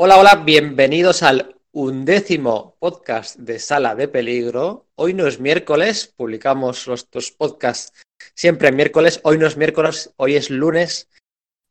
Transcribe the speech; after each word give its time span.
Hola, 0.00 0.16
hola, 0.16 0.36
bienvenidos 0.36 1.24
al 1.24 1.60
undécimo 1.72 2.76
podcast 2.78 3.36
de 3.36 3.58
Sala 3.58 3.96
de 3.96 4.06
Peligro. 4.06 4.86
Hoy 4.94 5.12
no 5.12 5.26
es 5.26 5.40
miércoles, 5.40 6.14
publicamos 6.16 6.86
nuestros 6.86 7.32
podcasts 7.32 8.06
siempre 8.32 8.70
miércoles. 8.70 9.18
Hoy 9.24 9.38
no 9.38 9.48
es 9.48 9.56
miércoles, 9.56 10.14
hoy 10.16 10.36
es 10.36 10.50
lunes, 10.50 11.08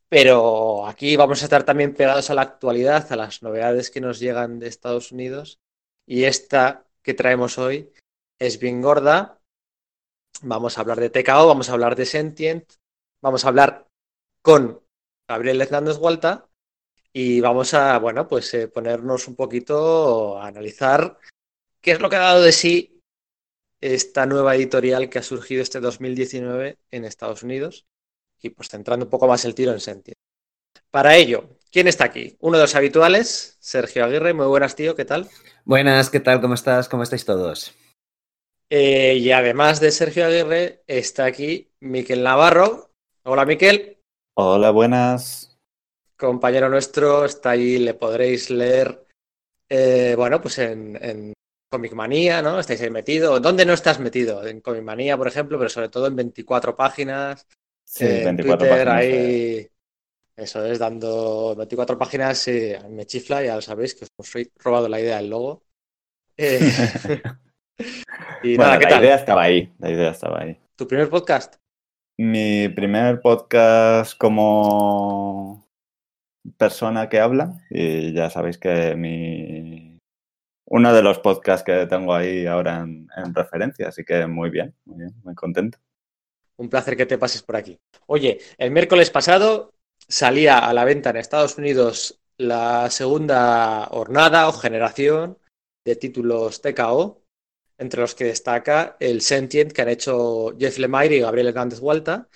pero 0.10 0.88
aquí 0.88 1.16
vamos 1.16 1.42
a 1.42 1.46
estar 1.46 1.64
también 1.64 1.94
pegados 1.94 2.30
a 2.30 2.34
la 2.34 2.42
actualidad, 2.42 3.10
a 3.14 3.16
las 3.16 3.44
novedades 3.44 3.90
que 3.90 4.02
nos 4.02 4.20
llegan 4.20 4.60
de 4.60 4.68
Estados 4.68 5.14
Unidos. 5.14 5.62
Y 6.06 6.26
esta 6.26 6.86
que 7.04 7.14
traemos 7.14 7.58
hoy 7.58 7.94
es 8.40 8.60
bien 8.60 8.82
gorda. 8.82 9.40
Vamos 10.42 10.78
a 10.78 10.82
hablar 10.82 11.00
de 11.00 11.10
TKO, 11.10 11.48
vamos 11.48 11.70
a 11.70 11.72
hablar 11.72 11.96
de 11.96 12.06
Sentient, 12.06 12.74
vamos 13.22 13.46
a 13.46 13.48
hablar 13.48 13.88
con 14.42 14.82
Gabriel 15.30 15.62
Hernández 15.62 15.96
Gualta 15.96 16.50
y 17.14 17.42
vamos 17.42 17.74
a, 17.74 17.98
bueno, 18.00 18.28
pues 18.28 18.54
eh, 18.54 18.68
ponernos 18.68 19.28
un 19.28 19.36
poquito 19.36 20.38
a 20.40 20.48
analizar 20.48 21.18
qué 21.82 21.92
es 21.92 22.00
lo 22.00 22.10
que 22.10 22.16
ha 22.16 22.20
dado 22.20 22.42
de 22.42 22.52
sí 22.52 23.02
esta 23.82 24.26
nueva 24.26 24.56
editorial 24.56 25.10
que 25.10 25.20
ha 25.20 25.24
surgido 25.24 25.62
este 25.62 25.80
2019 25.80 26.78
en 26.92 27.06
Estados 27.06 27.44
Unidos 27.44 27.86
y 28.42 28.50
pues 28.50 28.70
centrando 28.70 29.06
un 29.06 29.10
poco 29.10 29.28
más 29.28 29.46
el 29.46 29.56
tiro 29.56 29.72
en 29.72 29.80
Sentient. 29.80 30.18
Para 30.92 31.16
ello, 31.16 31.58
¿quién 31.72 31.88
está 31.88 32.06
aquí? 32.06 32.36
Uno 32.40 32.58
de 32.58 32.64
los 32.64 32.76
habituales, 32.76 33.58
Sergio 33.60 34.06
Aguirre. 34.06 34.34
Muy 34.34 34.48
buenas, 34.48 34.76
tío, 34.76 34.96
¿qué 34.96 35.06
tal? 35.06 35.28
Buenas, 35.66 36.10
¿qué 36.10 36.20
tal? 36.20 36.42
¿Cómo 36.42 36.54
estás? 36.54 36.88
¿Cómo 36.90 37.04
estáis 37.04 37.26
todos? 37.26 37.74
Eh, 38.70 39.16
y 39.16 39.32
además 39.32 39.80
de 39.80 39.92
Sergio 39.92 40.26
Aguirre, 40.26 40.84
está 40.88 41.26
aquí 41.26 41.72
Miquel 41.80 42.24
Navarro. 42.24 42.92
Hola, 43.24 43.46
Miquel. 43.46 44.00
Hola, 44.36 44.72
buenas 44.72 45.57
compañero 46.18 46.70
nuestro, 46.70 47.26
está 47.26 47.52
ahí, 47.52 47.78
le 47.80 47.94
podréis 47.94 48.50
leer, 48.50 49.06
eh, 49.70 50.16
bueno, 50.18 50.42
pues 50.42 50.58
en, 50.60 50.98
en 51.04 51.34
Comic 51.72 51.94
Manía, 51.94 52.42
¿no? 52.42 52.60
Estáis 52.60 52.82
ahí 52.82 52.90
metido. 52.90 53.40
¿Dónde 53.40 53.66
no 53.66 53.74
estás 53.74 54.00
metido? 54.00 54.46
En 54.48 54.62
Comic 54.62 54.84
Manía, 54.84 55.18
por 55.18 55.28
ejemplo, 55.28 55.58
pero 55.58 55.70
sobre 55.70 55.90
todo 55.90 56.08
en 56.08 56.16
24 56.16 56.76
páginas. 56.76 57.48
Sí, 57.84 58.06
en 58.06 58.22
24 58.24 58.68
Twitter, 58.68 58.68
páginas. 58.68 59.10
ahí. 59.10 59.12
eh. 59.12 59.72
Eso 60.36 60.66
es, 60.66 60.80
dando 60.80 61.56
24 61.56 61.98
páginas, 61.98 62.38
sí, 62.40 62.74
me 62.90 63.06
chifla, 63.06 63.44
ya 63.44 63.56
lo 63.56 63.62
sabéis, 63.62 63.96
que 63.96 64.06
os 64.18 64.36
he 64.36 64.52
robado 64.58 64.88
la 64.88 65.00
idea 65.02 65.18
del 65.18 65.30
logo. 65.32 65.66
Eh, 66.38 66.60
y 68.44 68.58
Bueno, 68.58 68.58
nada, 68.58 68.80
¿qué 68.80 68.86
la 68.86 68.90
tal? 68.90 69.02
idea 69.02 69.16
estaba 69.16 69.44
ahí, 69.44 69.74
la 69.80 69.90
idea 69.92 70.12
estaba 70.12 70.42
ahí. 70.42 70.60
¿Tu 70.76 70.88
primer 70.88 71.10
podcast? 71.10 71.56
Mi 72.20 72.70
primer 72.70 73.22
podcast 73.22 74.18
como 74.18 75.67
persona 76.58 77.10
que 77.10 77.20
habla 77.20 77.54
y 77.70 78.14
ya 78.14 78.30
sabéis 78.30 78.58
que 78.58 78.96
mi 78.96 79.98
uno 80.70 80.94
de 80.94 81.02
los 81.02 81.20
podcasts 81.20 81.64
que 81.66 81.86
tengo 81.88 82.14
ahí 82.14 82.46
ahora 82.46 82.80
en, 82.80 83.08
en 83.16 83.34
referencia, 83.34 83.88
así 83.88 84.04
que 84.04 84.28
muy 84.28 84.50
bien, 84.50 84.76
muy 84.86 84.98
bien, 84.98 85.16
muy 85.24 85.34
contento. 85.34 85.78
Un 86.58 86.70
placer 86.70 86.98
que 86.98 87.06
te 87.06 87.18
pases 87.18 87.42
por 87.42 87.56
aquí. 87.56 87.80
Oye, 88.08 88.40
el 88.58 88.72
miércoles 88.72 89.10
pasado 89.10 89.72
salía 90.08 90.58
a 90.58 90.74
la 90.74 90.84
venta 90.84 91.12
en 91.12 91.18
Estados 91.18 91.58
Unidos 91.58 92.20
la 92.38 92.90
segunda 92.90 93.88
hornada 93.92 94.48
o 94.48 94.54
generación 94.54 95.38
de 95.86 95.96
títulos 95.96 96.62
TKO, 96.62 97.22
entre 97.78 98.02
los 98.02 98.16
que 98.16 98.26
destaca 98.26 98.98
el 99.00 99.22
Sentient 99.22 99.72
que 99.72 99.82
han 99.82 99.90
hecho 99.90 100.56
Jeff 100.58 100.78
Lemire 100.78 101.18
y 101.18 101.22
Gabriel 101.22 101.48
Hernández 101.48 101.80
Hualta. 101.80 102.28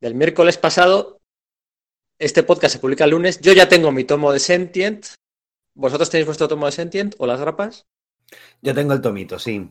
Del 0.00 0.14
miércoles 0.14 0.58
pasado, 0.58 1.19
este 2.20 2.42
podcast 2.44 2.74
se 2.74 2.78
publica 2.80 3.04
el 3.04 3.10
lunes. 3.10 3.40
Yo 3.40 3.52
ya 3.52 3.68
tengo 3.68 3.90
mi 3.90 4.04
tomo 4.04 4.32
de 4.32 4.38
Sentient. 4.38 5.06
¿Vosotros 5.74 6.10
tenéis 6.10 6.26
vuestro 6.26 6.46
tomo 6.48 6.66
de 6.66 6.72
Sentient 6.72 7.14
o 7.18 7.26
las 7.26 7.40
grapas? 7.40 7.86
Yo 8.62 8.74
tengo 8.74 8.92
el 8.92 9.00
tomito, 9.00 9.38
sí. 9.38 9.68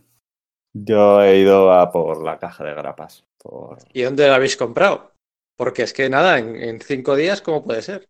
Yo 0.73 1.21
he 1.23 1.37
ido 1.39 1.71
a 1.71 1.91
por 1.91 2.23
la 2.23 2.37
caja 2.39 2.63
de 2.63 2.73
grapas. 2.73 3.23
Por... 3.37 3.77
¿Y 3.93 4.01
dónde 4.01 4.27
lo 4.27 4.33
habéis 4.33 4.57
comprado? 4.57 5.13
Porque 5.55 5.83
es 5.83 5.93
que 5.93 6.09
nada, 6.09 6.37
en, 6.39 6.55
en 6.55 6.79
cinco 6.81 7.15
días, 7.15 7.41
¿cómo 7.41 7.63
puede 7.63 7.81
ser? 7.81 8.07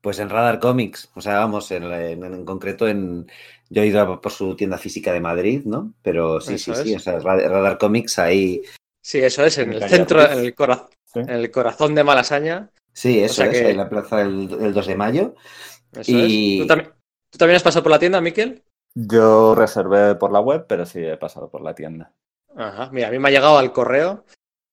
Pues 0.00 0.18
en 0.18 0.28
Radar 0.28 0.60
Comics, 0.60 1.10
o 1.14 1.20
sea, 1.22 1.38
vamos, 1.38 1.70
en, 1.70 1.84
en, 1.84 2.22
en 2.24 2.44
concreto 2.44 2.86
en... 2.86 3.26
Yo 3.70 3.82
he 3.82 3.86
ido 3.86 4.00
a 4.00 4.20
por 4.20 4.30
su 4.32 4.54
tienda 4.54 4.76
física 4.76 5.12
de 5.12 5.20
Madrid, 5.20 5.62
¿no? 5.64 5.94
Pero 6.02 6.40
sí, 6.40 6.54
Eso 6.54 6.74
sí, 6.74 6.82
sí, 6.90 6.94
o 6.94 6.98
sea, 7.00 7.18
Radar, 7.20 7.50
Radar 7.50 7.78
Comics 7.78 8.18
ahí... 8.18 8.62
Sí, 9.02 9.18
eso 9.20 9.44
es, 9.44 9.56
en 9.58 9.72
En 9.72 9.82
el 9.82 9.88
centro, 9.88 10.18
Ruiz. 10.20 10.32
en 10.32 10.38
el, 10.44 10.54
cora- 10.54 10.88
Sí. 11.06 11.20
en 11.20 11.30
el 11.30 11.50
corazón 11.50 11.94
de 11.94 12.04
Malasaña. 12.04 12.70
Sí, 12.94 13.20
eso 13.22 13.34
sea 13.34 13.46
es, 13.46 13.52
que- 13.52 13.64
ahí 13.66 13.70
en 13.72 13.76
la 13.76 13.88
plaza 13.88 14.18
del, 14.18 14.48
del 14.48 14.72
2 14.72 14.86
de 14.86 14.96
mayo. 14.96 15.34
Eso 15.92 16.12
Y- 16.12 16.60
es. 16.60 16.62
¿Tú, 16.62 16.66
también, 16.68 16.92
¿Tú 17.30 17.38
también 17.38 17.56
has 17.56 17.62
pasado 17.62 17.82
por 17.82 17.92
la 17.92 17.98
tienda, 17.98 18.20
Miquel? 18.20 18.62
Yo 18.94 19.54
reservé 19.54 20.14
por 20.14 20.32
la 20.32 20.40
web, 20.40 20.66
pero 20.68 20.86
sí 20.86 21.00
he 21.04 21.16
pasado 21.16 21.50
por 21.50 21.60
la 21.62 21.74
tienda. 21.74 22.12
Ajá, 22.56 22.90
mira, 22.92 23.08
a 23.08 23.10
mí 23.10 23.18
me 23.18 23.28
ha 23.28 23.32
llegado 23.32 23.58
al 23.58 23.72
correo 23.72 24.24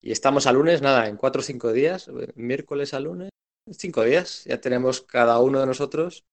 y 0.01 0.11
estamos 0.11 0.45
a 0.45 0.51
lunes, 0.51 0.81
nada, 0.83 1.07
en 1.07 1.17
cuatro 1.17 1.41
o 1.41 1.43
cinco 1.43 1.71
días, 1.73 2.09
miércoles 2.35 2.93
a 2.93 2.99
lunes, 2.99 3.29
cinco 3.71 4.03
días, 4.03 4.43
ya 4.45 4.61
tenemos 4.61 5.01
cada 5.01 5.39
uno 5.39 5.59
de 5.59 5.65
nosotros 5.65 6.23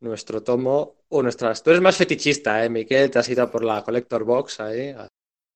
nuestro 0.00 0.42
tomo 0.42 0.94
o 1.08 1.22
nuestras... 1.22 1.62
Tú 1.62 1.70
eres 1.70 1.82
más 1.82 1.96
fetichista, 1.96 2.64
¿eh, 2.64 2.70
Miquel? 2.70 3.10
Te 3.10 3.18
has 3.18 3.28
ido 3.28 3.50
por 3.50 3.64
la 3.64 3.82
Collector 3.82 4.24
Box 4.24 4.60
ahí. 4.60 4.94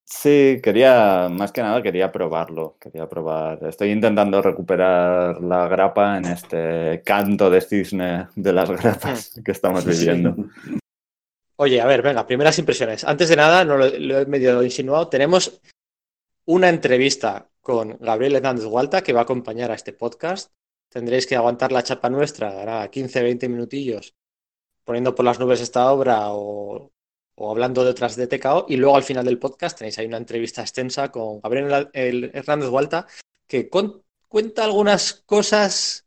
Sí, 0.05 0.61
quería, 0.63 1.29
más 1.31 1.53
que 1.53 1.63
nada 1.63 1.83
quería 1.83 2.11
probarlo, 2.11 2.77
quería 2.81 3.09
probar. 3.09 3.65
Estoy 3.65 3.91
intentando 3.91 4.43
recuperar 4.43 5.41
la 5.41 5.69
grapa 5.69 6.19
en 6.19 6.25
este 6.25 7.03
canto 7.05 7.49
de 7.49 7.61
cisne 7.61 8.29
de 8.35 8.53
las 8.53 8.71
grapas 8.71 9.41
que 9.45 9.53
estamos 9.53 9.85
viviendo. 9.85 10.35
Oye, 11.57 11.81
a 11.81 11.87
ver, 11.87 12.03
venga, 12.03 12.27
primeras 12.27 12.59
impresiones. 12.59 13.05
Antes 13.05 13.29
de 13.29 13.37
nada, 13.37 13.65
no 13.65 13.77
lo, 13.77 13.87
lo 13.87 14.19
he 14.19 14.27
medio 14.27 14.63
insinuado, 14.63 15.09
tenemos 15.09 15.61
una 16.47 16.69
entrevista 16.69 17.49
con 17.61 17.97
Gabriel 18.01 18.37
Hernández 18.37 18.65
Gualta 18.65 19.03
que 19.03 19.13
va 19.13 19.21
a 19.21 19.23
acompañar 19.25 19.71
a 19.71 19.75
este 19.75 19.93
podcast. 19.93 20.53
Tendréis 20.89 21.27
que 21.27 21.37
aguantar 21.37 21.71
la 21.71 21.85
chapa 21.85 22.11
nuestra, 22.11 22.53
dará 22.53 22.91
15-20 22.91 23.49
minutillos 23.49 24.17
poniendo 24.91 25.15
por 25.15 25.25
las 25.25 25.39
nubes 25.39 25.61
esta 25.61 25.93
obra 25.93 26.33
o, 26.33 26.91
o 27.43 27.51
hablando 27.51 27.83
de 27.85 27.91
otras 27.91 28.17
de 28.17 28.27
TKO. 28.27 28.67
Y 28.69 28.77
luego 28.77 28.97
al 28.97 29.03
final 29.03 29.25
del 29.25 29.39
podcast 29.39 29.79
tenéis 29.79 29.99
ahí 29.99 30.07
una 30.07 30.19
entrevista 30.19 30.61
extensa 30.61 31.11
con 31.11 31.41
Gabriel 31.41 31.89
el- 31.95 32.31
Hernández 32.35 32.69
Gualta 32.69 33.07
que 33.49 33.69
cuenta 33.71 34.65
algunas 34.65 35.15
cosas 35.27 36.07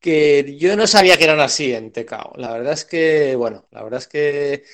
que 0.00 0.56
yo 0.58 0.74
no 0.74 0.86
sabía 0.86 1.16
que 1.18 1.24
eran 1.24 1.38
así 1.40 1.72
en 1.74 1.92
TKO. 1.92 2.32
La 2.36 2.52
verdad 2.52 2.72
es 2.72 2.84
que, 2.84 3.36
bueno, 3.36 3.66
la 3.70 3.84
verdad 3.84 3.98
es 4.00 4.08
que 4.08 4.64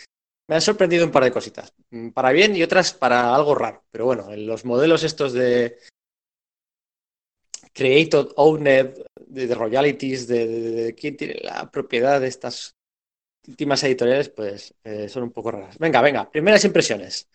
me 0.48 0.54
han 0.54 0.62
sorprendido 0.62 1.04
un 1.04 1.10
par 1.12 1.24
de 1.24 1.32
cositas. 1.32 1.74
Mm, 1.90 2.10
Para 2.10 2.30
bien 2.32 2.54
y 2.56 2.62
otras 2.62 2.94
para 2.94 3.34
algo 3.34 3.54
raro. 3.54 3.84
Pero 3.90 4.06
bueno, 4.06 4.32
en 4.32 4.46
los 4.46 4.64
modelos 4.64 5.02
estos 5.02 5.32
de 5.32 5.76
Created, 7.74 8.28
Owned, 8.36 8.94
de, 9.26 9.46
de 9.48 9.54
royalties, 9.54 10.26
de, 10.28 10.46
de- 10.46 10.70
de 10.70 10.94
quién 10.94 11.16
tiene 11.16 11.34
la 11.42 11.70
propiedad 11.70 12.20
de 12.20 12.28
estas 12.28 12.76
últimas 13.48 13.82
editoriales, 13.84 14.28
pues 14.28 14.74
eh, 14.84 15.08
son 15.08 15.24
un 15.24 15.30
poco 15.30 15.50
raras. 15.50 15.78
Venga, 15.78 16.00
venga, 16.02 16.30
primeras 16.30 16.64
impresiones. 16.64 17.28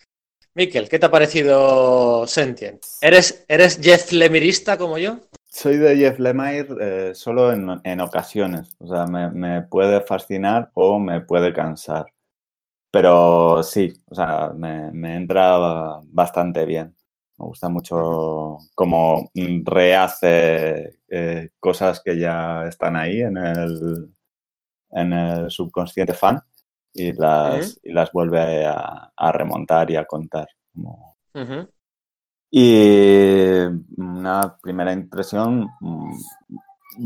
Miquel, 0.56 0.88
¿qué 0.88 1.00
te 1.00 1.08
ha 1.08 1.12
parecido 1.12 2.28
Sentient? 2.28 2.84
¿Eres, 3.02 3.44
eres 3.48 3.80
Jeff 3.82 4.12
Lemirista 4.12 4.78
como 4.78 5.00
yo? 5.00 5.20
Soy 5.48 5.78
de 5.78 5.96
Jeff 5.98 6.20
Lemire 6.20 6.68
eh, 6.80 7.16
solo 7.16 7.52
en, 7.52 8.00
ocasiones, 8.02 8.76
o 8.80 8.88
sea, 8.88 9.06
me, 9.06 9.64
puede 9.64 10.02
fascinar 10.02 10.70
o 10.74 11.00
me 11.00 11.22
puede 11.22 11.54
cansar. 11.54 12.06
Pero 12.92 13.64
sí, 13.64 13.94
o 14.10 14.16
sea, 14.16 14.52
me, 14.56 15.16
entra 15.16 16.00
bastante 16.06 16.66
bien. 16.66 16.96
Me 17.38 17.46
gusta 17.46 17.70
mucho 17.70 18.58
cómo 18.76 19.32
rehace 19.64 21.00
eh, 21.10 21.50
cosas 21.60 22.02
que 22.04 22.20
ya 22.20 22.66
están 22.68 22.96
ahí 22.96 23.22
en 23.22 23.38
el, 23.38 24.13
en 24.96 25.14
el 25.14 25.52
subconsciente 25.52 26.14
fan 26.14 26.40
y 26.94 27.12
las, 27.14 27.80
y 27.84 27.92
las 27.94 28.12
vuelve 28.12 28.66
a, 28.66 29.12
a 29.16 29.32
remontar 29.32 29.90
y 29.92 29.96
a 29.96 30.06
contar. 30.06 30.48
Como... 30.74 31.18
Y 32.52 33.66
una 33.98 34.58
primera 34.62 34.94
impresión 34.94 35.68
mm, 35.82 36.14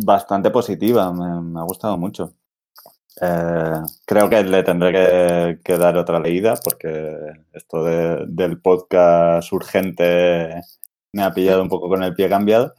bastante 0.05 0.51
positiva, 0.51 1.13
me, 1.13 1.41
me 1.41 1.59
ha 1.59 1.63
gustado 1.63 1.97
mucho. 1.97 2.33
Eh, 3.21 3.73
creo 4.05 4.29
que 4.29 4.43
le 4.43 4.63
tendré 4.63 4.91
que, 4.93 5.59
que 5.63 5.77
dar 5.77 5.97
otra 5.97 6.19
leída 6.19 6.55
porque 6.63 7.15
esto 7.53 7.83
de- 7.83 8.25
del 8.27 8.61
podcast 8.61 9.51
urgente 9.53 10.61
me 11.13 11.23
ha 11.23 11.33
pillado 11.33 11.63
un 11.63 11.69
poco 11.69 11.89
con 11.89 12.03
el 12.03 12.13
pie 12.13 12.29
cambiado, 12.29 12.73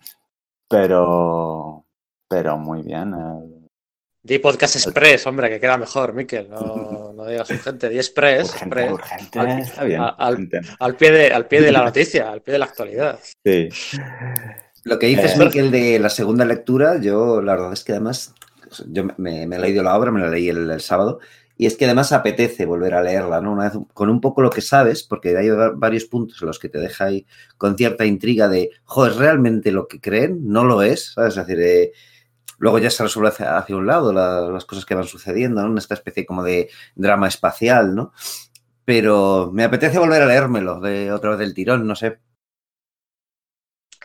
pero, 0.69 1.87
pero 2.29 2.59
muy 2.59 2.83
bien. 2.83 3.15
eh, 3.15 3.58
Di 4.29 4.39
Podcast 4.39 4.77
Express, 4.77 5.27
hombre, 5.27 5.49
que 5.49 5.59
queda 5.59 5.79
mejor, 5.79 6.13
Miquel. 6.13 6.49
No, 6.51 7.13
no 7.17 7.27
digas 7.27 7.49
urgente, 7.51 7.89
di 7.89 7.97
Express. 7.97 8.51
urgente, 8.51 8.81
Express. 8.81 8.93
urgente, 8.93 9.39
Al- 9.39 9.59
está 9.61 9.85
bien. 9.85 10.01
al- 10.79 10.97
pie, 10.97 11.13
de, 11.13 11.33
al 11.33 11.47
pie 11.47 11.63
de 11.63 11.73
la 11.73 11.85
noticia, 11.85 12.31
al 12.31 12.43
pie 12.43 12.53
de 12.53 12.59
la 12.59 12.67
actualidad. 12.67 13.19
Sí. 13.45 13.69
Lo 14.85 14.99
que 14.99 15.07
dices, 15.07 15.35
Eh. 15.35 15.39
Miquel, 15.39 15.71
de 15.71 15.99
la 15.99 16.11
segunda 16.11 16.45
lectura, 16.45 17.01
yo 17.01 17.41
la 17.41 17.53
verdad 17.55 17.73
es 17.73 17.85
que 17.85 17.93
además 17.93 18.35
yo 18.89 19.05
me, 19.17 19.45
he 19.45 19.59
leído 19.59 19.83
la 19.83 19.97
obra, 19.97 20.11
me 20.11 20.21
la 20.21 20.29
leí 20.29 20.49
el, 20.51 20.79
sábado, 20.81 21.21
y 21.57 21.67
es 21.67 21.77
que 21.77 21.87
además 21.87 22.13
apetece 22.13 22.67
volver 22.67 22.95
a 22.95 23.03
leerla, 23.03 23.41
¿no? 23.41 23.53
Una 23.53 23.65
vez 23.71 23.73
con 23.95 24.11
un 24.11 24.21
poco 24.21 24.43
lo 24.43 24.51
que 24.51 24.61
sabes, 24.61 25.03
porque 25.05 25.37
hay 25.37 25.49
varios 25.75 26.05
puntos 26.05 26.41
en 26.43 26.49
los 26.49 26.59
que 26.59 26.69
te 26.69 26.79
deja 26.79 27.07
ahí 27.07 27.27
con 27.57 27.77
cierta 27.77 28.05
intriga 28.05 28.49
de, 28.49 28.71
jo, 28.85 29.07
¿es 29.07 29.17
realmente 29.17 29.73
lo 29.73 29.89
que 29.89 30.01
creen? 30.01 30.41
No 30.45 30.65
lo 30.65 30.83
es, 30.83 31.13
¿sabes? 31.15 31.37
Es 31.37 31.47
decir, 31.47 31.61
eh, 31.65 31.93
luego 32.59 32.79
ya 32.79 32.91
se 32.91 33.03
resuelve 33.03 33.31
hacia, 33.31 33.77
un 33.77 33.87
lado 33.87 34.13
las 34.13 34.65
cosas 34.65 34.85
que 34.85 34.95
van 34.95 35.07
sucediendo, 35.07 35.67
¿no? 35.67 35.79
Esta 35.79 35.95
especie 35.95 36.27
como 36.27 36.43
de 36.43 36.71
drama 36.95 37.29
espacial, 37.29 37.95
¿no? 37.95 38.13
Pero 38.85 39.51
me 39.53 39.65
apetece 39.65 39.99
volver 39.99 40.23
a 40.23 40.27
leérmelo 40.27 40.81
de 40.81 41.13
otra 41.13 41.31
vez 41.31 41.39
del 41.39 41.55
tirón, 41.55 41.87
no 41.87 41.95
sé. 41.95 42.19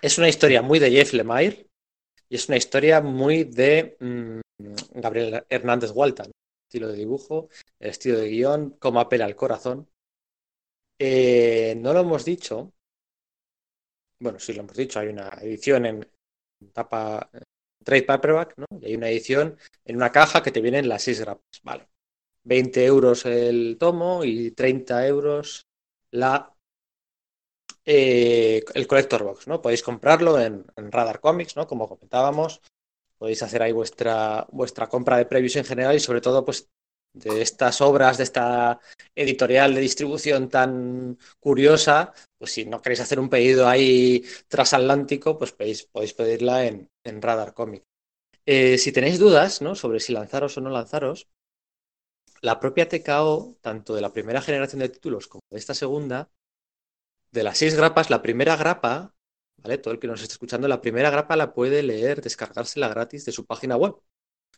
Es 0.01 0.17
una 0.17 0.29
historia 0.29 0.61
muy 0.61 0.79
de 0.79 0.91
Jeff 0.91 1.13
Lemire 1.13 1.67
y 2.29 2.35
es 2.35 2.47
una 2.47 2.57
historia 2.57 3.01
muy 3.01 3.45
de 3.45 3.95
mm, 3.99 4.39
Gabriel 4.99 5.45
Hernández 5.49 5.91
Walton. 5.93 6.31
Estilo 6.67 6.87
de 6.87 6.97
dibujo, 6.97 7.49
el 7.79 7.91
estilo 7.91 8.17
de 8.17 8.29
guion, 8.29 8.71
cómo 8.79 8.99
apela 8.99 9.25
al 9.25 9.35
corazón. 9.35 9.87
Eh, 10.99 11.75
no 11.77 11.93
lo 11.93 12.01
hemos 12.01 12.25
dicho. 12.25 12.73
Bueno, 14.19 14.39
sí 14.39 14.53
lo 14.53 14.61
hemos 14.61 14.75
dicho. 14.75 14.99
Hay 14.99 15.07
una 15.09 15.29
edición 15.41 15.85
en 15.85 16.07
tapa 16.73 17.29
trade 17.83 18.03
paperback, 18.03 18.55
¿no? 18.57 18.65
Y 18.81 18.87
hay 18.87 18.95
una 18.95 19.09
edición 19.09 19.57
en 19.85 19.95
una 19.95 20.11
caja 20.11 20.41
que 20.43 20.51
te 20.51 20.61
vienen 20.61 20.89
las 20.89 21.03
seis 21.03 21.19
grapas. 21.19 21.61
Vale. 21.63 21.87
20 22.43 22.85
euros 22.85 23.25
el 23.25 23.77
tomo 23.79 24.23
y 24.23 24.51
30 24.51 25.07
euros 25.07 25.67
la 26.11 26.53
eh, 27.85 28.63
el 28.73 28.87
Collector 28.87 29.23
Box, 29.23 29.47
¿no? 29.47 29.61
Podéis 29.61 29.83
comprarlo 29.83 30.39
en, 30.39 30.65
Radar 30.75 31.19
Comics, 31.19 31.55
¿no? 31.57 31.67
Como 31.67 31.87
comentábamos, 31.89 32.61
podéis 33.17 33.43
hacer 33.43 33.61
ahí 33.61 33.73
vuestra, 33.73 34.47
vuestra 34.51 34.87
compra 34.87 35.17
de 35.17 35.25
previews 35.25 35.57
en 35.57 35.65
general 35.65 35.95
y 35.95 35.99
sobre 35.99 36.21
todo, 36.21 36.45
pues, 36.45 36.69
de 37.13 37.41
estas 37.41 37.81
obras, 37.81 38.17
de 38.17 38.23
esta 38.23 38.79
editorial 39.15 39.75
de 39.75 39.81
distribución 39.81 40.49
tan 40.49 41.17
curiosa, 41.39 42.13
pues 42.43 42.51
si 42.51 42.65
no 42.65 42.81
queréis 42.81 42.99
hacer 42.99 43.21
un 43.21 43.29
pedido 43.29 43.69
ahí 43.69 44.21
transatlántico, 44.49 45.37
pues 45.37 45.53
podéis, 45.53 45.85
podéis 45.85 46.13
pedirla 46.13 46.65
en, 46.65 46.89
Radar 47.21 47.53
Comics. 47.53 47.85
Eh, 48.45 48.77
si 48.77 48.91
tenéis 48.91 49.17
dudas, 49.17 49.61
¿no? 49.61 49.75
Sobre 49.75 50.01
si 50.01 50.11
lanzaros 50.11 50.57
o 50.57 50.59
no 50.59 50.69
lanzaros, 50.69 51.29
la 52.41 52.59
propia 52.59 52.89
TKO, 52.89 53.55
tanto 53.61 53.95
de 53.95 54.01
la 54.01 54.11
primera 54.11 54.41
generación 54.41 54.79
de 54.79 54.89
títulos 54.89 55.29
como 55.29 55.39
de 55.49 55.57
esta 55.57 55.73
segunda, 55.73 56.31
de 57.31 57.43
las 57.43 57.59
seis 57.59 57.75
grapas, 57.75 58.09
la 58.09 58.21
primera 58.21 58.57
grapa, 58.57 59.15
¿vale? 59.55 59.77
Todo 59.77 59.93
el 59.93 60.01
que 60.01 60.07
nos 60.07 60.21
esté 60.21 60.33
escuchando, 60.33 60.67
la 60.67 60.81
primera 60.81 61.09
grapa 61.11 61.37
la 61.37 61.53
puede 61.53 61.81
leer, 61.81 62.21
descargársela 62.21 62.89
gratis 62.89 63.23
de 63.23 63.31
su 63.31 63.45
página 63.45 63.77
web. 63.77 63.93
O 63.93 64.03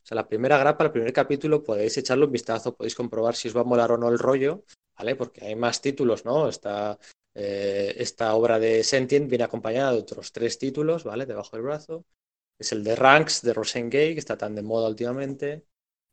sea, 0.02 0.16
la 0.16 0.28
primera 0.28 0.58
grapa, 0.58 0.86
el 0.86 0.92
primer 0.92 1.14
capítulo, 1.14 1.64
podéis 1.64 1.96
echarle 2.00 2.26
un 2.26 2.32
vistazo, 2.32 2.76
podéis 2.76 2.96
comprobar 2.96 3.36
si 3.36 3.50
os 3.50 3.56
va 3.56 3.62
a 3.62 3.64
molar 3.64 3.92
o 3.92 3.98
no 4.00 4.10
el 4.10 4.18
rollo, 4.18 4.64
¿vale? 4.98 5.16
Porque 5.16 5.46
hay 5.46 5.56
más 5.56 5.82
títulos, 5.82 6.26
¿no? 6.26 6.50
Esta, 6.50 6.98
eh, 7.36 7.94
esta 7.98 8.34
obra 8.34 8.58
de 8.58 8.84
Sentient 8.84 9.30
viene 9.30 9.44
acompañada 9.44 9.92
de 9.92 10.00
otros 10.00 10.32
tres 10.32 10.58
títulos, 10.58 11.04
¿vale? 11.04 11.26
Debajo 11.26 11.56
del 11.56 11.66
brazo. 11.66 12.06
Es 12.58 12.72
el 12.72 12.84
de 12.84 12.96
Ranks 12.96 13.42
de 13.42 13.54
Rosen 13.54 13.90
Gay, 13.90 14.14
que 14.14 14.20
está 14.20 14.38
tan 14.38 14.56
de 14.56 14.64
moda 14.64 14.88
últimamente 14.88 15.66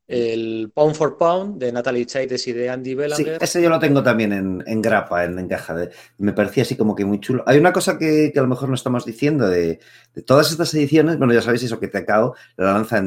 el 0.08 0.70
Pound 0.74 0.94
for 0.94 1.16
Pound 1.16 1.58
de 1.58 1.72
Natalie 1.72 2.06
Chaites 2.06 2.46
y 2.48 2.52
de 2.52 2.68
Andy 2.68 2.94
Bellanger. 2.94 3.38
Sí, 3.38 3.44
ese 3.44 3.62
yo 3.62 3.70
lo 3.70 3.78
tengo 3.78 4.02
también 4.02 4.62
en, 4.66 4.82
grapa, 4.82 5.24
en, 5.24 5.48
caja. 5.48 5.74
De, 5.74 5.90
me 6.18 6.32
parecía 6.32 6.64
así 6.64 6.76
como 6.76 6.94
que 6.94 7.04
muy 7.04 7.20
chulo. 7.20 7.44
Hay 7.46 7.58
una 7.58 7.72
cosa 7.72 7.98
que, 7.98 8.32
a 8.34 8.40
lo 8.40 8.48
mejor 8.48 8.68
no 8.68 8.74
estamos 8.74 9.04
diciendo 9.04 9.48
de, 9.48 9.80
todas 10.26 10.50
estas 10.50 10.74
ediciones. 10.74 11.18
Bueno, 11.18 11.32
ya 11.32 11.42
sabéis 11.42 11.62
eso 11.62 11.80
que 11.80 11.88
te 11.88 11.98
acabo 11.98 12.34
la 12.56 12.72
lanza 12.74 13.02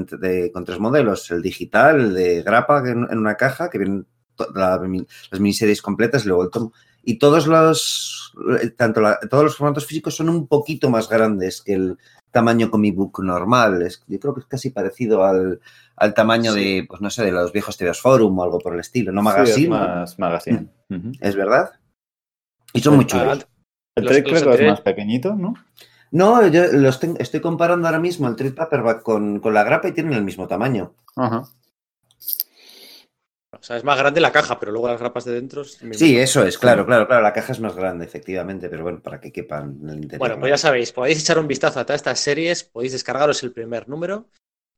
con 0.54 0.66
tres 0.66 0.80
modelos: 0.80 1.30
el 1.32 1.42
digital, 1.42 2.00
el 2.00 2.14
de 2.14 2.42
grapa 2.42 2.84
en, 2.90 3.18
una 3.18 3.36
caja, 3.36 3.70
que 3.70 3.78
vienen 3.78 4.08
las 4.54 5.40
miniseries 5.40 5.82
completas 5.82 6.26
y 6.26 6.30
luego 6.30 6.44
el 6.44 6.50
tomo. 6.50 6.74
Y 7.06 7.20
todos 7.20 7.48
los, 7.48 8.34
tanto 8.76 9.02
todos 9.30 9.44
los 9.44 9.56
formatos 9.56 9.86
físicos 9.86 10.16
son 10.16 10.30
un 10.30 10.48
poquito 10.48 10.90
más 10.90 11.08
grandes 11.08 11.62
que 11.62 11.74
el 11.74 11.98
tamaño 12.32 12.72
comic 12.72 12.96
book 12.96 13.24
normal. 13.24 13.82
Es, 13.84 14.04
yo 14.08 14.20
creo 14.20 14.34
que 14.34 14.42
es 14.42 14.48
casi 14.48 14.72
parecido 14.72 15.24
al 15.24 15.62
al 15.98 16.14
tamaño 16.14 16.54
de, 16.54 16.86
pues 16.88 17.02
no 17.02 17.10
sé, 17.10 17.24
de 17.24 17.32
los 17.32 17.52
viejos 17.52 17.78
Forum 18.02 18.38
o 18.38 18.44
algo 18.44 18.60
por 18.60 18.74
el 18.74 18.80
estilo, 18.80 19.12
¿no? 19.12 19.22
Magazine. 19.22 19.64
es 19.64 19.70
más 19.70 20.20
magazine. 20.20 20.68
Mm. 20.90 21.12
¿Es 21.22 21.36
verdad? 21.36 21.72
Y 22.74 22.82
son 22.82 22.96
muy 22.96 23.06
chulos. 23.06 23.48
El 23.96 24.06
trade 24.06 24.24
creo 24.24 24.54
es 24.54 24.68
más 24.68 24.82
pequeñito, 24.82 25.36
¿no? 25.36 25.54
No, 26.12 26.46
yo 26.48 26.68
los 26.72 27.02
estoy 27.04 27.40
comparando 27.40 27.88
ahora 27.88 28.00
mismo 28.00 28.28
el 28.28 28.36
trade 28.36 28.54
paperback 28.54 29.02
con, 29.04 29.40
con, 29.40 29.54
la 29.54 29.64
grapa 29.64 29.88
y 29.88 29.94
tienen 29.94 30.14
el 30.14 30.24
mismo 30.24 30.48
tamaño. 30.48 30.94
Ajá. 31.16 31.44
O 33.66 33.68
sea, 33.68 33.78
es 33.78 33.84
más 33.84 33.98
grande 33.98 34.22
la 34.22 34.32
caja, 34.32 34.60
pero 34.60 34.72
luego 34.72 34.90
las 34.90 35.00
grapas 35.00 35.26
de 35.26 35.34
dentro. 35.34 35.64
Sí, 35.64 36.20
eso 36.20 36.46
es, 36.46 36.60
claro, 36.60 36.86
claro, 36.86 37.08
claro. 37.08 37.24
La 37.24 37.34
caja 37.34 37.52
es 37.52 37.60
más 37.60 37.76
grande, 37.76 38.06
efectivamente, 38.06 38.70
pero 38.70 38.84
bueno, 38.84 39.02
para 39.02 39.20
que 39.20 39.32
quepan 39.32 39.80
en 39.82 39.90
el 39.90 39.96
interior. 39.96 40.20
Bueno, 40.20 40.40
pues 40.40 40.52
ya 40.52 40.58
sabéis, 40.60 40.92
podéis 40.92 41.20
echar 41.20 41.40
un 41.40 41.48
vistazo 41.48 41.80
a 41.80 41.84
todas 41.84 41.98
estas 41.98 42.20
series, 42.20 42.64
podéis 42.64 42.92
descargaros 42.92 43.42
el 43.42 43.54
primer 43.54 43.90
número 43.90 44.30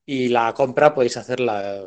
y 0.05 0.29
la 0.29 0.53
compra 0.53 0.93
podéis 0.93 1.17
hacerla 1.17 1.83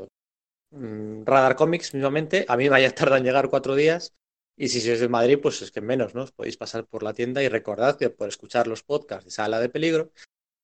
mm, 0.73 1.25
Radar 1.25 1.56
Comics 1.56 1.94
mismamente. 1.94 2.44
A 2.47 2.58
mí 2.58 2.64
me 2.64 2.70
vaya 2.70 2.94
tardar 2.94 3.20
en 3.20 3.25
llegar 3.25 3.49
cuatro 3.49 3.75
días. 3.75 4.12
Y 4.55 4.69
si 4.69 4.82
sois 4.82 5.00
de 5.00 5.08
Madrid, 5.08 5.38
pues 5.41 5.62
es 5.62 5.70
que 5.70 5.81
menos, 5.81 6.14
¿no? 6.14 6.25
Os 6.25 6.32
podéis 6.32 6.58
pasar 6.58 6.85
por 6.85 7.02
la 7.02 7.14
tienda 7.14 7.43
y 7.43 7.49
recordad 7.49 7.97
que 7.97 8.11
por 8.11 8.29
escuchar 8.29 8.67
los 8.67 8.82
podcasts 8.82 9.25
de 9.25 9.31
Sala 9.31 9.58
de 9.58 9.70
Peligro 9.70 10.12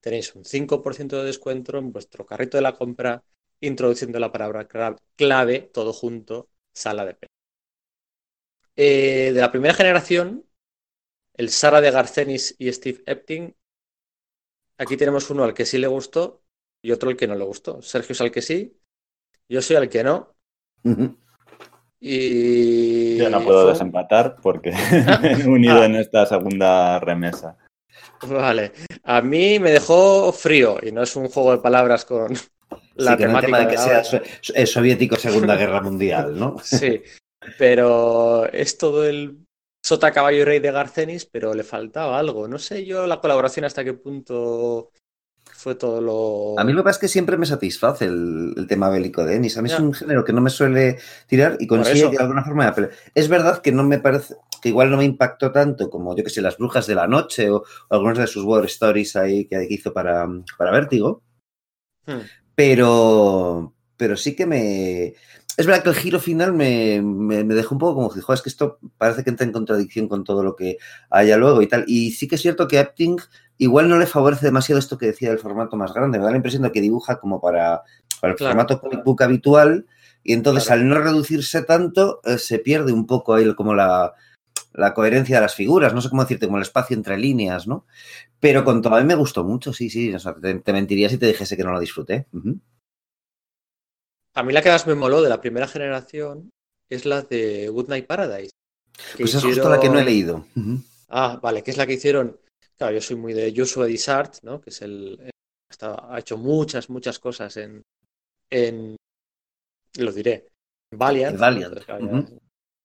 tenéis 0.03 0.35
un 0.35 0.45
5% 0.45 1.17
de 1.17 1.25
descuento 1.25 1.79
en 1.79 1.93
vuestro 1.93 2.27
carrito 2.27 2.59
de 2.59 2.63
la 2.63 2.75
compra 2.75 3.25
introduciendo 3.61 4.19
la 4.19 4.33
palabra 4.33 4.69
clave, 5.17 5.61
todo 5.61 5.93
junto, 5.93 6.49
Sala 6.73 7.05
de 7.05 7.15
Peligro. 7.15 7.37
Eh, 8.77 9.33
de 9.33 9.41
la 9.41 9.51
primera 9.51 9.75
generación, 9.75 10.45
el 11.35 11.49
Sara 11.51 11.81
de 11.81 11.91
Garcenis 11.91 12.55
y 12.59 12.73
Steve 12.73 13.03
Epting, 13.07 13.55
aquí 14.79 14.97
tenemos 14.97 15.31
uno 15.31 15.45
al 15.45 15.55
que 15.55 15.65
sí 15.65 15.79
le 15.79 15.87
gustó 15.87 16.43
y 16.83 16.93
otro 16.93 17.11
el 17.11 17.17
que 17.17 17.27
no 17.27 17.35
le 17.35 17.45
gustó. 17.45 17.81
Sergio 17.81 18.13
es 18.13 18.21
al 18.21 18.31
que 18.31 18.43
sí, 18.43 18.79
yo 19.49 19.63
soy 19.63 19.77
al 19.77 19.89
que 19.89 20.05
no. 20.05 20.35
Y. 21.99 23.17
Yo 23.17 23.31
no 23.31 23.43
puedo 23.43 23.69
desempatar 23.69 24.37
porque 24.43 24.71
he 24.71 25.47
unido 25.49 25.83
en 25.83 25.97
esta 25.97 26.27
segunda 26.27 27.01
remesa. 27.01 27.57
Vale. 28.29 28.73
A 29.05 29.23
mí 29.23 29.59
me 29.59 29.71
dejó 29.71 30.33
frío 30.33 30.79
y 30.83 30.93
no 30.93 31.03
es 31.03 31.17
un 31.17 31.29
juego 31.29 31.53
de 31.53 31.59
palabras 31.59 32.05
con 32.05 32.37
la 32.95 33.17
temática 33.17 33.59
de 33.61 33.69
que 33.69 33.79
sea 33.79 34.67
soviético 34.67 35.17
Segunda 35.17 35.57
Guerra 35.57 35.81
Mundial, 35.81 36.39
¿no? 36.39 36.57
Sí. 36.63 37.03
Pero 37.59 38.51
es 38.53 38.77
todo 38.79 39.07
el 39.07 39.47
sota 39.83 40.11
caballo 40.11 40.39
y 40.39 40.45
rey 40.45 40.59
de 40.59 40.73
Garcenis, 40.73 41.27
pero 41.27 41.55
le 41.55 41.63
faltaba 41.63 42.19
algo. 42.19 42.49
No 42.49 42.59
sé 42.59 42.85
yo 42.85 43.07
la 43.07 43.21
colaboración 43.21 43.65
hasta 43.65 43.85
qué 43.85 43.95
punto 43.95 44.91
fue 45.53 45.77
todo 45.77 46.01
lo... 46.01 46.59
A 46.59 46.65
mí 46.65 46.73
lo 46.73 46.81
que 46.81 46.85
pasa 46.85 46.97
es 46.97 47.01
que 47.01 47.09
siempre 47.09 47.37
me 47.37 47.47
satisface 47.47 48.05
el, 48.05 48.67
tema 48.69 48.89
bélico 48.91 49.25
de 49.25 49.37
Ennis. 49.37 49.57
A 49.57 49.63
mí 49.63 49.71
es 49.71 49.79
un 49.79 49.95
género 49.95 50.25
que 50.25 50.33
no 50.33 50.41
me 50.41 50.51
suele 50.51 50.99
tirar 51.27 51.57
y 51.61 51.67
consigue 51.67 52.09
de 52.09 52.19
alguna 52.19 52.45
forma... 52.45 52.75
Pero 52.75 52.91
es 53.15 53.29
verdad 53.29 53.63
que 53.63 53.73
no 53.73 53.85
me 53.85 53.99
parece... 53.99 54.35
que 54.61 54.71
igual 54.71 54.91
no 54.91 54.97
me 54.97 55.05
impactó 55.05 55.53
tanto 55.53 55.89
como, 55.89 56.17
yo 56.17 56.25
que 56.25 56.31
sé, 56.31 56.43
Las 56.43 56.59
Brujas 56.59 56.87
de 56.87 56.95
la 56.95 57.07
Noche 57.07 57.51
o, 57.51 57.65
algunas 57.89 58.19
de 58.19 58.27
sus 58.27 58.45
War 58.45 58.65
Stories 58.65 59.17
ahí 59.17 59.47
que 59.47 59.67
hizo 59.71 59.93
para, 59.93 60.27
para 60.59 60.73
Vértigo. 60.73 61.23
Hmm. 62.07 62.21
Pero, 62.57 63.75
pero 63.97 64.17
sí 64.17 64.35
que 64.35 64.47
me... 64.47 65.15
Es 65.57 65.65
verdad 65.65 65.83
que 65.83 65.89
el 65.91 65.95
giro 65.95 66.21
final 66.21 66.53
me, 66.53 67.01
me, 67.01 67.45
dejó 67.45 67.77
un 67.77 67.79
poco 67.79 67.95
como 67.95 68.11
que, 68.11 68.21
es 68.21 68.43
que 68.43 68.49
esto 68.49 68.79
parece 68.99 69.25
que 69.25 69.31
entra 69.31 69.47
en 69.47 69.53
contradicción 69.53 70.07
con 70.07 70.23
todo 70.23 70.43
lo 70.43 70.55
que 70.55 70.77
haya 71.09 71.39
luego 71.39 71.63
y 71.63 71.67
tal. 71.67 71.85
Y 71.87 72.11
sí 72.11 72.29
que 72.29 72.35
es 72.35 72.43
cierto 72.43 72.69
que 72.69 72.79
Epting 72.79 73.17
igual 73.57 73.89
no 73.89 73.99
le 73.99 74.07
favorece 74.07 74.45
demasiado 74.45 74.79
esto 74.79 74.99
que 74.99 75.07
decía 75.07 75.31
del 75.31 75.39
formato 75.39 75.77
más 75.77 75.95
grande. 75.95 76.19
Me 76.19 76.25
da 76.25 76.31
la 76.31 76.37
impresión 76.37 76.63
de 76.63 76.73
que 76.73 76.83
dibuja 76.83 77.19
como 77.21 77.41
para, 77.41 77.83
el 78.23 78.37
formato 78.37 78.81
comic 78.81 79.05
book 79.05 79.23
habitual 79.23 79.87
y 80.23 80.33
entonces 80.33 80.71
al 80.71 80.89
no 80.89 80.99
reducirse 80.99 81.63
tanto 81.63 82.21
eh, 82.25 82.39
se 82.39 82.59
pierde 82.59 82.93
un 82.93 83.07
poco 83.07 83.35
ahí 83.35 83.55
como 83.55 83.75
la, 83.75 84.13
coherencia 84.95 85.37
de 85.37 85.43
las 85.43 85.55
figuras, 85.55 85.95
no 85.95 86.01
sé 86.01 86.09
cómo 86.09 86.23
decirte, 86.23 86.47
como 86.47 86.59
el 86.59 86.63
espacio 86.63 86.97
entre 86.97 87.19
líneas, 87.19 87.67
¿no? 87.67 87.87
Pero 88.41 88.65
con 88.65 88.83
todo 88.83 88.95
a 88.95 89.01
mí 89.01 89.07
me 89.07 89.15
gustó 89.15 89.45
mucho, 89.45 89.73
sí, 89.73 89.91
sí, 89.91 90.13
te, 90.65 90.73
mentiría 90.73 91.09
si 91.09 91.19
te 91.19 91.27
dijese 91.27 91.57
que 91.57 91.65
no 91.65 91.73
lo 91.73 91.81
disfruté. 91.81 92.27
A 94.35 94.43
mí 94.43 94.53
la 94.53 94.63
que 94.63 94.71
más 94.71 94.87
me 94.87 94.95
moló 94.95 95.23
de 95.23 95.31
la 95.31 95.41
primera 95.41 95.67
generación 95.67 96.51
es 96.89 97.07
la 97.07 97.23
de 97.23 97.69
Goodnight 97.69 98.07
Paradise. 98.07 98.51
Pues 99.19 99.35
es 99.35 99.43
justo 99.43 99.69
la 99.69 99.81
que 99.81 99.89
no 99.89 99.99
he 99.99 100.05
leído. 100.05 100.47
Ah, 101.09 101.39
vale, 101.43 101.63
que 101.63 101.71
es 101.71 101.77
la 101.77 101.87
que 101.87 101.95
hicieron 101.95 102.39
Claro, 102.77 102.95
yo 102.95 103.01
soy 103.01 103.17
muy 103.17 103.33
de 103.33 103.53
Joshua 103.57 103.87
Dishart, 103.87 104.43
¿no? 104.43 104.61
Que 104.61 104.71
es 104.71 104.83
el. 104.83 105.31
ha 105.81 106.19
hecho 106.19 106.37
muchas, 106.37 106.91
muchas 106.91 107.19
cosas 107.19 107.57
en. 107.57 107.83
en 108.51 108.97
lo 109.99 110.13
diré. 110.13 110.49
Valiant. 110.95 111.39
Valiant. 111.39 111.79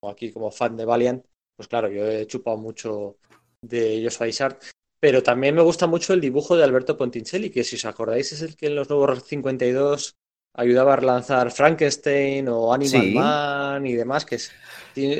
Aquí, 0.03 0.31
como 0.31 0.49
fan 0.49 0.77
de 0.77 0.85
Valiant, 0.85 1.23
pues 1.55 1.67
claro, 1.67 1.89
yo 1.89 2.05
he 2.05 2.27
chupado 2.27 2.57
mucho 2.57 3.17
de 3.61 4.01
Joshua 4.03 4.27
Dishart. 4.27 4.61
Pero 4.99 5.23
también 5.23 5.55
me 5.55 5.63
gusta 5.63 5.87
mucho 5.87 6.13
el 6.13 6.21
dibujo 6.21 6.55
de 6.55 6.63
Alberto 6.63 6.95
Pontincelli, 6.95 7.49
que 7.49 7.63
si 7.63 7.75
os 7.75 7.85
acordáis 7.85 8.31
es 8.33 8.43
el 8.43 8.55
que 8.55 8.67
en 8.67 8.75
los 8.75 8.87
nuevos 8.87 9.23
52 9.23 10.15
ayudaba 10.53 10.93
a 10.93 10.97
relanzar 10.97 11.51
Frankenstein 11.51 12.47
o 12.49 12.71
Animal 12.71 13.11
Man 13.11 13.87
y 13.87 13.93
demás, 13.93 14.25
que 14.25 14.35
es 14.35 14.51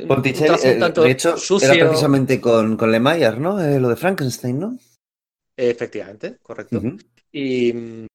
Ponticelli, 0.08 0.56
eh, 0.64 0.76
de 0.76 1.12
hecho, 1.12 1.36
era 1.62 1.88
precisamente 1.88 2.40
con, 2.40 2.78
con 2.78 2.92
Lemaier, 2.92 3.40
¿no? 3.40 3.60
Eh, 3.60 3.80
lo 3.80 3.90
de 3.90 3.96
Frankenstein, 3.96 4.60
¿no? 4.60 4.78
Efectivamente, 5.56 6.38
correcto. 6.42 6.82
y, 7.32 8.06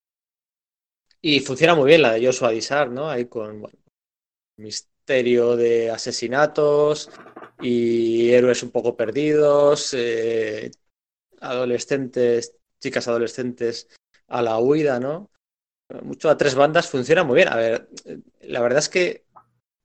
y 1.20 1.40
funciona 1.40 1.74
muy 1.74 1.88
bien 1.88 2.02
la 2.02 2.12
de 2.12 2.24
Joshua 2.24 2.50
Dissar, 2.50 2.90
¿no? 2.90 3.08
Ahí 3.08 3.24
con 3.24 3.66
misterio 4.58 5.56
de 5.56 5.90
asesinatos 5.90 7.10
y 7.60 8.30
héroes 8.32 8.62
un 8.62 8.70
poco 8.70 8.96
perdidos, 8.96 9.94
eh, 9.94 10.70
adolescentes, 11.40 12.56
chicas 12.80 13.08
adolescentes 13.08 13.88
a 14.28 14.42
la 14.42 14.58
huida, 14.58 15.00
¿no? 15.00 15.30
Mucho 16.02 16.30
a 16.30 16.36
tres 16.36 16.54
bandas 16.54 16.88
funciona 16.88 17.24
muy 17.24 17.36
bien. 17.36 17.48
A 17.48 17.56
ver, 17.56 17.88
la 18.40 18.60
verdad 18.60 18.80
es 18.80 18.88
que 18.88 19.24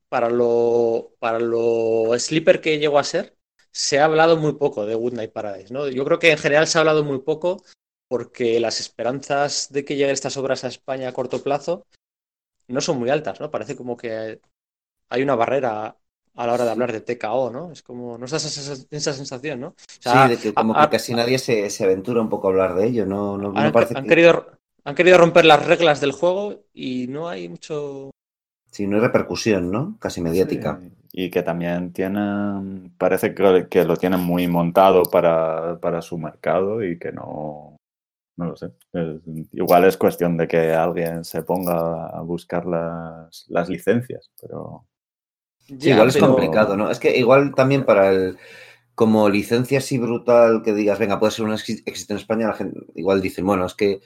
para 0.10 0.30
lo, 0.30 1.16
para 1.20 1.40
lo 1.40 2.18
sleeper 2.18 2.60
que 2.60 2.80
llegó 2.80 3.00
a 3.00 3.04
ser, 3.04 3.38
se 3.72 4.00
ha 4.00 4.06
hablado 4.06 4.38
muy 4.38 4.54
poco 4.54 4.86
de 4.86 4.96
Good 4.96 5.14
Night 5.14 5.32
Paradise. 5.32 5.74
¿no? 5.74 5.88
Yo 5.88 6.04
creo 6.06 6.20
que 6.20 6.32
en 6.32 6.38
general 6.38 6.68
se 6.68 6.78
ha 6.78 6.82
hablado 6.82 7.04
muy 7.04 7.20
poco 7.20 7.64
porque 8.10 8.60
las 8.60 8.82
esperanzas 8.82 9.72
de 9.72 9.86
que 9.86 9.96
lleguen 9.96 10.12
estas 10.12 10.36
obras 10.36 10.64
a 10.64 10.68
España 10.68 11.08
a 11.08 11.14
corto 11.14 11.42
plazo 11.44 11.86
no 12.68 12.82
son 12.82 13.00
muy 13.00 13.10
altas, 13.10 13.40
¿no? 13.40 13.52
Parece 13.52 13.76
como 13.78 13.96
que 13.96 14.42
hay 15.10 15.22
una 15.24 15.36
barrera 15.36 15.98
a 16.36 16.48
la 16.48 16.54
hora 16.54 16.66
de 16.66 16.72
hablar 16.72 16.92
de 16.92 17.02
TKO, 17.02 17.50
¿no? 17.52 17.72
Es 17.72 17.84
como, 17.84 18.18
¿no 18.18 18.26
estás 18.26 18.46
esa, 18.46 18.86
esa 18.90 19.14
sensación, 19.14 19.60
no? 19.60 19.76
sí, 19.78 20.10
de 20.30 20.38
que 20.38 20.54
como 20.54 20.74
que 20.74 20.90
casi 20.90 21.14
nadie 21.14 21.38
se, 21.38 21.70
se, 21.70 21.84
aventura 21.84 22.22
un 22.22 22.30
poco 22.30 22.48
a 22.48 22.52
hablar 22.52 22.76
de 22.76 22.88
ello, 22.88 23.06
¿no? 23.06 23.38
no, 23.38 23.54
han, 23.56 23.72
parece 23.72 23.98
han 23.98 24.08
querido, 24.08 24.48
han 24.84 24.96
querido 24.96 25.18
romper 25.18 25.46
las 25.46 25.66
reglas 25.66 26.00
del 26.02 26.14
juego 26.14 26.64
y 26.74 27.08
no 27.08 27.28
hay 27.28 27.50
mucho 27.50 28.12
Sí, 28.72 28.88
no 28.88 28.96
hay 28.96 29.02
repercusión, 29.02 29.70
¿no? 29.70 29.98
Casi 30.00 30.22
mediática. 30.22 30.80
Y 31.12 31.30
que 31.30 31.44
también 31.44 31.92
tienen, 31.92 32.94
parece 32.98 33.36
que, 33.36 33.68
que 33.70 33.84
lo 33.84 33.98
tienen 33.98 34.22
muy 34.22 34.48
montado 34.48 35.04
para, 35.04 35.78
para, 35.82 36.02
su 36.02 36.18
mercado 36.18 36.82
y 36.82 36.98
que 36.98 37.12
no, 37.12 37.76
no 38.38 38.46
lo 38.46 38.56
sé. 38.56 38.72
igual 39.52 39.84
es 39.84 39.98
cuestión 39.98 40.38
de 40.38 40.48
que 40.48 40.72
alguien 40.72 41.26
se 41.26 41.44
ponga 41.44 42.08
a 42.08 42.22
buscar 42.22 42.66
las, 42.66 43.46
las 43.50 43.70
licencias, 43.70 44.32
pero... 44.42 44.86
igual 45.68 46.08
es 46.08 46.18
complicado, 46.18 46.76
¿no? 46.76 46.90
Es 46.90 47.00
que 47.00 47.18
igual 47.18 47.54
también 47.56 47.86
para 47.86 48.10
el... 48.12 48.38
Como 48.94 49.30
licencia 49.30 49.80
así 49.80 49.98
brutal 49.98 50.62
que 50.64 50.74
digas, 50.74 51.00
venga, 51.00 51.18
puede 51.18 51.32
ser 51.32 51.46
un 51.46 51.54
éxito 51.54 52.14
en 52.14 52.20
España, 52.20 52.48
la 52.48 52.54
gente 52.54 52.82
igual 52.94 53.22
dice, 53.22 53.42
bueno, 53.42 53.66
es 53.66 53.74
que 53.74 54.02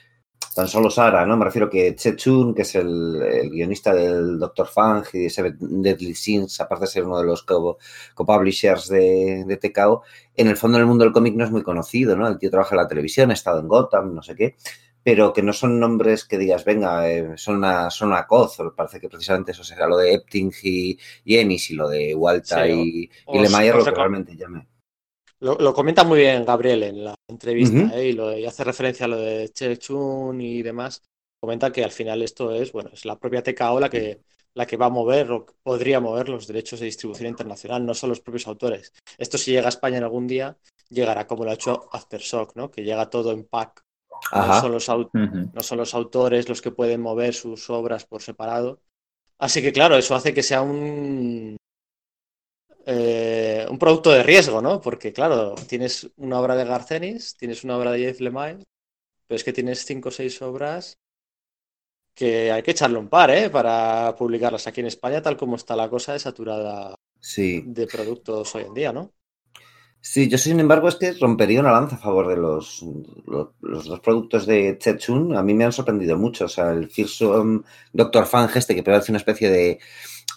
tan 0.56 0.70
solo 0.70 0.90
Sara, 0.90 1.26
¿no? 1.26 1.36
Me 1.36 1.44
refiero 1.44 1.70
que 1.70 1.96
Che 1.96 2.16
Chun, 2.16 2.56
que 2.56 2.62
es 2.62 2.76
el, 2.76 3.50
guionista 3.52 3.94
del 3.94 4.40
Doctor 4.40 4.68
Fang 4.68 5.04
y 5.12 5.24
de 5.24 5.30
Seven 5.30 5.58
Deadly 5.60 6.16
Sins, 6.16 6.62
aparte 6.62 6.86
de 6.86 6.92
ser 6.92 7.04
uno 7.04 7.18
de 7.18 7.26
los 7.26 7.44
co-publishers 7.44 8.88
de, 8.88 9.44
de 9.46 9.58
TKO, 9.58 10.04
en 10.34 10.48
el 10.48 10.56
fondo 10.56 10.78
en 10.78 10.84
el 10.84 10.88
mundo 10.88 11.04
del 11.04 11.12
cómic 11.12 11.36
no 11.36 11.44
es 11.44 11.52
muy 11.52 11.62
conocido, 11.62 12.16
¿no? 12.16 12.26
El 12.26 12.38
tío 12.38 12.50
trabaja 12.50 12.74
en 12.74 12.82
la 12.82 12.88
televisión, 12.88 13.32
ha 13.32 13.34
estado 13.34 13.60
en 13.60 13.68
Gotham, 13.68 14.16
no 14.16 14.24
sé 14.24 14.34
qué, 14.34 14.56
pero 15.06 15.32
que 15.32 15.44
no 15.44 15.54
son 15.54 15.80
nombres 15.80 16.26
que 16.26 16.40
digas, 16.40 16.66
venga, 16.66 17.08
eh, 17.08 17.38
son 17.38 17.58
una, 17.58 17.92
son 17.92 18.08
una 18.08 18.26
coz, 18.26 18.58
parece 18.76 19.00
que 19.00 19.08
precisamente 19.08 19.52
eso 19.52 19.64
será 19.64 19.86
lo 19.86 19.98
de 19.98 20.16
Epting 20.16 20.52
y, 20.64 20.98
Ennis 21.24 21.70
y 21.70 21.76
lo 21.76 21.88
de 21.88 22.16
Walter 22.16 22.68
y, 22.72 23.08
y 23.28 23.40
Lemaier, 23.40 23.76
lo 23.76 23.86
que 23.86 23.92
realmente 23.92 24.36
llame. 24.36 24.68
Lo, 25.40 25.74
comenta 25.76 26.04
muy 26.04 26.22
bien 26.22 26.44
Gabriel 26.44 26.82
en 26.82 27.04
la 27.04 27.16
entrevista 27.28 27.96
¿eh? 27.96 28.08
y, 28.08 28.14
lo, 28.14 28.30
hace 28.30 28.64
referencia 28.64 29.06
a 29.06 29.10
lo 29.10 29.18
de 29.18 29.50
Chechun 29.50 30.42
y 30.42 30.64
demás. 30.64 31.04
Comenta 31.40 31.72
que 31.72 31.84
al 31.84 31.92
final 31.92 32.24
esto 32.24 32.52
es, 32.56 32.72
bueno, 32.72 32.90
es 32.92 33.06
la 33.06 33.20
propia 33.20 33.44
TKO 33.44 33.80
la 33.80 33.92
que, 33.92 34.22
la 34.56 34.66
que 34.66 34.76
va 34.76 34.88
a 34.88 34.90
mover 34.90 35.32
o 35.32 35.46
podría 35.62 36.00
mover 36.00 36.30
los 36.30 36.48
derechos 36.48 36.80
de 36.80 36.88
distribución 36.88 37.30
internacional, 37.30 37.86
no 37.86 37.94
son 37.94 38.10
los 38.10 38.22
propios 38.22 38.48
autores. 38.48 38.92
Esto 39.20 39.38
si 39.38 39.52
llega 39.52 39.68
a 39.68 39.70
España 39.70 40.00
en 40.00 40.04
algún 40.04 40.26
día, 40.26 40.58
llegará 40.90 41.28
como 41.28 41.46
lo 41.46 41.52
ha 41.52 41.54
hecho 41.54 41.90
Aftershock, 41.92 42.56
¿no? 42.56 42.72
Que 42.72 42.84
llega 42.84 43.12
todo 43.12 43.32
en 43.32 43.44
pack. 43.44 43.85
No 44.32 44.54
son, 44.54 44.72
los 44.72 44.88
no 44.90 45.64
son 45.64 45.78
los 45.78 45.94
autores 45.94 46.50
los 46.50 46.62
que 46.62 46.72
pueden 46.72 47.02
mover 47.02 47.34
sus 47.34 47.70
obras 47.70 48.06
por 48.06 48.22
separado. 48.22 48.82
Así 49.38 49.62
que 49.62 49.74
claro, 49.74 49.98
eso 49.98 50.16
hace 50.16 50.34
que 50.34 50.44
sea 50.44 50.62
un, 50.62 51.58
eh, 52.86 53.66
un 53.70 53.80
producto 53.80 54.12
de 54.12 54.24
riesgo, 54.24 54.62
¿no? 54.62 54.80
Porque, 54.80 55.12
claro, 55.12 55.56
tienes 55.68 56.10
una 56.18 56.40
obra 56.40 56.56
de 56.56 56.66
Garcenis, 56.66 57.36
tienes 57.36 57.64
una 57.64 57.78
obra 57.78 57.92
de 57.92 58.00
Jeff 58.00 58.20
Lemire, 58.20 58.64
pero 59.28 59.36
es 59.36 59.44
que 59.44 59.54
tienes 59.54 59.86
cinco 59.86 60.10
o 60.10 60.12
seis 60.12 60.42
obras 60.42 60.98
que 62.14 62.52
hay 62.52 62.64
que 62.64 62.72
echarle 62.72 62.98
un 62.98 63.10
par, 63.10 63.30
¿eh? 63.32 63.50
Para 63.50 64.16
publicarlas 64.18 64.68
aquí 64.68 64.82
en 64.82 64.88
España, 64.88 65.22
tal 65.22 65.38
como 65.38 65.56
está 65.56 65.76
la 65.76 65.90
cosa 65.90 66.14
de 66.14 66.20
saturada 66.20 66.96
de 67.62 67.88
productos 67.88 68.56
hoy 68.56 68.64
en 68.64 68.74
día, 68.74 68.94
¿no? 68.94 69.12
Sí, 70.08 70.30
yo 70.30 70.38
sin 70.38 70.60
embargo 70.60 70.88
es 70.88 70.98
que 70.98 71.14
rompería 71.14 71.60
una 71.60 71.72
lanza 71.72 71.96
a 71.96 72.00
favor 72.00 72.28
de 72.28 72.38
los, 72.38 72.86
los, 73.26 73.86
dos 73.86 74.00
productos 74.02 74.46
de 74.46 74.78
Chun. 75.00 75.36
A 75.36 75.42
mí 75.42 75.56
me 75.56 75.64
han 75.64 75.72
sorprendido 75.72 76.16
mucho. 76.16 76.46
O 76.46 76.48
sea, 76.48 76.70
el 76.74 76.92
Fearsome 76.92 77.62
Doctor 77.92 78.28
Fang 78.28 78.48
este 78.54 78.76
que 78.76 78.84
parece 78.84 79.12
una 79.12 79.18
especie 79.18 79.50
de 79.50 79.80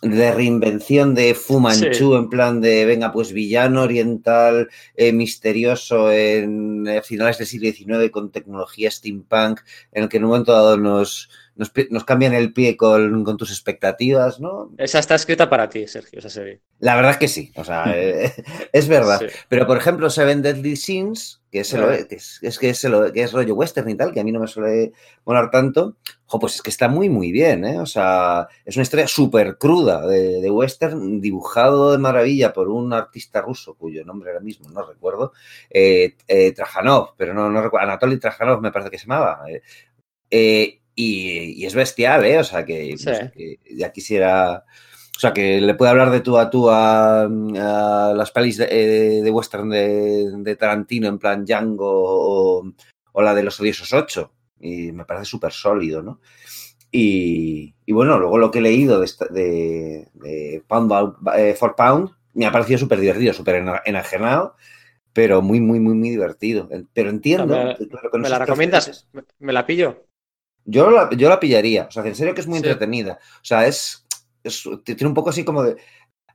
de 0.00 0.32
reinvención 0.32 1.14
de 1.14 1.34
Fu 1.34 1.58
Manchu, 1.60 2.14
en 2.14 2.28
plan 2.28 2.60
de, 2.60 2.84
venga, 2.86 3.12
pues 3.12 3.32
villano 3.32 3.82
oriental, 3.82 4.68
eh, 4.94 5.12
misterioso 5.12 6.12
en 6.12 6.86
eh, 6.86 7.02
finales 7.02 7.38
del 7.38 7.46
siglo 7.48 7.70
XIX 7.70 8.10
con 8.10 8.30
tecnología 8.30 8.90
steampunk, 8.90 9.60
en 9.92 10.04
el 10.04 10.08
que 10.08 10.18
en 10.18 10.24
un 10.24 10.30
momento 10.30 10.52
dado 10.52 10.76
nos, 10.76 11.30
nos, 11.58 12.04
cambian 12.04 12.34
el 12.34 12.52
pie 12.52 12.76
con, 12.76 13.36
tus 13.36 13.50
expectativas, 13.50 14.40
¿no? 14.40 14.70
Esa 14.78 15.00
está 15.00 15.16
escrita 15.16 15.50
para 15.50 15.68
ti, 15.68 15.88
Sergio, 15.88 16.20
esa 16.20 16.30
serie. 16.30 16.60
La 16.78 16.94
verdad 16.94 17.10
es 17.10 17.16
que 17.18 17.28
sí, 17.28 17.52
o 17.56 17.64
sea, 17.64 17.84
eh, 17.96 18.32
es 18.72 18.86
verdad. 18.86 19.20
Pero, 19.48 19.66
por 19.66 19.76
ejemplo, 19.76 20.08
Seven 20.08 20.40
Deadly 20.40 20.76
Sins, 20.76 21.42
que 21.50 21.60
es, 21.60 21.74
es, 21.74 22.58
que, 22.58 22.68
es 22.70 22.78
que 22.78 23.22
es 23.22 23.32
rollo 23.32 23.54
western 23.56 23.90
y 23.90 23.96
tal, 23.96 24.12
que 24.12 24.20
a 24.20 24.24
mí 24.24 24.30
no 24.30 24.38
me 24.38 24.46
suele 24.46 24.92
molar 25.24 25.50
tanto, 25.50 25.96
pues 26.38 26.54
es 26.54 26.62
que 26.62 26.70
está 26.70 26.88
muy, 26.88 27.08
muy 27.08 27.32
bien, 27.32 27.64
¿eh? 27.64 27.80
O 27.80 27.86
sea, 27.86 28.46
es 28.64 28.76
una 28.76 28.84
historia 28.84 29.08
súper 29.08 29.58
cruda 29.58 30.06
de, 30.06 30.48
western, 30.50 31.20
dibujado 31.20 31.90
de 31.90 31.98
maravilla 31.98 32.52
por 32.52 32.68
un 32.68 32.92
artista 32.92 33.40
ruso, 33.40 33.74
cuyo 33.74 34.04
nombre 34.04 34.30
ahora 34.30 34.44
mismo 34.44 34.68
no 34.70 34.86
recuerdo, 34.86 35.32
eh, 35.70 36.14
eh, 36.28 36.52
Trajanov, 36.52 37.14
pero 37.16 37.34
no, 37.34 37.50
no 37.50 37.60
recuerdo, 37.60 37.88
Anatoly 37.88 38.20
Trajanov 38.20 38.60
me 38.60 38.70
parece 38.70 38.90
que 38.90 38.98
se 38.98 39.06
llamaba. 39.06 39.40
Eh, 40.30 40.78
y, 41.00 41.64
es 41.64 41.74
bestial, 41.76 42.24
¿eh? 42.24 42.38
O 42.38 42.44
sea, 42.44 42.64
que, 42.64 42.96
ya 43.70 43.92
quisiera... 43.92 44.64
O 45.16 45.20
sea, 45.20 45.32
que 45.32 45.60
le 45.60 45.74
puede 45.74 45.90
hablar 45.90 46.10
de 46.10 46.20
tú 46.20 46.38
a 46.38 46.48
tú 46.48 46.68
a, 46.70 47.28
las 48.14 48.30
pelis 48.30 48.56
de, 48.56 49.22
de 49.22 49.30
western 49.30 49.70
de, 49.70 50.56
Tarantino, 50.58 51.08
en 51.08 51.18
plan 51.18 51.44
Django 51.44 52.72
o, 53.12 53.22
la 53.22 53.34
de 53.34 53.42
los 53.42 53.58
odiosos 53.60 53.92
8. 53.92 54.32
Y 54.60 54.92
me 54.92 55.04
parece 55.04 55.26
súper 55.26 55.52
sólido, 55.52 56.02
¿no? 56.02 56.20
Y, 56.90 57.74
bueno, 57.88 58.18
luego 58.18 58.38
lo 58.38 58.50
que 58.50 58.58
he 58.58 58.62
leído 58.62 59.00
de, 59.00 60.08
de, 60.14 60.62
Pound 60.66 60.92
eh, 61.36 61.54
for 61.54 61.76
Pound 61.76 62.10
me 62.34 62.46
ha 62.46 62.52
parecido 62.52 62.78
súper 62.78 63.00
divertido, 63.00 63.32
súper 63.34 63.64
enajenado, 63.84 64.56
pero 65.12 65.42
muy, 65.42 65.60
muy, 65.60 65.80
muy, 65.80 65.94
muy 65.94 66.10
divertido. 66.10 66.68
Pero 66.92 67.10
entiendo. 67.10 67.56
¿Me, 67.56 67.76
¿me 68.18 68.28
la 68.28 68.38
recomiendas? 68.38 69.08
¿Me 69.38 69.52
la 69.52 69.66
pillo? 69.66 70.07
Yo 70.70 70.90
la, 70.90 71.08
yo 71.16 71.30
la 71.30 71.40
pillaría. 71.40 71.86
O 71.88 71.90
sea, 71.90 72.04
en 72.04 72.14
serio 72.14 72.34
que 72.34 72.42
es 72.42 72.46
muy 72.46 72.58
entretenida. 72.58 73.18
O 73.36 73.44
sea, 73.44 73.66
es, 73.66 74.06
Tiene 74.84 75.06
un 75.06 75.14
poco 75.14 75.30
así 75.30 75.42
como 75.42 75.62
de. 75.62 75.76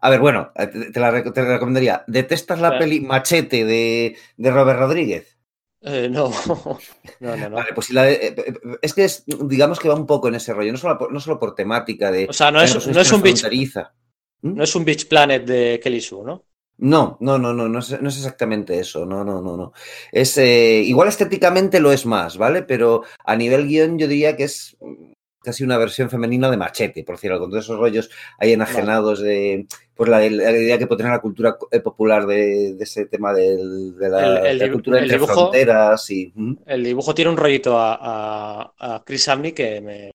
A 0.02 0.10
ver, 0.10 0.20
bueno, 0.20 0.52
eh, 0.56 0.68
te, 0.92 1.00
la, 1.00 1.12
recomendaría. 1.12 2.04
¿Detestas 2.08 2.60
la 2.60 2.80
peli 2.80 3.00
Machete 3.00 3.63
de, 3.63 4.18
de 4.36 4.52
Robert 4.52 4.80
Rodríguez? 4.80 5.38
Eh, 5.82 6.10
no. 6.10 6.32
no, 7.20 7.38
no, 7.38 7.50
no. 7.50 7.56
Vale, 7.58 7.74
pues 7.75 7.88
si 7.88 7.94
la 7.94 8.10
eh, 8.10 8.36
es 8.82 8.94
que 8.96 9.06
es, 9.06 9.24
digamos 9.28 9.80
que 9.80 9.88
va 9.88 9.96
un 9.96 10.08
poco 10.08 10.30
en 10.30 10.36
ese 10.36 10.52
rollo, 10.54 10.72
no 10.72 10.80
solo 10.80 10.98
por, 10.98 11.13
no 11.13 11.20
solo 11.20 11.40
por 11.40 11.54
temática 11.54 12.12
de. 12.12 12.25
O 12.28 12.34
sea, 12.34 12.50
no 12.50 12.60
es, 12.60 12.88
no 12.88 13.00
es 13.00 13.12
un 13.12 13.22
beach. 13.22 13.46
¿Mm? 14.42 14.56
No 14.56 14.63
es 14.63 14.75
un 14.75 14.84
Beach 14.84 15.08
Planet 15.08 15.46
de 15.46 15.80
Kelly 15.82 16.02
Sue, 16.02 16.25
¿no? 16.25 16.44
No, 16.77 17.18
no, 17.22 17.38
no, 17.38 17.53
no, 17.53 17.70
no 17.70 17.80
es, 17.80 18.01
no 18.01 18.10
es, 18.10 18.18
exactamente 18.18 18.80
eso, 18.80 19.06
no, 19.06 19.24
no, 19.24 19.42
no, 19.42 19.56
no. 19.56 19.74
Es, 20.12 20.38
eh, 20.38 20.82
igual 20.82 21.08
estéticamente 21.08 21.80
lo 21.80 21.92
es 21.92 22.06
más, 22.06 22.38
¿vale? 22.38 22.63
Pero 22.63 23.03
a 23.24 23.36
nivel 23.36 23.68
guion 23.68 23.98
yo 24.00 24.08
diría 24.08 24.36
que 24.36 24.46
es 24.46 24.75
casi 25.44 25.63
una 25.63 25.77
versión 25.77 26.10
femenina 26.10 26.50
de 26.50 26.58
Machete, 26.58 27.03
por 27.03 27.15
decirlo, 27.15 27.39
con 27.39 27.50
todos 27.50 27.65
esos 27.65 27.77
rollos 27.77 28.10
ahí 28.39 28.53
enajenados 28.53 29.22
de 29.22 29.68
pues 29.94 30.10
la, 30.10 30.25
idea 30.25 30.80
que 30.80 30.88
puede 30.88 30.98
tener 30.98 31.12
la 31.12 31.22
cultura 31.22 31.58
eh, 31.70 31.80
popular 31.80 32.25
de, 32.25 32.75
ese 32.80 33.06
tema 33.06 33.34
de 33.34 33.58
la, 34.00 34.72
cultura 34.72 35.00
entre 35.00 35.20
fronteras 35.20 36.10
y... 36.10 36.34
El 36.65 36.84
dibujo 36.84 37.13
tiene 37.13 37.30
un 37.30 37.38
rollito 37.38 37.77
a, 37.77 38.74
a, 38.77 39.03
Chris 39.06 39.24
Samney 39.24 39.51
que 39.51 39.82
me, 39.82 40.12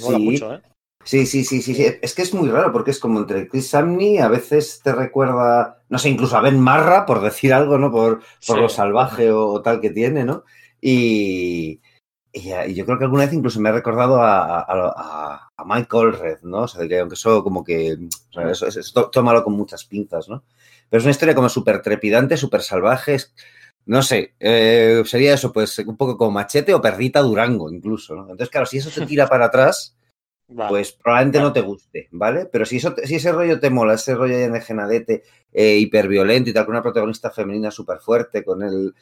mola 0.00 0.18
mucho, 0.18 0.54
¿eh? 0.54 0.60
Sí, 1.06 1.24
sí, 1.24 1.44
sí, 1.44 1.62
sí, 1.62 1.86
Es 2.02 2.14
que 2.14 2.22
es 2.22 2.34
muy 2.34 2.48
raro 2.48 2.72
porque 2.72 2.90
es 2.90 2.98
como 2.98 3.20
entre 3.20 3.46
Chris 3.46 3.70
Samney, 3.70 4.18
a 4.18 4.26
veces 4.26 4.80
te 4.82 4.92
recuerda, 4.92 5.80
no 5.88 5.98
sé, 6.00 6.08
incluso 6.08 6.36
a 6.36 6.40
Ben 6.40 6.58
Marra, 6.58 7.06
por 7.06 7.22
decir 7.22 7.54
algo, 7.54 7.78
¿no? 7.78 7.92
Por, 7.92 8.22
por 8.44 8.58
lo 8.58 8.68
salvaje 8.68 9.30
o, 9.30 9.62
tal 9.62 9.80
que 9.80 9.90
tiene, 9.90 10.24
¿no? 10.24 10.42
Y, 10.80 11.80
y, 12.32 12.74
yo 12.74 12.84
creo 12.84 12.98
que 12.98 13.04
alguna 13.04 13.24
vez 13.24 13.32
incluso 13.32 13.60
me 13.60 13.68
ha 13.68 13.72
recordado 13.72 14.20
a, 14.20 14.62
a, 15.56 15.64
Michael 15.64 16.18
Red, 16.18 16.38
¿no? 16.42 16.62
O 16.62 16.68
sea, 16.68 16.88
que 16.88 16.98
aunque 16.98 17.14
eso 17.14 17.44
como 17.44 17.62
que, 17.62 17.96
eso, 18.50 19.10
tómalo 19.10 19.44
con 19.44 19.52
muchas 19.52 19.84
pinzas, 19.84 20.28
¿no? 20.28 20.42
Pero 20.90 20.98
es 20.98 21.04
una 21.04 21.12
historia 21.12 21.36
como 21.36 21.48
súper 21.48 21.82
trepidante, 21.82 22.36
súper 22.36 22.62
salvaje, 22.62 23.16
no 23.84 24.02
sé, 24.02 24.34
eh, 24.40 25.04
sería 25.06 25.34
eso, 25.34 25.52
pues 25.52 25.78
un 25.78 25.96
poco 25.96 26.16
como 26.16 26.32
machete 26.32 26.74
o 26.74 26.80
perrita 26.82 27.20
Durango 27.20 27.70
incluso, 27.70 28.16
¿no? 28.16 28.22
Entonces, 28.22 28.50
claro, 28.50 28.66
si 28.66 28.78
eso 28.78 28.90
te 28.90 29.06
tira 29.06 29.28
para 29.28 29.46
atrás, 29.46 29.95
pues 30.46 30.92
probablemente 30.92 31.40
no 31.40 31.52
te 31.52 31.60
guste, 31.60 32.08
¿vale? 32.12 32.46
Pero 32.46 32.64
si, 32.64 32.76
eso, 32.76 32.94
si 33.04 33.16
ese 33.16 33.32
rollo 33.32 33.58
te 33.58 33.70
mola, 33.70 33.94
ese 33.94 34.14
rollo 34.14 34.36
de 34.36 34.60
genadete 34.60 35.24
eh, 35.52 35.76
hiperviolento 35.78 36.50
y 36.50 36.52
tal, 36.52 36.64
con 36.64 36.74
una 36.74 36.82
protagonista 36.82 37.30
femenina 37.30 37.70
súper 37.70 37.98
fuerte, 37.98 38.44
con 38.44 38.62
el... 38.62 38.94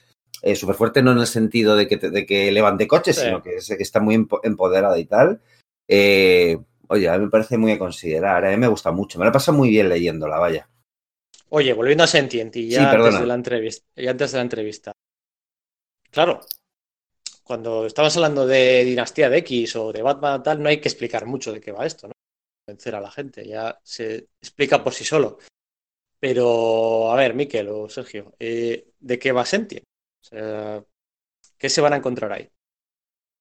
Eh, 0.43 0.57
súper 0.57 0.75
fuerte 0.75 1.03
no 1.03 1.13
en 1.13 1.19
el 1.19 1.27
sentido 1.27 1.77
de 1.77 1.87
que, 1.87 1.97
de 1.97 2.27
que 2.27 2.51
levante 2.51 2.89
coches, 2.89 3.17
sino 3.17 3.43
que, 3.43 3.57
que, 3.67 3.83
está 3.83 4.01
muy 4.01 4.27
empoderada 4.43 4.99
y 4.99 5.07
tal. 5.07 5.41
Eh, 5.89 6.59
oye, 6.89 7.09
a 7.09 7.17
mí 7.17 7.25
me 7.25 7.31
parece 7.31 7.57
muy 7.57 7.73
a 7.73 7.79
considerar. 7.79 8.45
A 8.45 8.51
mí 8.51 8.57
me 8.57 8.67
gusta 8.67 8.91
mucho. 8.91 9.19
Me 9.19 9.25
la 9.25 9.33
pasa 9.33 9.53
muy 9.53 9.71
bien 9.71 9.89
leyéndola, 9.89 10.39
vaya. 10.39 10.69
Oye, 11.49 11.73
volviendo 11.73 12.05
a 12.05 12.07
Sentient 12.07 12.55
y 12.57 12.69
ya 12.69 12.91
antes 12.91 13.21
de 13.21 13.27
la 13.27 13.35
entrevista. 13.35 13.87
Y 13.97 14.07
antes 14.07 14.33
de 14.33 14.39
la 14.39 14.43
entrevista. 14.43 14.93
Claro, 16.11 16.41
cuando 17.45 17.87
estamos 17.87 18.17
hablando 18.17 18.47
de 18.47 18.85
Dinastía 18.85 19.29
de 19.29 19.39
X 19.39 19.77
o 19.77 19.93
de 19.93 20.03
Batman 20.03 20.43
tal, 20.43 20.63
no 20.63 20.69
hay 20.69 20.81
que 20.81 20.89
explicar 20.89 21.27
mucho 21.27 21.53
de 21.53 21.61
qué 21.61 21.73
va 21.73 21.87
esto, 21.87 22.09
¿no? 22.09 22.15
Convencer 22.67 22.95
a 22.95 23.01
la 23.01 23.11
gente, 23.11 23.47
ya 23.47 23.79
se 23.83 24.29
explica 24.41 24.83
por 24.83 24.95
sí 24.95 25.05
solo. 25.05 25.39
Pero, 26.19 27.13
a 27.13 27.17
ver, 27.17 27.35
Miquel 27.35 27.69
o 27.69 27.89
Sergio, 27.89 28.35
eh, 28.39 28.93
¿de 28.99 29.19
qué 29.19 29.31
va 29.33 29.45
Sentient? 29.45 29.85
O 29.85 30.25
sea, 30.25 30.85
¿qué 31.59 31.69
se 31.69 31.83
van 31.83 31.93
a 31.93 31.97
encontrar 31.97 32.33
ahí? 32.33 32.51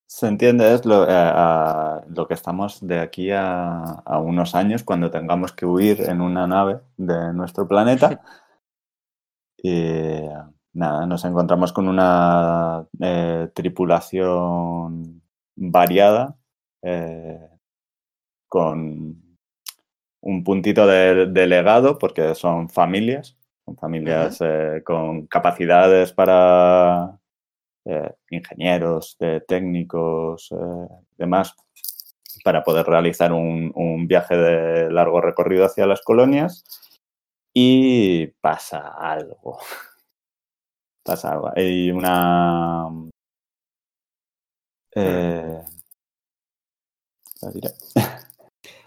Se 0.05 0.27
entiende, 0.27 0.73
es 0.73 0.85
lo, 0.85 1.07
eh, 1.09 2.01
lo 2.09 2.27
que 2.27 2.33
estamos 2.33 2.85
de 2.85 2.99
aquí 2.99 3.31
a, 3.31 4.03
unos 4.21 4.53
años 4.53 4.83
cuando 4.83 5.09
tengamos 5.09 5.53
que 5.53 5.65
huir 5.65 6.01
en 6.01 6.19
una 6.19 6.45
nave 6.45 6.81
de 6.97 7.33
nuestro 7.33 7.67
planeta. 7.67 8.21
y 9.57 10.27
nada, 10.73 11.05
nos 11.05 11.23
encontramos 11.25 11.71
con 11.71 11.87
una 11.87 12.85
eh, 12.99 13.49
tripulación 13.53 15.21
variada, 15.55 16.35
eh, 16.81 17.39
con 18.47 19.37
un 20.21 20.43
puntito 20.43 20.87
de, 20.87 21.47
legado, 21.47 21.97
porque 21.97 22.35
son 22.35 22.69
familias, 22.69 23.37
son 23.65 23.77
familias 23.77 24.39
eh, 24.41 24.81
con 24.85 25.27
capacidades 25.27 26.13
para 26.13 27.19
ingenieros, 28.29 29.17
técnicos, 29.45 30.49
demás, 31.17 31.53
para 32.45 32.63
poder 32.63 32.85
realizar 32.85 33.33
un 33.33 34.07
viaje 34.07 34.37
de 34.37 34.89
largo 34.89 35.19
recorrido 35.19 35.65
hacia 35.65 35.85
las 35.85 36.01
colonias. 36.01 36.63
Y 37.53 38.27
pasa 38.41 38.87
algo 38.97 39.59
pasa 41.03 41.31
algo. 41.31 41.51
Hay 41.55 41.91
una... 41.91 42.87
Eh... 44.95 45.61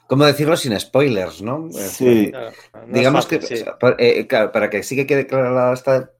¿Cómo 0.07 0.25
decirlo 0.25 0.57
sin 0.57 0.79
spoilers, 0.79 1.43
no? 1.43 1.69
Sí. 1.73 2.33
Digamos 2.89 3.27
que, 3.27 3.41
eh, 3.99 4.25
para 4.53 4.71
que 4.71 4.83
sí 4.83 4.95
que 4.95 5.07
quede 5.07 5.27
clara 5.27 5.73
esta, 5.73 6.13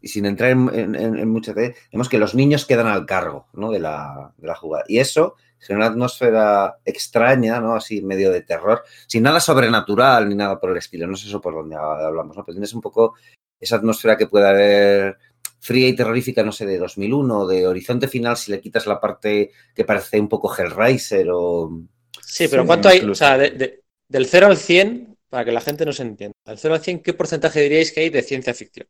y 0.00 0.08
sin 0.08 0.26
entrar 0.26 0.50
en, 0.50 0.94
en, 0.94 1.28
mucho 1.28 1.52
detalle, 1.52 1.76
vemos 1.92 2.08
que 2.08 2.18
los 2.18 2.34
niños 2.34 2.66
quedan 2.66 2.86
al 2.86 3.04
cargo 3.04 3.48
¿no? 3.52 3.70
de, 3.70 3.80
la, 3.80 4.32
de 4.36 4.46
la 4.46 4.54
jugada. 4.54 4.84
Y 4.86 4.98
eso 4.98 5.36
es 5.60 5.70
una 5.70 5.86
atmósfera 5.86 6.78
extraña, 6.84 7.60
¿no? 7.60 7.74
Así 7.74 8.02
medio 8.02 8.32
de 8.32 8.42
terror, 8.42 8.82
sin 9.06 9.22
nada 9.22 9.38
sobrenatural 9.38 10.28
ni 10.28 10.34
nada 10.34 10.58
por 10.58 10.70
el 10.70 10.76
estilo. 10.76 11.06
No 11.06 11.16
sé 11.16 11.28
eso 11.28 11.40
por 11.40 11.54
dónde 11.54 11.76
hablamos, 11.76 12.36
¿no? 12.36 12.44
Pero 12.44 12.54
tienes 12.54 12.74
un 12.74 12.80
poco 12.80 13.14
esa 13.60 13.76
atmósfera 13.76 14.16
que 14.16 14.26
puede 14.26 14.48
haber 14.48 15.18
fría 15.62 15.86
y 15.86 15.94
terrorífica, 15.94 16.42
no 16.42 16.50
sé, 16.50 16.66
de 16.66 16.76
2001, 16.76 17.46
de 17.46 17.68
Horizonte 17.68 18.08
Final, 18.08 18.36
si 18.36 18.50
le 18.50 18.60
quitas 18.60 18.84
la 18.88 19.00
parte 19.00 19.52
que 19.72 19.84
parece 19.84 20.18
un 20.18 20.28
poco 20.28 20.52
Hellraiser 20.52 21.28
o... 21.32 21.70
Sí, 22.20 22.48
pero 22.48 22.66
¿cuánto 22.66 22.88
hay? 22.88 22.98
O 23.00 23.14
sea, 23.14 23.38
del 23.38 24.26
0 24.26 24.46
al 24.48 24.56
100, 24.56 25.16
para 25.28 25.44
que 25.44 25.52
la 25.52 25.60
gente 25.60 25.86
no 25.86 25.92
se 25.92 26.02
entienda, 26.02 26.34
del 26.44 26.58
0 26.58 26.74
al 26.74 26.80
100, 26.80 26.98
¿qué 27.00 27.12
porcentaje 27.12 27.60
diríais 27.60 27.92
que 27.92 28.00
hay 28.00 28.10
de 28.10 28.22
ciencia 28.22 28.52
ficción? 28.54 28.88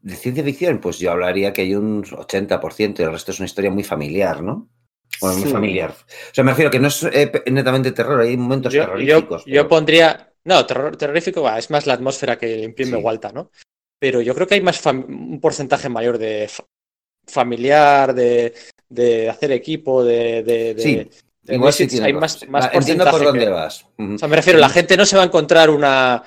De 0.00 0.16
ciencia 0.16 0.42
ficción, 0.42 0.80
pues 0.80 0.98
yo 0.98 1.10
hablaría 1.10 1.52
que 1.52 1.62
hay 1.62 1.74
un 1.74 2.02
80% 2.02 3.00
y 3.00 3.02
el 3.02 3.12
resto 3.12 3.32
es 3.32 3.40
una 3.40 3.46
historia 3.46 3.70
muy 3.70 3.84
familiar, 3.84 4.42
¿no? 4.42 4.70
Bueno, 5.20 5.36
muy 5.36 5.50
familiar. 5.50 5.90
O 5.90 6.34
sea, 6.34 6.44
me 6.44 6.52
refiero 6.52 6.70
que 6.70 6.78
no 6.78 6.88
es 6.88 7.02
eh, 7.02 7.30
netamente 7.50 7.92
terror, 7.92 8.22
hay 8.22 8.38
momentos 8.38 8.72
terroríficos. 8.72 9.44
Yo, 9.44 9.68
pondría. 9.68 10.32
No, 10.44 10.64
terror, 10.64 10.96
terrorífico 10.96 11.42
va, 11.42 11.58
es 11.58 11.68
más 11.68 11.86
la 11.86 11.92
atmósfera 11.92 12.38
que 12.38 12.62
imprime 12.62 12.96
Walta, 12.96 13.30
¿no? 13.32 13.50
Pero 14.00 14.20
yo 14.22 14.34
creo 14.34 14.46
que 14.46 14.54
hay 14.54 14.62
más 14.62 14.84
un 14.86 15.38
porcentaje 15.40 15.88
mayor 15.88 16.18
de 16.18 16.50
familiar, 17.26 18.14
de, 18.14 18.54
de, 18.88 19.28
hacer 19.28 19.52
equipo, 19.52 20.02
de... 20.02 20.42
de, 20.42 20.74
sí. 20.78 22.00
hay 22.02 22.12
más, 22.12 22.48
más 22.48 22.70
Entiendo 22.72 23.08
por 23.08 23.22
dónde 23.22 23.48
vas. 23.48 23.86
O 23.96 24.18
sea, 24.18 24.26
me 24.26 24.36
refiero, 24.36 24.58
la 24.58 24.70
gente 24.70 24.96
no 24.96 25.06
se 25.06 25.16
va 25.16 25.22
a 25.22 25.26
encontrar 25.26 25.70
una... 25.70 26.24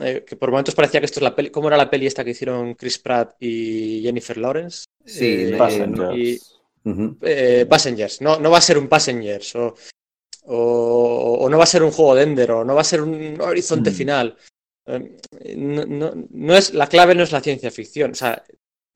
Eh, 0.00 0.24
que 0.26 0.34
por 0.34 0.50
momentos 0.50 0.74
parecía 0.74 0.98
que 0.98 1.06
esto 1.06 1.20
es 1.20 1.24
la 1.24 1.36
peli... 1.36 1.50
¿Cómo 1.50 1.68
era 1.68 1.76
la 1.76 1.88
peli 1.88 2.06
esta 2.06 2.24
que 2.24 2.30
hicieron 2.30 2.74
Chris 2.74 2.98
Pratt 2.98 3.36
y 3.38 4.02
Jennifer 4.02 4.36
Lawrence? 4.36 4.86
Sí, 5.04 5.52
eh, 5.52 5.54
Passengers. 5.56 6.60
Eh, 7.22 7.66
Passengers. 7.70 8.20
No, 8.20 8.40
no 8.40 8.50
va 8.50 8.58
a 8.58 8.60
ser 8.60 8.76
un 8.76 8.88
Passengers 8.88 9.54
o, 9.54 9.74
o, 10.46 11.48
no 11.48 11.56
va 11.56 11.64
a 11.64 11.68
ser 11.68 11.84
un 11.84 11.92
juego 11.92 12.16
de 12.16 12.22
Ender 12.24 12.50
o 12.50 12.64
no 12.64 12.74
va 12.74 12.80
a 12.80 12.84
ser 12.84 13.00
un 13.00 13.40
horizonte 13.40 13.90
mm. 13.90 13.94
final. 13.94 14.36
Em, 14.86 15.16
no, 15.56 16.12
no, 16.30 16.56
es, 16.56 16.74
la 16.74 16.86
clave 16.86 17.14
no 17.14 17.22
es 17.22 17.32
la 17.32 17.40
ciencia 17.40 17.70
ficción, 17.70 18.12
o 18.12 18.14
sea, 18.14 18.42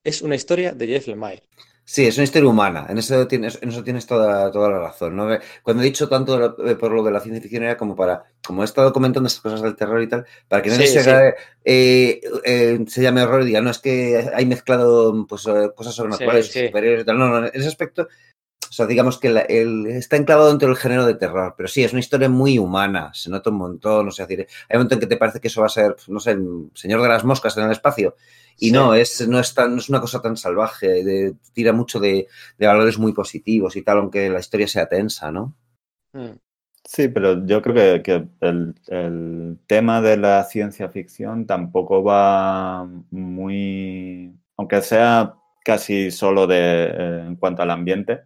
es 0.03 0.21
una 0.21 0.35
historia 0.35 0.73
de 0.73 0.87
Jeff 0.87 1.07
Lemire. 1.07 1.43
Sí, 1.83 2.05
es 2.05 2.17
una 2.17 2.25
historia 2.25 2.47
humana, 2.47 2.85
en 2.87 2.99
eso 2.99 3.27
tienes, 3.27 3.57
en 3.63 3.69
eso 3.69 3.83
tienes 3.83 4.05
toda, 4.05 4.51
toda 4.51 4.69
la 4.69 4.77
razón. 4.77 5.15
¿no? 5.15 5.27
Cuando 5.63 5.81
he 5.81 5.87
dicho 5.87 6.07
tanto 6.07 6.55
por 6.79 6.91
lo 6.91 7.03
de 7.03 7.09
la 7.09 7.19
ciencia 7.19 7.41
ficción 7.41 7.63
era 7.63 7.77
como 7.77 7.95
para, 7.95 8.25
como 8.45 8.61
he 8.61 8.65
estado 8.65 8.93
comentando 8.93 9.25
estas 9.25 9.41
cosas 9.41 9.63
del 9.63 9.75
terror 9.75 9.99
y 10.03 10.07
tal, 10.07 10.23
para 10.47 10.61
que 10.61 10.69
no 10.69 10.75
se, 10.75 11.35
eh, 11.65 12.21
eh, 12.45 12.85
se, 12.87 13.01
llame 13.01 13.23
horror 13.23 13.41
y 13.41 13.47
diga, 13.47 13.61
no, 13.61 13.71
es 13.71 13.79
que 13.79 14.23
hay 14.31 14.45
mezclado 14.45 15.25
pues, 15.27 15.47
cosas 15.75 15.95
sobrenaturales, 15.95 16.51
superiores 16.51 17.01
y 17.01 17.05
tal. 17.05 17.17
No, 17.17 17.27
no, 17.27 17.47
en 17.47 17.51
ese 17.55 17.67
aspecto 17.67 18.07
o 18.69 18.71
sea, 18.71 18.85
digamos 18.85 19.17
que 19.17 19.45
está 19.97 20.15
enclavado 20.15 20.49
dentro 20.49 20.67
del 20.67 20.77
género 20.77 21.05
de 21.05 21.15
terror, 21.15 21.55
pero 21.57 21.67
sí, 21.67 21.83
es 21.83 21.91
una 21.91 22.01
historia 22.01 22.29
muy 22.29 22.59
humana, 22.59 23.11
se 23.13 23.29
nota 23.31 23.49
un 23.49 23.57
montón, 23.57 24.05
no 24.05 24.11
sé, 24.11 24.23
decir, 24.23 24.47
hay 24.69 24.75
un 24.75 24.79
momento 24.79 24.93
en 24.93 24.99
que 24.99 25.07
te 25.07 25.17
parece 25.17 25.39
que 25.39 25.47
eso 25.47 25.61
va 25.61 25.67
a 25.67 25.69
ser, 25.69 25.95
no 26.07 26.19
sé, 26.19 26.31
el 26.31 26.69
Señor 26.75 27.01
de 27.01 27.09
las 27.09 27.23
Moscas 27.23 27.57
en 27.57 27.65
el 27.65 27.71
espacio, 27.71 28.15
y 28.59 28.71
no, 28.71 28.93
es, 28.93 29.27
no, 29.27 29.39
es 29.39 29.53
tan, 29.53 29.77
es 29.77 29.89
una 29.89 30.01
cosa 30.01 30.21
tan 30.21 30.37
salvaje, 30.37 31.33
tira 31.53 31.73
mucho 31.73 31.99
de, 31.99 32.27
valores 32.59 32.99
muy 32.99 33.13
positivos 33.13 33.75
y 33.75 33.81
tal, 33.81 33.97
aunque 33.97 34.29
la 34.29 34.39
historia 34.39 34.67
sea 34.67 34.87
tensa, 34.87 35.31
¿no? 35.31 35.55
Hmm. 36.13 36.37
Sí, 36.85 37.07
pero 37.07 37.45
yo 37.45 37.61
creo 37.61 38.01
que, 38.03 38.27
el, 38.41 39.59
tema 39.67 40.01
de 40.01 40.17
la 40.17 40.43
ciencia 40.43 40.89
ficción 40.89 41.45
tampoco 41.45 42.03
va 42.03 42.87
muy, 43.11 44.33
aunque 44.57 44.81
sea 44.81 45.35
casi 45.63 46.11
solo 46.11 46.47
de, 46.47 46.57
eh, 46.57 47.23
en 47.27 47.35
cuanto 47.35 47.61
al 47.61 47.71
ambiente, 47.71 48.21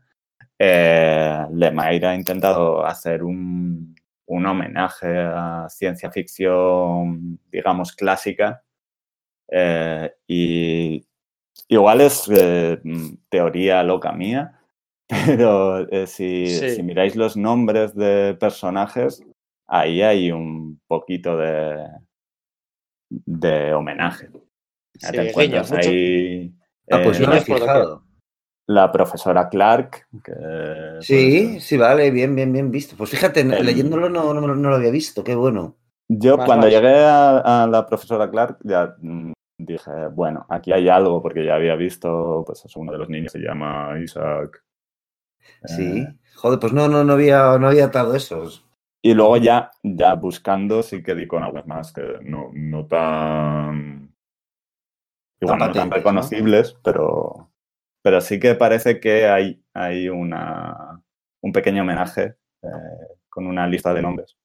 eh, 0.59 1.45
Lemire 1.51 2.07
ha 2.07 2.15
intentado 2.15 2.85
hacer 2.85 3.23
un, 3.23 3.95
homenaje 4.25 5.07
a 5.07 5.67
ciencia 5.69 6.09
ficción, 6.11 7.39
digamos, 7.51 7.91
clásica. 7.93 8.63
Eh, 9.51 10.11
y 10.27 11.05
igual 11.67 12.01
es 12.01 12.27
eh, 12.33 12.79
teoría 13.29 13.83
loca 13.83 14.11
mía, 14.11 14.59
pero 15.25 15.85
si, 16.07 16.47
miráis 16.83 17.15
los 17.15 17.37
nombres 17.37 17.93
de 17.93 18.35
personajes, 18.39 19.21
ahí 19.67 20.01
hay 20.01 20.31
un 20.31 20.81
poquito 20.87 21.37
de, 21.37 21.87
de 23.09 23.73
homenaje. 23.73 24.29
te 25.11 25.29
encuentras 25.29 25.71
ahí. 25.73 26.53
Ah, 26.89 27.01
pues 27.03 27.19
no 27.19 27.33
he 27.33 27.41
fijado. 27.41 28.03
La 28.67 28.91
profesora 28.91 29.49
Clark. 29.49 30.07
sí, 31.01 31.49
pues, 31.51 31.63
sí, 31.63 31.77
vale, 31.77 32.11
bien, 32.11 32.35
bien, 32.35 32.53
bien 32.53 32.71
visto. 32.71 32.95
Pues 32.95 33.09
fíjate, 33.09 33.43
leyéndolo 33.43 34.09
no, 34.09 34.33
no, 34.33 34.41
lo 34.41 34.75
había 34.75 34.91
visto, 34.91 35.23
qué 35.23 35.35
bueno. 35.35 35.75
Yo 36.07 36.37
cuando 36.37 36.67
llegué 36.67 37.03
a, 37.05 37.67
la 37.69 37.85
profesora 37.85 38.29
Clark 38.29 38.59
ya 38.63 38.95
mm, 38.99 39.33
dije, 39.57 40.07
bueno, 40.13 40.45
aquí 40.49 40.71
hay 40.71 40.87
algo, 40.87 41.21
porque 41.21 41.45
ya 41.45 41.55
había 41.55 41.75
visto, 41.75 42.43
pues 42.45 42.63
uno 42.75 42.91
de 42.91 42.97
los 42.97 43.09
niños 43.09 43.31
se 43.31 43.39
llama 43.39 43.99
Isaac. 44.01 44.63
Sí, 45.65 45.99
eh, 45.99 46.15
joder, 46.35 46.59
pues 46.59 46.71
no, 46.71 46.87
no, 46.87 47.03
no 47.03 47.13
había, 47.13 47.57
no 47.57 47.67
había 47.67 47.85
atado 47.85 48.15
esos. 48.15 48.65
Y 49.01 49.13
luego 49.13 49.35
ya, 49.35 49.71
ya 49.83 50.15
buscando 50.15 50.81
sí 50.81 51.03
que 51.03 51.15
di 51.15 51.27
con 51.27 51.43
algo 51.43 51.61
más 51.65 51.91
que 51.91 52.19
no, 52.21 52.49
no 52.53 52.85
tan... 52.85 54.15
Igual 55.41 55.59
no 55.59 55.71
tan 55.73 55.91
reconocibles, 55.91 56.77
pero 56.81 57.52
pero 58.03 58.19
sí 58.21 58.39
que 58.39 58.53
parece 58.53 58.99
que 58.99 59.27
hay, 59.27 59.63
hay 59.73 60.09
una, 60.09 61.01
un 61.41 61.51
pequeño 61.53 61.81
homenaje 61.81 62.35
eh, 62.61 62.67
con 63.29 63.47
una 63.47 63.65
lista 63.65 63.93
de 63.93 64.01
nombres. 64.01 64.37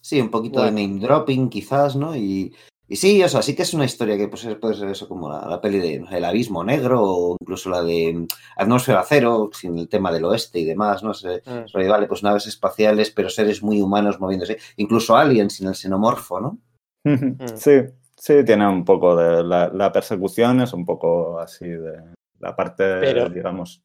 Sí, 0.00 0.18
un 0.20 0.30
poquito 0.30 0.62
de 0.62 0.70
name 0.70 0.98
dropping 0.98 1.50
quizás, 1.50 1.94
¿no? 1.94 2.16
Y, 2.16 2.54
y, 2.88 2.96
sí, 2.96 3.22
o 3.22 3.28
sea, 3.28 3.42
sí 3.42 3.54
que 3.54 3.62
es 3.62 3.74
una 3.74 3.84
historia 3.84 4.16
que 4.16 4.28
pues, 4.28 4.48
puede 4.58 4.74
ser 4.74 4.88
eso 4.88 5.06
como 5.06 5.28
la, 5.28 5.60
peli 5.60 5.78
de 5.78 5.96
El 6.10 6.24
Abismo 6.24 6.64
Negro 6.64 7.02
o 7.02 7.36
incluso 7.38 7.68
la 7.68 7.82
de 7.82 8.14
mm, 8.14 8.26
Atmósfera 8.56 9.04
Cero, 9.06 9.50
sin 9.52 9.76
el 9.76 9.90
tema 9.90 10.10
del 10.10 10.24
oeste 10.24 10.58
y 10.60 10.64
demás, 10.64 11.02
¿no? 11.02 11.12
sé 11.12 11.42
mm. 11.44 11.88
Vale, 11.88 12.06
pues 12.06 12.22
naves 12.22 12.46
espaciales, 12.46 13.10
pero 13.10 13.28
seres 13.28 13.62
muy 13.62 13.82
humanos 13.82 14.18
moviéndose. 14.18 14.56
Incluso 14.76 15.16
aliens 15.18 15.52
sin 15.52 15.68
el 15.68 15.74
xenomorfo, 15.74 16.40
¿no? 16.40 16.58
Sí, 17.56 17.72
sí, 18.18 18.44
tiene 18.44 18.68
un 18.68 18.84
poco 18.84 19.16
de... 19.16 19.42
La, 19.44 19.92
persecución 19.92 20.60
es 20.60 20.72
un 20.72 20.84
poco 20.84 21.38
así 21.38 21.66
de 21.66 22.14
la 22.40 22.54
parte, 22.54 23.30
digamos, 23.30 23.82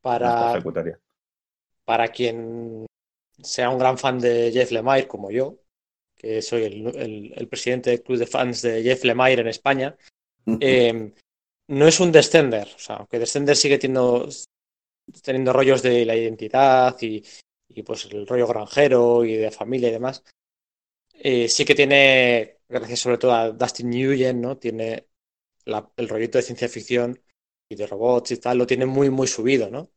para, 0.00 0.62
para 1.84 2.08
quien 2.08 2.86
sea 3.40 3.70
un 3.70 3.78
gran 3.78 3.98
fan 3.98 4.18
de 4.18 4.50
Jeff 4.52 4.70
Lemire 4.70 5.08
como 5.08 5.30
yo, 5.30 5.58
que 6.16 6.42
soy 6.42 6.64
el, 6.64 7.48
presidente 7.48 7.90
del 7.90 8.02
club 8.02 8.18
de 8.18 8.26
fans 8.26 8.62
de 8.62 8.82
Jeff 8.82 9.04
Lemire 9.04 9.42
en 9.42 9.48
España, 9.48 9.96
eh, 10.60 11.12
no 11.68 11.86
es 11.86 12.00
un 12.00 12.12
Descender. 12.12 12.68
O 12.74 12.78
sea, 12.78 12.96
aunque 12.96 13.18
Descender 13.18 13.56
sigue 13.56 13.78
teniendo, 13.78 14.28
teniendo 15.22 15.52
rollos 15.52 15.82
de 15.82 16.04
la 16.04 16.16
identidad 16.16 16.96
y, 17.00 17.22
pues 17.84 18.06
el 18.06 18.26
rollo 18.26 18.46
granjero 18.48 19.24
y 19.24 19.36
de 19.36 19.50
familia 19.50 19.88
y 19.88 19.92
demás, 19.92 20.24
eh, 21.14 21.48
sí 21.48 21.64
que 21.64 21.74
tiene, 21.74 22.57
gracias 22.68 23.00
sobre 23.00 23.18
todo 23.18 23.32
a 23.32 23.50
Dustin 23.50 23.88
Nguyen, 23.90 24.40
¿no? 24.40 24.56
Tiene 24.58 25.08
el 25.96 26.08
rollito 26.08 26.38
de 26.38 26.42
ciencia 26.42 26.68
ficción 26.68 27.20
y 27.68 27.76
de 27.76 27.86
robots 27.86 28.32
y 28.32 28.38
tal, 28.38 28.58
lo 28.58 28.66
tiene 28.66 28.86
muy, 28.86 29.10
muy 29.10 29.26
subido, 29.26 29.70
¿no? 29.70 29.90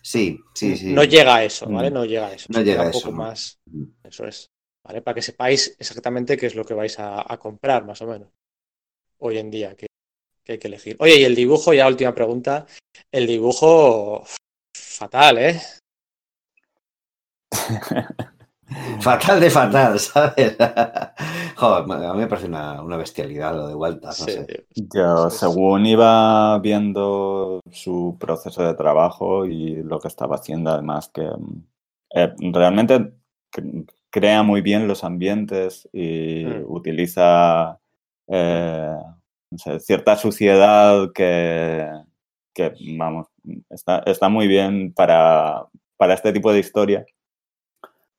Sí, 0.00 0.38
sí, 0.54 0.76
sí. 0.76 0.92
No 0.92 1.04
llega 1.04 1.36
a 1.36 1.44
eso, 1.44 1.66
¿vale? 1.68 1.90
Mm. 1.90 1.94
No 1.94 2.04
llega 2.04 2.26
a 2.28 2.32
eso. 2.32 2.46
No 2.50 2.60
llega 2.60 2.82
a 2.82 2.90
eso. 2.90 3.00
Poco 3.00 3.12
más. 3.12 3.58
Eso 4.02 4.26
es. 4.26 4.50
¿Vale? 4.84 5.02
Para 5.02 5.14
que 5.14 5.22
sepáis 5.22 5.76
exactamente 5.78 6.36
qué 6.36 6.46
es 6.46 6.54
lo 6.54 6.64
que 6.64 6.74
vais 6.74 6.96
a, 6.98 7.36
comprar, 7.38 7.84
más 7.84 8.02
o 8.02 8.06
menos. 8.06 8.28
Hoy 9.18 9.38
en 9.38 9.50
día, 9.50 9.76
que, 9.76 9.86
hay 10.48 10.58
que 10.58 10.68
elegir. 10.68 10.96
Oye, 10.98 11.20
y 11.20 11.24
el 11.24 11.34
dibujo, 11.34 11.72
ya 11.72 11.86
última 11.86 12.14
pregunta. 12.14 12.66
El 13.10 13.26
dibujo. 13.26 14.24
Fatal, 14.74 15.38
¿eh? 15.38 15.60
Fatal 19.00 19.40
de 19.40 19.50
fatal, 19.50 20.00
¿sabes? 20.00 20.56
Joder, 21.62 22.04
a 22.06 22.12
mí 22.14 22.18
me 22.18 22.26
parece 22.26 22.48
una, 22.48 22.96
bestialidad 22.96 23.54
lo 23.54 23.68
de 23.68 23.74
vuelta. 23.76 24.08
No 24.08 24.12
sé. 24.14 24.66
Yo, 24.74 25.30
según 25.30 25.86
iba 25.86 26.58
viendo 26.58 27.60
su 27.70 28.16
proceso 28.18 28.64
de 28.64 28.74
trabajo 28.74 29.46
y 29.46 29.76
lo 29.76 30.00
que 30.00 30.08
estaba 30.08 30.34
haciendo, 30.34 30.70
además, 30.70 31.08
que 31.14 31.30
eh, 32.16 32.34
realmente 32.52 33.12
crea 34.10 34.42
muy 34.42 34.60
bien 34.60 34.88
los 34.88 35.04
ambientes 35.04 35.88
y 35.92 36.46
mm. 36.46 36.64
utiliza 36.66 37.78
eh, 38.26 38.96
cierta 39.78 40.16
suciedad 40.16 41.12
que, 41.14 41.88
que 42.52 42.74
vamos, 42.98 43.28
está, 43.70 44.00
está 44.04 44.28
muy 44.28 44.48
bien 44.48 44.92
para, 44.92 45.68
para 45.96 46.14
este 46.14 46.32
tipo 46.32 46.52
de 46.52 46.58
historia 46.58 47.06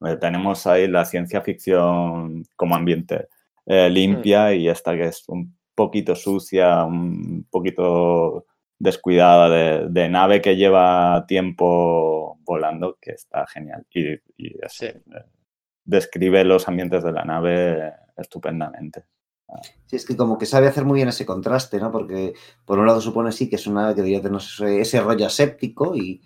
eh, 0.06 0.18
tenemos 0.18 0.68
ahí 0.68 0.88
la 0.88 1.06
ciencia 1.06 1.42
ficción 1.42 2.46
como 2.56 2.76
ambiente 2.76 3.30
eh, 3.66 3.90
limpia 3.90 4.50
mm. 4.50 4.54
y 4.56 4.70
esta 4.70 4.96
que 4.96 5.06
es 5.06 5.24
un 5.28 5.58
poquito 5.76 6.16
sucia, 6.16 6.84
un 6.84 7.48
poquito 7.50 8.46
descuidada 8.78 9.88
de, 9.88 10.10
nave 10.10 10.42
que 10.42 10.56
lleva 10.56 11.26
tiempo 11.28 12.40
volando, 12.44 12.98
que 13.02 13.12
está 13.12 13.48
genial. 13.48 13.86
Y, 13.94 14.14
eh, 14.14 15.02
describe 15.86 16.44
los 16.44 16.68
ambientes 16.68 17.04
de 17.04 17.12
la 17.12 17.24
nave 17.24 17.94
estupendamente. 18.18 19.06
Sí, 19.86 19.96
es 19.96 20.06
que 20.06 20.18
como 20.18 20.38
que 20.38 20.46
sabe 20.46 20.68
hacer 20.68 20.84
muy 20.86 20.98
bien 20.98 21.10
ese 21.10 21.26
contraste, 21.26 21.80
¿no? 21.80 21.92
Porque 21.92 22.34
por 22.66 22.80
un 22.80 22.88
lado 22.88 23.02
supone 23.02 23.32
sí 23.32 23.50
que 23.50 23.58
es 23.58 23.68
una 23.68 23.82
nave 23.82 23.96
que 23.96 24.02
debería 24.02 24.22
tener 24.22 24.42
ese 24.80 25.02
rollo 25.02 25.26
aséptico 25.26 25.96
y, 25.96 26.22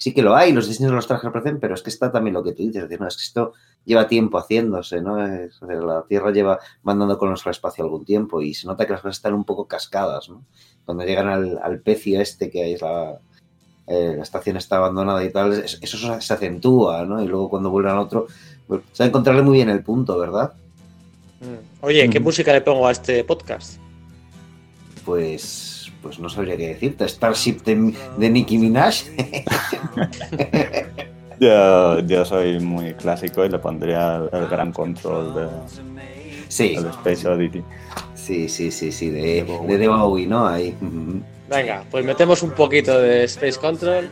sí 0.00 0.14
que 0.14 0.22
lo 0.22 0.34
hay, 0.34 0.52
los 0.52 0.66
diseños 0.66 0.92
de 0.92 0.96
los 0.96 1.06
trajes 1.06 1.26
aparecen, 1.26 1.60
pero 1.60 1.74
es 1.74 1.82
que 1.82 1.90
está 1.90 2.10
también 2.10 2.32
lo 2.32 2.42
que 2.42 2.52
tú 2.52 2.62
dices, 2.62 2.76
es, 2.76 2.82
decir, 2.84 3.00
no, 3.00 3.06
es 3.06 3.16
que 3.16 3.22
esto 3.22 3.52
lleva 3.84 4.08
tiempo 4.08 4.38
haciéndose, 4.38 5.02
¿no? 5.02 5.22
Es, 5.22 5.60
la 5.60 6.04
Tierra 6.08 6.30
lleva 6.30 6.58
mandando 6.82 7.18
con 7.18 7.28
nuestro 7.28 7.50
espacio 7.50 7.84
algún 7.84 8.06
tiempo 8.06 8.40
y 8.40 8.54
se 8.54 8.66
nota 8.66 8.86
que 8.86 8.92
las 8.92 9.02
cosas 9.02 9.18
están 9.18 9.34
un 9.34 9.44
poco 9.44 9.68
cascadas, 9.68 10.30
¿no? 10.30 10.42
Cuando 10.86 11.04
llegan 11.04 11.28
al, 11.28 11.80
pecio 11.80 12.18
este 12.18 12.50
que 12.50 12.62
hay, 12.62 12.78
la, 12.78 13.20
eh, 13.86 14.14
la 14.16 14.22
estación 14.22 14.56
está 14.56 14.78
abandonada 14.78 15.22
y 15.22 15.30
tal, 15.30 15.52
eso 15.52 16.20
se 16.20 16.32
acentúa, 16.32 17.04
¿no? 17.04 17.22
Y 17.22 17.28
luego 17.28 17.50
cuando 17.50 17.68
vuelven 17.68 17.92
a 17.92 18.00
otro, 18.00 18.26
pues, 18.66 18.80
se 18.92 19.02
va 19.02 19.04
a 19.04 19.08
encontrarle 19.08 19.42
muy 19.42 19.58
bien 19.58 19.68
el 19.68 19.84
punto, 19.84 20.18
¿verdad? 20.18 20.54
Mm. 21.40 21.84
Oye, 21.84 22.08
¿qué 22.08 22.20
música 22.20 22.54
le 22.54 22.62
pongo 22.62 22.86
a 22.86 22.92
este 22.92 23.22
podcast? 23.22 23.78
Pues 25.04 25.69
pues 26.02 26.18
no 26.18 26.28
sabría 26.28 26.56
qué 26.56 26.68
decirte. 26.68 27.08
Starship 27.08 27.62
de, 27.64 27.94
de 28.16 28.30
Nicki 28.30 28.58
Minaj. 28.58 29.04
yo, 31.40 32.24
soy 32.24 32.60
muy 32.60 32.94
clásico 32.94 33.44
y 33.44 33.48
le 33.48 33.58
pondría 33.58 34.22
el, 34.32 34.48
gran 34.48 34.72
control 34.72 35.34
de, 35.34 35.48
sí. 36.48 36.74
el 36.76 36.86
Space 36.86 37.28
Oddity. 37.28 37.62
Sí, 38.14 38.48
sí, 38.48 38.70
sí, 38.70 38.92
sí, 38.92 39.10
de, 39.10 39.44
de, 39.66 39.78
de 39.78 39.88
Bowie, 39.88 40.26
¿no? 40.26 40.46
Ahí. 40.46 40.76
Venga, 41.48 41.84
pues 41.90 42.04
metemos 42.04 42.42
un 42.42 42.50
poquito 42.50 43.00
de 43.00 43.24
Space 43.24 43.58
Control 43.58 44.08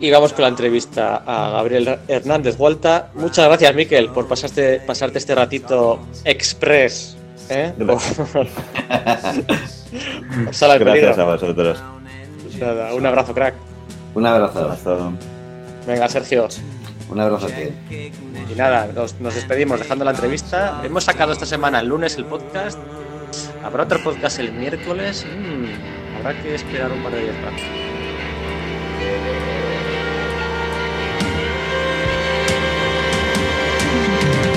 y 0.00 0.10
vamos 0.10 0.32
con 0.32 0.42
la 0.42 0.48
entrevista 0.48 1.22
a 1.24 1.50
Gabriel 1.50 1.98
Hernández 2.08 2.56
Vuelta. 2.56 3.10
Muchas 3.14 3.46
gracias, 3.46 3.74
Miquel, 3.74 4.08
por 4.08 4.26
pasarte, 4.26 4.80
pasarte 4.80 5.18
este 5.18 5.34
ratito 5.34 6.00
express. 6.24 7.16
¿eh? 7.48 7.72
Gracias 9.94 11.18
a 11.18 11.24
vosotros. 11.24 11.82
Pues 12.42 12.94
un 12.94 13.06
abrazo, 13.06 13.34
crack. 13.34 13.54
Un 14.14 14.26
abrazo. 14.26 15.12
Venga, 15.86 16.08
Sergio. 16.08 16.48
Un 17.08 17.20
abrazo 17.20 17.46
a 17.46 17.50
ti. 17.50 18.10
Y 18.50 18.54
nada, 18.56 18.88
nos, 18.94 19.18
despedimos 19.34 19.78
dejando 19.78 20.04
la 20.04 20.12
entrevista. 20.12 20.80
Hemos 20.84 21.04
sacado 21.04 21.32
esta 21.32 21.46
semana 21.46 21.80
el 21.80 21.88
lunes 21.88 22.16
el 22.16 22.24
podcast. 22.24 22.78
Habrá 23.62 23.84
otro 23.84 24.02
podcast 24.02 24.38
el 24.38 24.52
miércoles. 24.52 25.26
Mm, 25.26 26.18
habrá 26.18 26.42
que 26.42 26.54
esperar 26.54 26.90
un 26.92 27.02
par 27.02 27.12
de 27.12 27.22
días 27.22 27.36
más. 27.42 27.60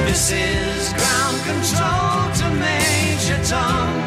This 0.08 0.32
is 0.32 0.94
ground 0.94 1.38
control 1.46 2.32
to 2.34 2.46
Major 2.56 3.38
Tom. 3.48 4.07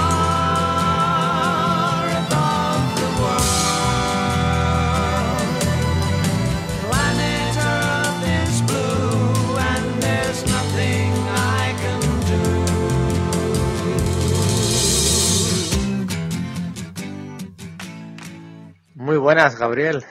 buenas, 19.31 19.57
Gabriel. 19.57 20.03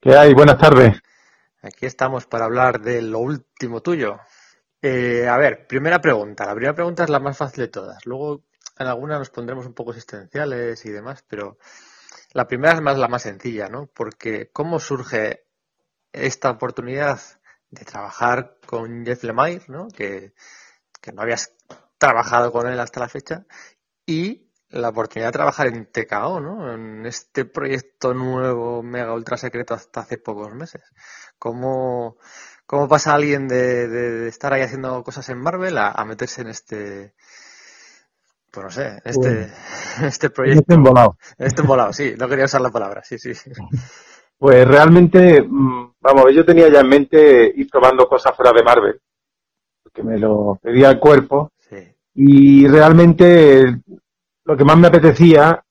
¿Qué 0.00 0.16
hay? 0.16 0.34
Buenas 0.34 0.56
tardes. 0.56 1.02
Aquí 1.62 1.84
estamos 1.84 2.26
para 2.26 2.44
hablar 2.44 2.80
de 2.80 3.02
lo 3.02 3.18
último 3.18 3.82
tuyo. 3.82 4.20
Eh, 4.80 5.26
a 5.26 5.36
ver, 5.36 5.66
primera 5.66 6.00
pregunta. 6.00 6.46
La 6.46 6.54
primera 6.54 6.76
pregunta 6.76 7.02
es 7.02 7.10
la 7.10 7.18
más 7.18 7.36
fácil 7.36 7.64
de 7.64 7.68
todas. 7.72 8.06
Luego 8.06 8.44
en 8.78 8.86
alguna 8.86 9.18
nos 9.18 9.30
pondremos 9.30 9.66
un 9.66 9.74
poco 9.74 9.90
existenciales 9.90 10.86
y 10.86 10.90
demás, 10.90 11.24
pero 11.26 11.58
la 12.34 12.46
primera 12.46 12.74
es 12.74 12.80
más 12.82 12.98
la 12.98 13.08
más 13.08 13.22
sencilla, 13.22 13.68
¿no? 13.68 13.88
Porque 13.92 14.48
¿cómo 14.52 14.78
surge 14.78 15.46
esta 16.12 16.50
oportunidad 16.50 17.18
de 17.68 17.84
trabajar 17.84 18.58
con 18.64 19.04
Jeff 19.04 19.24
Lemire, 19.24 19.64
¿no? 19.66 19.88
Que, 19.88 20.34
que 21.00 21.10
no 21.10 21.22
habías 21.22 21.52
trabajado 21.98 22.52
con 22.52 22.68
él 22.68 22.78
hasta 22.78 23.00
la 23.00 23.08
fecha, 23.08 23.44
y 24.06 24.43
la 24.74 24.88
oportunidad 24.88 25.28
de 25.28 25.32
trabajar 25.32 25.68
en 25.68 25.86
TKO, 25.86 26.40
¿no? 26.40 26.72
En 26.72 27.06
este 27.06 27.44
proyecto 27.44 28.12
nuevo, 28.12 28.82
mega 28.82 29.14
ultra 29.14 29.36
secreto 29.36 29.74
hasta 29.74 30.00
hace 30.00 30.18
pocos 30.18 30.52
meses. 30.52 30.82
¿Cómo, 31.38 32.16
cómo 32.66 32.88
pasa 32.88 33.14
alguien 33.14 33.46
de, 33.46 34.26
estar 34.26 34.52
ahí 34.52 34.62
haciendo 34.62 35.02
cosas 35.04 35.28
en 35.28 35.38
Marvel 35.38 35.78
a, 35.78 36.04
meterse 36.04 36.42
en 36.42 36.48
este, 36.48 37.14
pues 38.50 38.64
no 38.64 38.70
sé, 38.70 39.00
este, 39.04 39.52
este 40.02 40.30
proyecto? 40.30 40.60
Este 40.62 40.74
embolado. 40.74 41.18
Este 41.38 41.60
embolado, 41.62 41.92
sí, 41.92 42.14
no 42.18 42.28
quería 42.28 42.46
usar 42.46 42.60
la 42.60 42.70
palabra, 42.70 43.02
sí, 43.04 43.18
sí. 43.18 43.32
Pues 44.36 44.66
realmente, 44.66 45.40
mm, 45.40 45.94
vamos, 46.00 46.26
yo 46.34 46.44
tenía 46.44 46.68
ya 46.68 46.80
en 46.80 46.88
mente 46.88 47.52
ir 47.54 47.70
probando 47.70 48.08
cosas 48.08 48.36
fuera 48.36 48.52
de 48.52 48.64
Marvel, 48.64 49.00
porque 49.82 50.02
me 50.02 50.18
lo 50.18 50.58
pedía 50.60 50.90
el 50.90 50.98
cuerpo. 50.98 51.52
Sí. 51.60 51.76
Y 52.14 52.66
realmente 52.66 53.80
lo 54.44 54.56
que 54.56 54.64
más 54.64 54.76
me 54.76 54.88
apetecía 54.88 55.62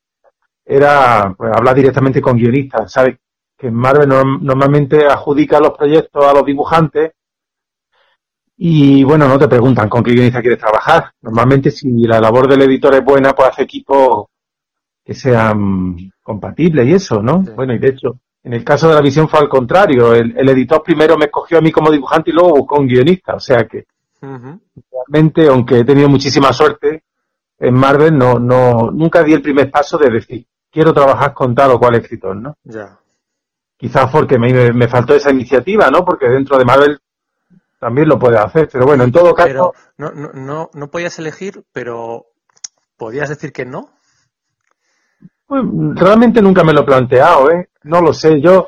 era 0.66 1.34
pues, 1.38 1.52
hablar 1.56 1.76
directamente 1.76 2.22
con 2.22 2.38
guionistas, 2.38 2.92
¿sabes? 2.92 3.18
Que 3.58 3.70
Marvel 3.70 4.10
normalmente 4.10 5.06
adjudica 5.06 5.60
los 5.60 5.78
proyectos 5.78 6.26
a 6.26 6.34
los 6.34 6.46
dibujantes 6.46 7.12
y 8.58 9.04
bueno, 9.04 9.28
no 9.28 9.38
te 9.38 9.48
preguntan 9.48 9.90
con 9.90 10.04
qué 10.04 10.12
guionista 10.12 10.42
quieres 10.42 10.60
trabajar. 10.60 11.12
Normalmente 11.22 11.72
si 11.72 11.90
la 12.06 12.20
labor 12.20 12.48
del 12.48 12.62
editor 12.64 12.94
es 12.96 13.04
buena, 13.04 13.34
pues 13.34 13.50
hace 13.50 13.64
equipos 13.64 14.28
que 15.04 15.14
sean 15.14 15.96
compatibles 16.22 16.88
y 16.88 16.94
eso, 16.94 17.22
¿no? 17.22 17.40
Bueno, 17.40 17.74
y 17.74 17.80
de 17.80 17.90
hecho, 17.90 18.20
en 18.44 18.54
el 18.54 18.64
caso 18.64 18.90
de 18.90 18.96
la 18.96 19.02
visión 19.02 19.28
fue 19.28 19.40
al 19.40 19.50
contrario. 19.50 20.14
El, 20.14 20.50
editor 20.50 20.84
primero 20.84 21.18
me 21.18 21.26
escogió 21.26 21.58
a 21.58 21.62
mí 21.62 21.72
como 21.72 21.92
dibujante 21.92 22.30
y 22.30 22.34
luego 22.34 22.58
buscó 22.58 22.80
un 22.80 22.88
guionista. 22.88 23.36
O 23.36 23.40
sea 23.40 23.66
que 23.66 23.86
realmente, 24.22 25.48
aunque 25.48 25.80
he 25.80 25.84
tenido 25.84 26.10
muchísima 26.10 26.54
suerte, 26.54 27.04
en 27.64 27.76
Marvel 27.76 28.18
no, 28.18 28.40
no, 28.40 28.92
nunca 28.92 29.24
di 29.24 29.32
el 29.32 29.42
primer 29.42 29.72
paso 29.72 29.98
de 29.98 30.12
decir, 30.12 30.46
quiero 30.70 30.94
trabajar 30.94 31.34
con 31.34 31.56
tal 31.56 31.72
o 31.72 31.80
cual 31.80 31.96
escritor, 31.96 32.36
¿no? 32.36 32.58
Ya. 32.66 33.00
Quizás 33.78 34.12
porque 34.12 34.38
me, 34.38 34.74
me 34.74 34.90
faltó 34.90 35.16
esa 35.16 35.32
iniciativa, 35.32 35.90
¿no? 35.90 36.04
Porque 36.04 36.28
dentro 36.28 36.58
de 36.58 36.66
Marvel 36.66 37.00
también 37.80 38.10
lo 38.10 38.20
puedes 38.20 38.42
hacer, 38.42 38.68
pero 38.70 38.86
bueno, 38.86 39.06
en 39.06 39.14
todo 39.14 39.34
caso... 39.34 39.74
no, 39.98 40.12
no, 40.12 40.32
no, 40.34 40.72
no 40.74 40.92
podías 40.92 41.18
elegir, 41.20 41.64
pero 41.72 42.26
¿podías 42.98 43.30
decir 43.30 43.54
que 43.54 43.66
no? 43.66 43.92
Pues, 45.48 45.64
realmente 45.96 46.42
nunca 46.42 46.66
me 46.66 46.74
lo 46.74 46.82
he 46.82 46.86
planteado, 46.86 47.50
¿eh? 47.50 47.70
No 47.84 48.02
lo 48.02 48.12
sé, 48.12 48.42
yo 48.42 48.68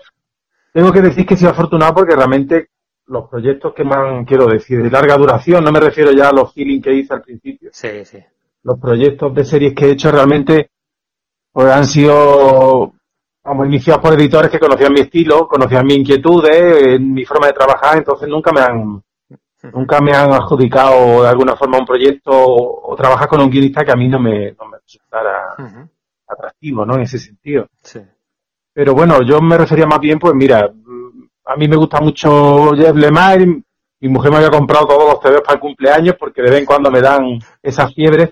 tengo 0.71 0.93
que 0.93 1.01
decir 1.01 1.25
que 1.25 1.33
he 1.33 1.37
sido 1.37 1.51
afortunado 1.51 1.95
porque 1.95 2.15
realmente 2.15 2.69
los 3.07 3.29
proyectos 3.29 3.73
que 3.73 3.83
me 3.83 4.23
quiero 4.25 4.47
decir, 4.47 4.81
de 4.81 4.89
larga 4.89 5.17
duración, 5.17 5.65
no 5.65 5.71
me 5.73 5.81
refiero 5.81 6.13
ya 6.13 6.29
a 6.29 6.33
los 6.33 6.53
feeling 6.53 6.81
que 6.81 6.93
hice 6.93 7.13
al 7.13 7.21
principio. 7.21 7.71
Sí, 7.73 8.05
sí 8.05 8.23
los 8.65 8.79
proyectos 8.79 9.33
de 9.33 9.45
series 9.45 9.73
que 9.75 9.85
he 9.85 9.91
hecho 9.91 10.11
realmente 10.11 10.71
pues 11.51 11.71
han 11.71 11.85
sido 11.85 12.93
como 13.41 13.63
iniciados 13.63 14.01
por 14.01 14.13
editores 14.13 14.49
que 14.49 14.59
conocían 14.59 14.91
mi 14.91 15.01
estilo, 15.01 15.47
conocían 15.47 15.85
mis 15.85 15.99
inquietudes, 15.99 16.99
mi 16.99 17.23
forma 17.25 17.47
de 17.47 17.53
trabajar, 17.53 17.97
entonces 17.97 18.27
nunca 18.27 18.51
me 18.51 18.61
han 18.61 19.03
nunca 19.71 20.01
me 20.01 20.13
han 20.13 20.33
adjudicado 20.33 21.21
de 21.21 21.29
alguna 21.29 21.55
forma 21.55 21.77
un 21.77 21.85
proyecto 21.85 22.31
o, 22.33 22.95
trabajar 22.95 23.27
con 23.27 23.41
un 23.41 23.49
guionista 23.49 23.83
que 23.85 23.91
a 23.91 23.95
mí 23.95 24.07
no 24.07 24.19
me, 24.19 24.51
no 24.53 24.65
me 24.65 24.77
resultara 24.79 25.55
atractivo, 26.27 26.85
¿no? 26.85 26.95
En 26.95 27.01
ese 27.01 27.19
sentido. 27.19 27.67
Sí. 27.81 27.99
Pero 28.73 28.93
bueno, 28.93 29.21
yo 29.21 29.41
me 29.41 29.57
refería 29.57 29.85
más 29.85 29.99
bien, 29.99 30.17
pues 30.17 30.33
mira, 30.33 30.71
a 31.45 31.55
mí 31.55 31.67
me 31.67 31.75
gusta 31.75 31.99
mucho 32.01 32.71
Jeff 32.75 32.95
Lemire, 32.95 33.63
mi 33.99 34.09
mujer 34.09 34.31
me 34.31 34.37
había 34.37 34.49
comprado 34.49 34.87
todos 34.87 35.13
los 35.13 35.19
TVs 35.19 35.41
para 35.41 35.53
el 35.53 35.59
cumpleaños 35.59 36.15
porque 36.19 36.41
de 36.41 36.49
vez 36.49 36.59
en 36.61 36.65
cuando 36.65 36.89
me 36.89 37.01
dan 37.01 37.39
esas 37.61 37.93
fiebres 37.93 38.31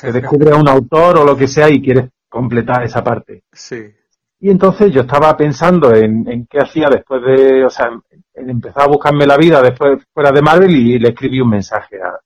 que 0.00 0.12
descubre 0.12 0.52
a 0.52 0.56
un 0.56 0.68
autor 0.68 1.18
o 1.18 1.24
lo 1.24 1.36
que 1.36 1.48
sea 1.48 1.68
y 1.68 1.82
quieres 1.82 2.10
completar 2.28 2.82
esa 2.82 3.02
parte. 3.02 3.44
Sí. 3.52 3.92
Y 4.40 4.50
entonces 4.50 4.92
yo 4.92 5.02
estaba 5.02 5.36
pensando 5.36 5.94
en, 5.94 6.46
qué 6.50 6.58
hacía 6.58 6.88
después 6.90 7.22
de, 7.22 7.64
o 7.64 7.70
sea, 7.70 7.88
en 8.34 8.50
empezar 8.50 8.82
a 8.82 8.88
buscarme 8.88 9.26
la 9.26 9.36
vida 9.36 9.62
después 9.62 10.04
fuera 10.12 10.32
de 10.32 10.42
Marvel 10.42 10.70
y 10.70 10.98
le 10.98 11.10
escribí 11.10 11.40
un 11.40 11.50
mensaje 11.50 11.96
a, 12.02 12.18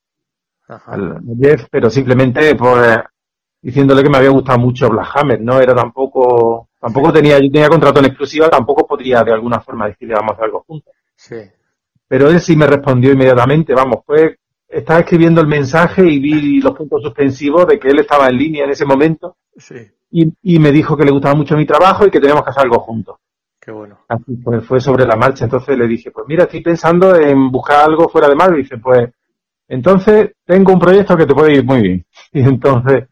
Jeff, 1.40 1.66
pero 1.70 1.88
simplemente 1.88 2.54
pues 2.54 2.98
diciéndole 3.62 4.02
que 4.02 4.10
me 4.10 4.18
había 4.18 4.28
gustado 4.30 4.58
mucho 4.58 4.90
Black 4.90 5.12
Hammer, 5.14 5.40
no 5.40 5.58
era 5.60 5.74
tampoco, 5.74 6.68
tampoco 6.78 7.10
tenía, 7.10 7.38
yo 7.38 7.50
tenía 7.50 7.70
contrato 7.70 8.00
en 8.00 8.06
exclusiva, 8.06 8.50
tampoco 8.50 8.86
podría 8.86 9.22
de 9.22 9.32
alguna 9.32 9.60
forma 9.60 9.86
decirle 9.86 10.14
vamos 10.14 10.32
a 10.32 10.34
hacer 10.34 10.44
algo 10.44 10.64
juntos. 10.66 10.92
Sí. 11.16 11.36
Pero 12.06 12.28
él 12.28 12.40
sí 12.40 12.56
me 12.56 12.66
respondió 12.66 13.12
inmediatamente, 13.12 13.74
vamos, 13.74 14.00
pues 14.04 14.36
estaba 14.68 15.00
escribiendo 15.00 15.40
el 15.40 15.46
mensaje 15.46 16.02
y 16.04 16.18
vi 16.18 16.61
los 16.61 16.76
puntos 16.76 17.02
suspensivos 17.02 17.66
de 17.66 17.78
que 17.78 17.88
él 17.88 18.00
estaba 18.00 18.28
en 18.28 18.37
línea 18.37 18.64
en 18.64 18.70
ese 18.70 18.85
momento. 18.85 19.37
Sí. 19.57 19.76
Y, 20.11 20.59
me 20.59 20.72
dijo 20.72 20.96
que 20.96 21.04
le 21.04 21.11
gustaba 21.11 21.35
mucho 21.35 21.57
mi 21.57 21.66
trabajo 21.66 22.07
y 22.07 22.11
que 22.11 22.20
teníamos 22.20 22.42
que 22.44 22.50
hacer 22.50 22.64
algo 22.64 22.81
juntos. 22.81 23.16
Qué 23.61 23.70
bueno. 23.70 23.98
Así 24.09 24.37
pues 24.37 24.64
fue 24.64 24.81
sobre 24.81 25.04
la 25.04 25.16
marcha. 25.16 25.44
Entonces 25.44 25.76
le 25.76 25.87
dije, 25.87 26.11
pues 26.11 26.26
mira, 26.26 26.44
estoy 26.44 26.62
pensando 26.62 27.14
en 27.14 27.50
buscar 27.50 27.85
algo 27.88 28.09
fuera 28.09 28.28
de 28.28 28.35
Marvel. 28.35 28.61
Y 28.61 28.62
dice, 28.62 28.78
pues 28.78 29.11
entonces 29.68 30.33
tengo 30.46 30.72
un 30.72 30.78
proyecto 30.78 31.16
que 31.16 31.26
te 31.26 31.35
puede 31.35 31.54
ir 31.54 31.64
muy 31.64 31.83
bien. 31.83 32.07
Y 32.33 32.40
entonces 32.40 33.09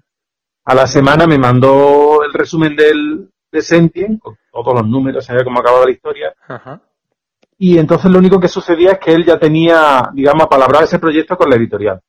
a 0.65 0.75
la 0.75 0.87
semana 0.87 1.27
me 1.27 1.39
mandó 1.39 2.23
el 2.25 2.33
resumen 2.33 2.75
del, 2.75 3.29
de 3.53 3.63
Sentient, 3.63 4.21
con 4.21 4.37
todos 4.51 4.81
los 4.81 4.89
números, 4.89 5.25
sabía 5.25 5.45
cómo 5.45 5.61
acababa 5.61 5.85
la 5.85 5.93
historia. 5.93 6.35
Ajá. 6.49 6.81
Y 7.59 7.79
entonces 7.79 8.11
lo 8.11 8.19
único 8.19 8.39
que 8.39 8.49
sucedía 8.49 8.93
es 8.93 8.99
que 8.99 9.13
él 9.13 9.25
ya 9.25 9.39
tenía, 9.39 10.11
digamos, 10.13 10.45
apalabrado 10.45 10.85
ese 10.85 10.99
proyecto 10.99 11.37
con 11.37 11.49
la 11.49 11.57
editorial. 11.57 12.01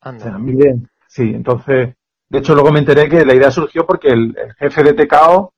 Anda. 0.00 0.38
muy 0.38 0.54
bien. 0.54 0.88
Sí, 1.08 1.32
entonces, 1.34 1.94
de 2.28 2.38
hecho 2.38 2.54
luego 2.54 2.70
me 2.70 2.78
enteré 2.78 3.08
que 3.08 3.24
la 3.24 3.34
idea 3.34 3.50
surgió 3.50 3.84
porque 3.84 4.08
el, 4.08 4.36
jefe 4.58 4.84
de 4.84 4.92
TKO 4.92 5.52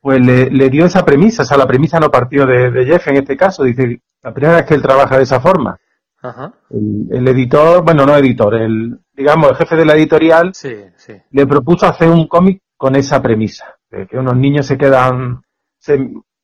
pues 0.00 0.20
le, 0.24 0.70
dio 0.70 0.86
esa 0.86 1.04
premisa, 1.04 1.42
o 1.42 1.44
sea, 1.44 1.58
la 1.58 1.66
premisa 1.66 1.98
no 1.98 2.10
partió 2.10 2.46
de, 2.46 2.86
Jeff 2.86 3.08
en 3.08 3.16
este 3.16 3.36
caso, 3.36 3.64
dice, 3.64 4.00
la 4.22 4.32
primera 4.32 4.56
vez 4.56 4.64
que 4.64 4.74
él 4.74 4.82
trabaja 4.82 5.16
de 5.16 5.24
esa 5.24 5.40
forma. 5.40 5.78
Ajá. 6.22 6.54
El, 6.70 7.28
editor, 7.28 7.84
bueno, 7.84 8.06
no 8.06 8.16
editor, 8.16 8.54
el, 8.54 8.98
digamos, 9.12 9.50
el 9.50 9.56
jefe 9.56 9.76
de 9.76 9.84
la 9.84 9.94
editorial 9.94 10.52
sí, 10.54 10.74
sí. 10.96 11.14
le 11.30 11.46
propuso 11.46 11.86
hacer 11.86 12.08
un 12.08 12.26
cómic 12.26 12.62
con 12.76 12.96
esa 12.96 13.20
premisa, 13.20 13.76
de 13.90 14.06
que 14.06 14.16
unos 14.16 14.36
niños 14.36 14.66
se 14.66 14.78
quedan 14.78 15.42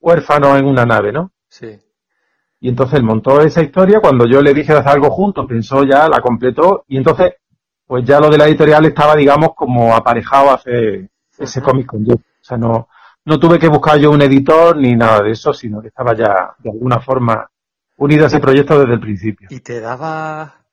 huérfanos 0.01 0.59
en 0.59 0.67
una 0.67 0.85
nave, 0.85 1.13
¿no? 1.13 1.33
Sí. 1.49 1.79
Y 2.65 2.71
entonces 2.71 2.99
él 2.99 3.05
montó 3.05 3.43
esa 3.43 3.61
historia, 3.61 4.01
cuando 4.01 4.25
yo 4.25 4.41
le 4.41 4.55
dije 4.55 4.73
de 4.73 4.79
hacer 4.79 4.93
algo 4.93 5.11
juntos, 5.11 5.45
pensó 5.47 5.85
ya, 5.85 6.09
la 6.09 6.23
completó, 6.23 6.87
y 6.89 6.97
entonces, 6.97 7.35
pues 7.87 8.07
ya 8.07 8.19
lo 8.19 8.31
de 8.31 8.39
la 8.39 8.47
editorial 8.47 8.87
estaba, 8.87 9.15
digamos, 9.15 9.51
como 9.55 9.95
aparejado 9.95 10.49
a 10.49 10.55
hacer 10.55 11.11
ese 11.37 11.61
cómic 11.61 11.85
con 11.85 12.07
yo. 12.07 12.15
O 12.15 12.21
sea, 12.41 12.57
no, 12.57 12.89
no 13.27 13.39
tuve 13.39 13.59
que 13.59 13.69
buscar 13.69 13.99
yo 13.99 14.11
un 14.11 14.23
editor 14.23 14.79
ni 14.79 14.97
nada 14.97 15.21
de 15.21 15.33
eso, 15.33 15.53
sino 15.53 15.83
que 15.83 15.89
estaba 15.89 16.17
ya 16.17 16.55
de 16.59 16.71
alguna 16.71 17.01
forma 17.01 17.47
unido 17.99 18.25
a 18.25 18.29
ese 18.29 18.41
proyecto 18.41 18.81
desde 18.81 18.95
el 18.95 19.01
principio. 19.01 19.49
Y 19.51 19.61
te 19.61 19.81
daba, 19.81 20.65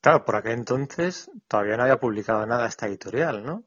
claro, 0.00 0.24
por 0.24 0.34
aquel 0.34 0.54
entonces 0.54 1.30
todavía 1.46 1.76
no 1.76 1.84
había 1.84 2.00
publicado 2.00 2.44
nada 2.44 2.66
esta 2.66 2.88
editorial, 2.88 3.44
¿no? 3.44 3.62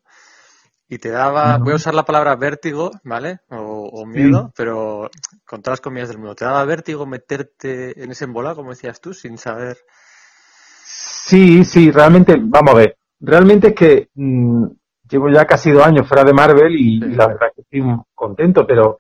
Y 0.88 1.00
te 1.00 1.10
daba, 1.10 1.58
voy 1.58 1.74
a 1.74 1.78
usar 1.78 1.96
la 1.96 2.06
palabra 2.06 2.36
vértigo, 2.36 2.92
¿vale? 3.04 3.40
O, 3.50 4.06
miedo, 4.06 4.52
pero 4.56 5.10
con 5.46 5.62
todas 5.62 5.80
las 5.80 5.82
comillas 5.82 6.10
del 6.10 6.20
mundo. 6.20 6.36
¿Te 6.36 6.46
daba 6.46 6.64
vértigo 6.66 7.06
meterte 7.06 8.02
en 8.04 8.12
ese 8.12 8.26
embolado, 8.26 8.58
como 8.58 8.70
decías 8.70 9.02
tú, 9.02 9.14
sin 9.14 9.38
saber? 9.38 9.78
Sí, 10.86 11.64
sí, 11.64 11.90
realmente, 11.90 12.36
vamos 12.40 12.74
a 12.74 12.78
ver. 12.78 12.98
Realmente 13.20 13.70
es 13.70 13.74
que 13.74 14.10
mm, 14.14 14.66
llevo 15.10 15.30
ya 15.30 15.46
casi 15.46 15.72
dos 15.72 15.84
años 15.84 16.08
fuera 16.08 16.24
de 16.24 16.34
Marvel 16.34 16.76
y, 16.76 17.00
la 17.00 17.28
verdad 17.28 17.48
que 17.56 17.62
estoy 17.62 17.82
contento, 18.14 18.68
pero 18.68 19.00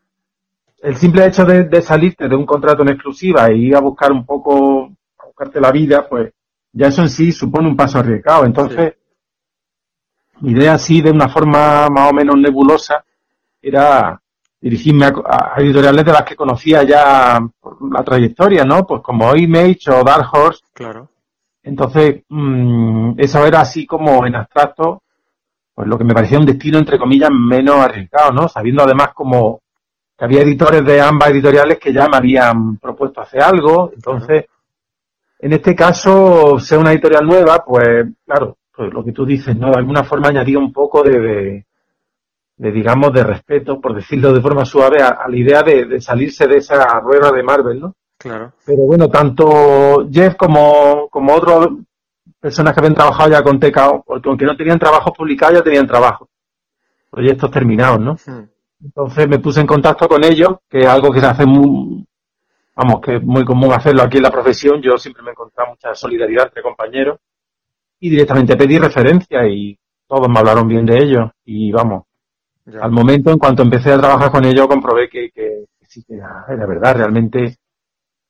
el 0.81 0.95
simple 0.95 1.25
hecho 1.25 1.45
de, 1.45 1.81
salirte 1.83 2.27
de 2.27 2.35
un 2.35 2.45
contrato 2.47 2.81
en 2.81 2.89
exclusiva 2.89 3.47
e 3.47 3.57
ir 3.57 3.75
a 3.75 3.79
buscar 3.79 4.11
un 4.11 4.25
poco, 4.25 4.91
a 5.19 5.25
buscarte 5.25 5.61
la 5.61 5.71
vida, 5.71 6.07
pues 6.09 6.33
ya 6.73 6.87
eso 6.87 7.03
en 7.03 7.09
sí 7.09 7.31
supone 7.31 7.67
un 7.67 7.75
paso 7.75 7.99
arriesgado. 7.99 8.45
Entonces, 8.45 8.95
mi 10.41 10.51
idea 10.51 10.73
así, 10.73 11.01
de 11.01 11.11
una 11.11 11.29
forma 11.29 11.87
más 11.89 12.11
o 12.11 12.13
menos 12.13 12.35
nebulosa, 12.37 13.03
era 13.61 14.19
dirigirme 14.59 15.05
a, 15.05 15.53
editoriales 15.57 16.05
de 16.05 16.11
las 16.11 16.23
que 16.23 16.35
conocía 16.35 16.83
ya 16.83 17.39
la 17.91 18.03
trayectoria, 18.03 18.63
¿no? 18.63 18.85
Pues 18.85 19.01
como 19.01 19.35
Image 19.35 19.91
o 19.91 20.03
Dark 20.03 20.27
Horse. 20.31 20.63
Claro. 20.73 21.09
Entonces, 21.63 22.23
mmm, 22.29 23.13
eso 23.17 23.45
era 23.45 23.61
así 23.61 23.85
como 23.85 24.25
en 24.25 24.35
abstracto, 24.35 25.01
pues 25.73 25.87
lo 25.87 25.97
que 25.97 26.03
me 26.03 26.13
parecía 26.13 26.39
un 26.39 26.45
destino, 26.45 26.77
entre 26.77 26.97
comillas, 26.97 27.29
menos 27.31 27.75
arriesgado, 27.77 28.31
¿no? 28.31 28.47
Sabiendo 28.47 28.83
además 28.83 29.09
cómo, 29.13 29.61
había 30.17 30.41
editores 30.41 30.85
de 30.85 31.01
ambas 31.01 31.29
editoriales 31.29 31.77
que 31.77 31.91
ya 31.91 32.07
me 32.07 32.17
habían 32.17 32.77
propuesto 32.77 33.21
hacer 33.21 33.41
algo. 33.41 33.91
Entonces, 33.93 34.45
en 35.39 35.53
este 35.53 35.75
caso, 35.75 36.57
sea 36.59 36.79
una 36.79 36.91
editorial 36.91 37.25
nueva, 37.25 37.63
pues 37.65 38.07
claro, 38.25 38.57
pues 38.75 38.93
lo 38.93 39.03
que 39.03 39.11
tú 39.11 39.25
dices, 39.25 39.55
¿no? 39.57 39.71
De 39.71 39.77
alguna 39.77 40.03
forma 40.03 40.27
añadía 40.27 40.59
un 40.59 40.73
poco 40.73 41.01
de, 41.01 41.65
de, 42.57 42.71
digamos, 42.71 43.13
de 43.13 43.23
respeto, 43.23 43.79
por 43.79 43.95
decirlo 43.95 44.33
de 44.33 44.41
forma 44.41 44.65
suave, 44.65 45.01
a, 45.01 45.27
la 45.27 45.37
idea 45.37 45.63
de, 45.63 46.01
salirse 46.01 46.45
de 46.47 46.57
esa 46.57 46.99
rueda 46.99 47.31
de 47.31 47.43
Marvel, 47.43 47.79
¿no? 47.79 47.95
Claro. 48.17 48.53
Pero 48.65 48.83
bueno, 48.83 49.09
tanto 49.09 50.07
Jeff 50.11 50.35
como, 50.35 51.07
como 51.09 51.33
otras 51.35 51.67
personas 52.39 52.73
que 52.73 52.79
habían 52.79 52.95
trabajado 52.95 53.29
ya 53.29 53.43
con 53.43 53.59
TKO, 53.59 54.03
porque 54.05 54.29
aunque 54.29 54.45
no 54.45 54.55
tenían 54.55 54.79
trabajos 54.79 55.13
publicados, 55.15 55.55
ya 55.55 55.63
tenían 55.63 55.87
trabajo. 55.87 56.27
Proyectos 57.09 57.51
terminados, 57.51 57.99
¿no? 57.99 58.13
Hmm. 58.25 58.47
Entonces 58.83 59.27
me 59.27 59.39
puse 59.39 59.61
en 59.61 59.67
contacto 59.67 60.07
con 60.07 60.23
ellos, 60.23 60.57
que 60.69 60.79
es 60.79 60.87
algo 60.87 61.11
que 61.11 61.19
se 61.19 61.25
hace 61.25 61.45
muy, 61.45 62.05
vamos, 62.75 63.01
que 63.01 63.17
es 63.17 63.23
muy 63.23 63.45
común 63.45 63.71
hacerlo 63.71 64.03
aquí 64.03 64.17
en 64.17 64.23
la 64.23 64.31
profesión. 64.31 64.81
Yo 64.81 64.97
siempre 64.97 65.23
me 65.23 65.29
he 65.29 65.31
encontrado 65.31 65.71
mucha 65.71 65.95
solidaridad 65.95 66.47
entre 66.47 66.61
compañeros 66.61 67.19
y 67.99 68.09
directamente 68.09 68.55
pedí 68.55 68.77
referencia 68.77 69.47
y 69.47 69.77
todos 70.07 70.29
me 70.29 70.39
hablaron 70.39 70.67
bien 70.67 70.85
de 70.85 70.97
ellos 70.97 71.31
y 71.45 71.71
vamos, 71.71 72.03
al 72.81 72.91
momento 72.91 73.31
en 73.31 73.37
cuanto 73.37 73.63
empecé 73.63 73.93
a 73.93 73.99
trabajar 73.99 74.31
con 74.31 74.45
ellos 74.45 74.67
comprobé 74.67 75.09
que, 75.09 75.29
que, 75.31 75.65
sí 75.87 76.03
que 76.03 76.15
era, 76.15 76.45
verdad, 76.47 76.97
realmente 76.97 77.57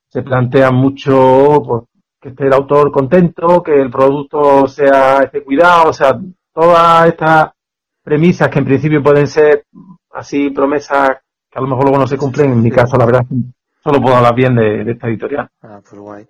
se 0.08 0.22
plantea 0.22 0.70
mucho 0.70 1.62
pues, 1.66 1.82
que 2.20 2.28
esté 2.30 2.46
el 2.46 2.52
autor 2.52 2.90
contento, 2.92 3.62
que 3.62 3.74
el 3.74 3.90
producto 3.90 4.66
sea 4.68 5.22
esté 5.22 5.42
cuidado, 5.42 5.90
o 5.90 5.92
sea, 5.92 6.18
todas 6.52 7.08
estas 7.08 7.50
premisas 8.02 8.48
que 8.48 8.58
en 8.58 8.64
principio 8.64 9.02
pueden 9.02 9.26
ser 9.26 9.64
así 10.12 10.50
promesas 10.50 11.10
que 11.50 11.58
a 11.58 11.62
lo 11.62 11.68
mejor 11.68 11.84
luego 11.84 11.98
no 11.98 12.06
se 12.06 12.18
cumplen, 12.18 12.52
en 12.52 12.62
mi 12.62 12.70
caso 12.70 12.96
la 12.96 13.06
verdad 13.06 13.24
solo 13.82 14.00
puedo 14.00 14.16
hablar 14.16 14.34
bien 14.34 14.54
de, 14.54 14.84
de 14.84 14.92
esta 14.92 15.08
editorial. 15.08 15.48
Ah, 15.62 15.80
pues 15.88 16.00
guay. 16.00 16.26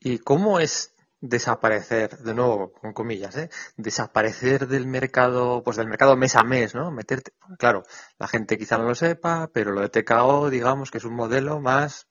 ¿Y 0.00 0.18
cómo 0.18 0.58
es 0.58 0.92
desaparecer, 1.28 2.18
de 2.18 2.34
nuevo, 2.34 2.72
con 2.72 2.92
comillas, 2.92 3.36
¿eh? 3.36 3.50
desaparecer 3.76 4.66
del 4.68 4.86
mercado, 4.86 5.62
pues 5.64 5.76
del 5.76 5.88
mercado 5.88 6.16
mes 6.16 6.36
a 6.36 6.42
mes, 6.42 6.74
¿no? 6.74 6.90
Meterte, 6.90 7.32
claro, 7.58 7.84
la 8.18 8.28
gente 8.28 8.58
quizá 8.58 8.78
no 8.78 8.84
lo 8.84 8.94
sepa, 8.94 9.50
pero 9.52 9.72
lo 9.72 9.80
de 9.80 9.88
TKO, 9.88 10.50
digamos 10.50 10.90
que 10.90 10.98
es 10.98 11.04
un 11.04 11.14
modelo 11.14 11.60
más, 11.60 12.06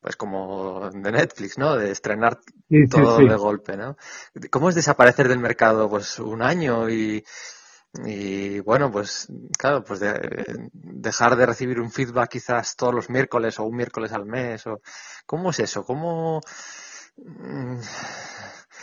pues 0.00 0.16
como 0.16 0.90
de 0.90 1.12
Netflix, 1.12 1.58
¿no? 1.58 1.76
De 1.76 1.90
estrenar 1.90 2.40
todo 2.90 3.18
de 3.18 3.36
golpe, 3.36 3.76
¿no? 3.76 3.96
¿Cómo 4.50 4.70
es 4.70 4.74
desaparecer 4.74 5.28
del 5.28 5.38
mercado, 5.38 5.88
pues 5.90 6.18
un 6.18 6.42
año 6.42 6.88
y, 6.88 7.24
y 8.04 8.60
bueno, 8.60 8.90
pues 8.90 9.28
claro, 9.58 9.84
pues 9.84 10.00
dejar 10.72 11.36
de 11.36 11.46
recibir 11.46 11.80
un 11.80 11.90
feedback 11.90 12.30
quizás 12.30 12.76
todos 12.76 12.94
los 12.94 13.10
miércoles 13.10 13.58
o 13.58 13.64
un 13.64 13.76
miércoles 13.76 14.12
al 14.12 14.24
mes, 14.24 14.66
o 14.66 14.80
¿cómo 15.26 15.50
es 15.50 15.60
eso? 15.60 15.84
¿Cómo 15.84 16.40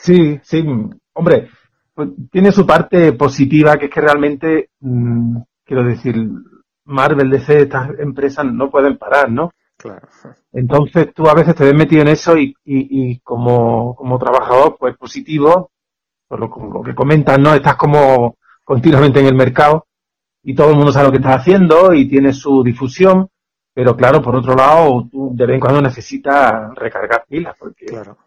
Sí, 0.07 0.39
sí, 0.41 0.65
hombre, 1.15 1.49
pues, 1.93 2.07
tiene 2.31 2.53
su 2.53 2.65
parte 2.65 3.11
positiva, 3.11 3.75
que 3.75 3.87
es 3.87 3.91
que 3.91 3.99
realmente, 3.99 4.69
mm, 4.79 5.37
quiero 5.65 5.83
decir, 5.83 6.15
Marvel, 6.85 7.29
DC, 7.29 7.63
estas 7.63 7.89
empresas 7.99 8.45
no 8.45 8.69
pueden 8.69 8.97
parar, 8.97 9.29
¿no? 9.29 9.51
Claro. 9.75 10.07
Entonces 10.53 11.13
tú 11.13 11.27
a 11.27 11.33
veces 11.33 11.55
te 11.55 11.65
ves 11.65 11.73
metido 11.73 12.03
en 12.03 12.07
eso 12.07 12.37
y, 12.37 12.55
y, 12.63 13.19
como, 13.19 13.95
como 13.95 14.17
trabajador, 14.17 14.77
pues 14.79 14.95
positivo, 14.95 15.71
por 16.25 16.39
lo, 16.39 16.47
lo, 16.71 16.81
que 16.81 16.95
comentas, 16.95 17.37
¿no? 17.37 17.53
Estás 17.53 17.75
como 17.75 18.37
continuamente 18.63 19.19
en 19.19 19.25
el 19.25 19.35
mercado 19.35 19.87
y 20.41 20.55
todo 20.55 20.69
el 20.69 20.77
mundo 20.77 20.93
sabe 20.93 21.07
lo 21.07 21.11
que 21.11 21.17
estás 21.17 21.41
haciendo 21.41 21.93
y 21.93 22.07
tiene 22.07 22.31
su 22.31 22.63
difusión, 22.63 23.27
pero 23.73 23.97
claro, 23.97 24.21
por 24.21 24.37
otro 24.37 24.55
lado, 24.55 25.05
tú 25.11 25.31
de 25.33 25.45
vez 25.45 25.55
en 25.55 25.59
cuando 25.59 25.81
necesitas 25.81 26.73
recargar 26.75 27.25
pilas, 27.27 27.57
porque 27.59 27.87
claro 27.87 28.17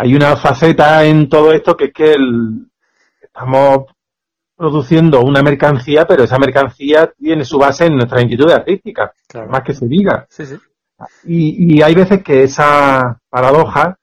hay 0.00 0.14
una 0.14 0.36
faceta 0.36 1.04
en 1.04 1.28
todo 1.28 1.52
esto 1.52 1.76
que 1.76 1.86
es 1.86 1.92
que 1.92 2.14
estamos 3.20 3.86
produciendo 4.56 5.22
una 5.22 5.42
mercancía, 5.42 6.06
pero 6.06 6.22
esa 6.22 6.38
mercancía 6.38 7.12
tiene 7.18 7.44
su 7.44 7.58
base 7.58 7.86
en 7.86 7.96
nuestras 7.96 8.22
inquietudes 8.22 8.54
artísticas, 8.54 9.10
más 9.48 9.62
que 9.62 9.74
se 9.74 9.88
diga. 9.88 10.28
Y, 11.24 11.82
hay 11.82 11.94
veces 11.96 12.22
que 12.22 12.44
esa 12.44 13.20
paradoja 13.28 13.98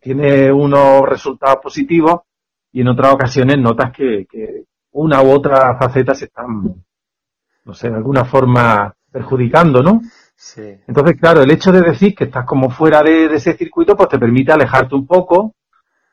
tiene 0.00 0.52
unos 0.52 1.02
resultados 1.08 1.58
positivos 1.60 2.20
y 2.70 2.82
en 2.82 2.88
otras 2.88 3.12
ocasiones 3.12 3.58
notas 3.58 3.90
que, 3.90 4.26
una 4.92 5.22
u 5.22 5.30
otra 5.32 5.76
faceta 5.76 6.14
se 6.14 6.26
están, 6.26 6.84
no 7.64 7.74
sé, 7.74 7.90
de 7.90 7.96
alguna 7.96 8.24
forma 8.24 8.94
perjudicando, 9.10 9.82
¿no? 9.82 10.00
Entonces, 10.86 11.16
claro, 11.18 11.42
el 11.42 11.50
hecho 11.50 11.72
de 11.72 11.80
decir 11.80 12.14
que 12.14 12.24
estás 12.24 12.44
como 12.44 12.70
fuera 12.70 13.02
de, 13.02 13.26
ese 13.26 13.56
circuito, 13.56 13.96
pues 13.96 14.08
te 14.08 14.18
permite 14.18 14.52
alejarte 14.52 14.94
un 14.94 15.06
poco, 15.06 15.54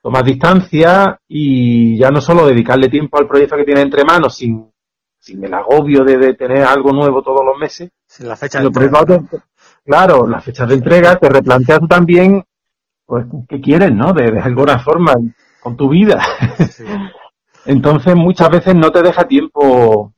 tomar 0.01 0.23
distancia 0.23 1.19
y 1.27 1.97
ya 1.97 2.09
no 2.09 2.21
solo 2.21 2.47
dedicarle 2.47 2.89
tiempo 2.89 3.17
al 3.17 3.27
proyecto 3.27 3.57
que 3.57 3.65
tienes 3.65 3.83
entre 3.83 4.03
manos 4.03 4.35
sin, 4.35 4.71
sin 5.19 5.43
el 5.43 5.53
agobio 5.53 6.03
de, 6.03 6.33
tener 6.35 6.63
algo 6.63 6.91
nuevo 6.91 7.21
todos 7.21 7.41
los 7.45 7.57
meses. 7.57 7.91
la 8.19 8.35
fecha 8.35 8.59
de 8.59 8.67
entrega. 8.67 9.03
claro, 9.83 10.27
las 10.27 10.43
fechas 10.43 10.69
de 10.69 10.75
entrega, 10.75 11.15
te 11.17 11.29
replanteas 11.29 11.79
tú 11.79 11.87
también, 11.87 12.43
pues, 13.05 13.25
¿qué 13.47 13.59
quieres, 13.59 13.91
no? 13.93 14.13
De, 14.13 14.31
de 14.31 14.39
alguna 14.39 14.79
forma, 14.79 15.15
con 15.61 15.75
tu 15.75 15.89
vida. 15.89 16.21
Entonces, 17.65 18.15
muchas 18.15 18.49
veces 18.49 18.75
no 18.75 18.91
te 18.91 19.01
deja 19.01 19.25
tiempo 19.25 20.12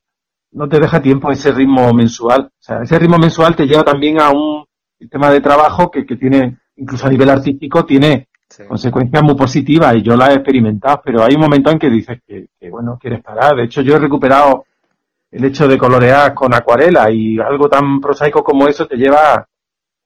no 0.55 0.69
te 0.69 0.79
deja 0.79 1.01
tiempo 1.01 1.31
ese 1.31 1.51
ritmo 1.51 1.93
mensual. 1.93 2.45
O 2.45 2.63
sea, 2.63 2.81
ese 2.81 2.97
ritmo 2.97 3.17
mensual 3.17 3.55
te 3.55 3.67
lleva 3.67 3.83
también 3.83 4.21
a 4.21 4.31
un 4.31 4.65
sistema 4.97 5.29
de 5.29 5.41
trabajo 5.41 5.91
que, 5.91 6.03
tiene, 6.03 6.57
incluso 6.77 7.05
a 7.05 7.09
nivel 7.09 7.29
artístico, 7.29 7.85
tiene 7.85 8.29
consecuencias 8.67 9.21
muy 9.21 9.35
positivas 9.35 9.95
y 9.95 10.01
yo 10.01 10.15
las 10.15 10.29
he 10.29 10.35
experimentado, 10.35 11.01
pero 11.03 11.23
hay 11.23 11.35
un 11.35 11.41
momento 11.41 11.71
en 11.71 11.77
que 11.77 11.89
dices 11.89 12.21
que, 12.25 12.47
bueno, 12.69 12.97
quieres 12.99 13.21
parar. 13.21 13.55
De 13.57 13.63
hecho, 13.63 13.81
yo 13.81 13.95
he 13.95 13.99
recuperado 13.99 14.63
el 15.29 15.43
hecho 15.43 15.67
de 15.67 15.77
colorear 15.77 16.33
con 16.33 16.53
acuarela 16.53 17.11
y 17.11 17.37
algo 17.37 17.67
tan 17.67 17.99
prosaico 17.99 18.41
como 18.41 18.69
eso 18.69 18.87
te 18.87 18.95
lleva 18.95 19.45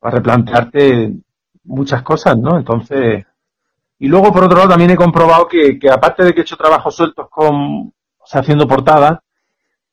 a 0.02 0.10
replantearte 0.10 1.14
muchas 1.66 2.02
cosas, 2.02 2.36
¿no? 2.40 2.58
Entonces, 2.58 3.24
y 4.00 4.08
luego 4.08 4.32
por 4.32 4.46
otro 4.46 4.58
lado 4.58 4.70
también 4.70 4.90
he 4.90 4.96
comprobado 4.96 5.48
que, 5.48 5.78
que 5.78 5.92
aparte 5.92 6.24
de 6.24 6.34
que 6.34 6.40
he 6.40 6.42
hecho 6.42 6.58
trabajos 6.58 6.96
sueltos 6.96 7.30
con, 7.30 7.94
o 8.18 8.26
sea, 8.26 8.42
haciendo 8.42 8.68
portadas, 8.68 9.20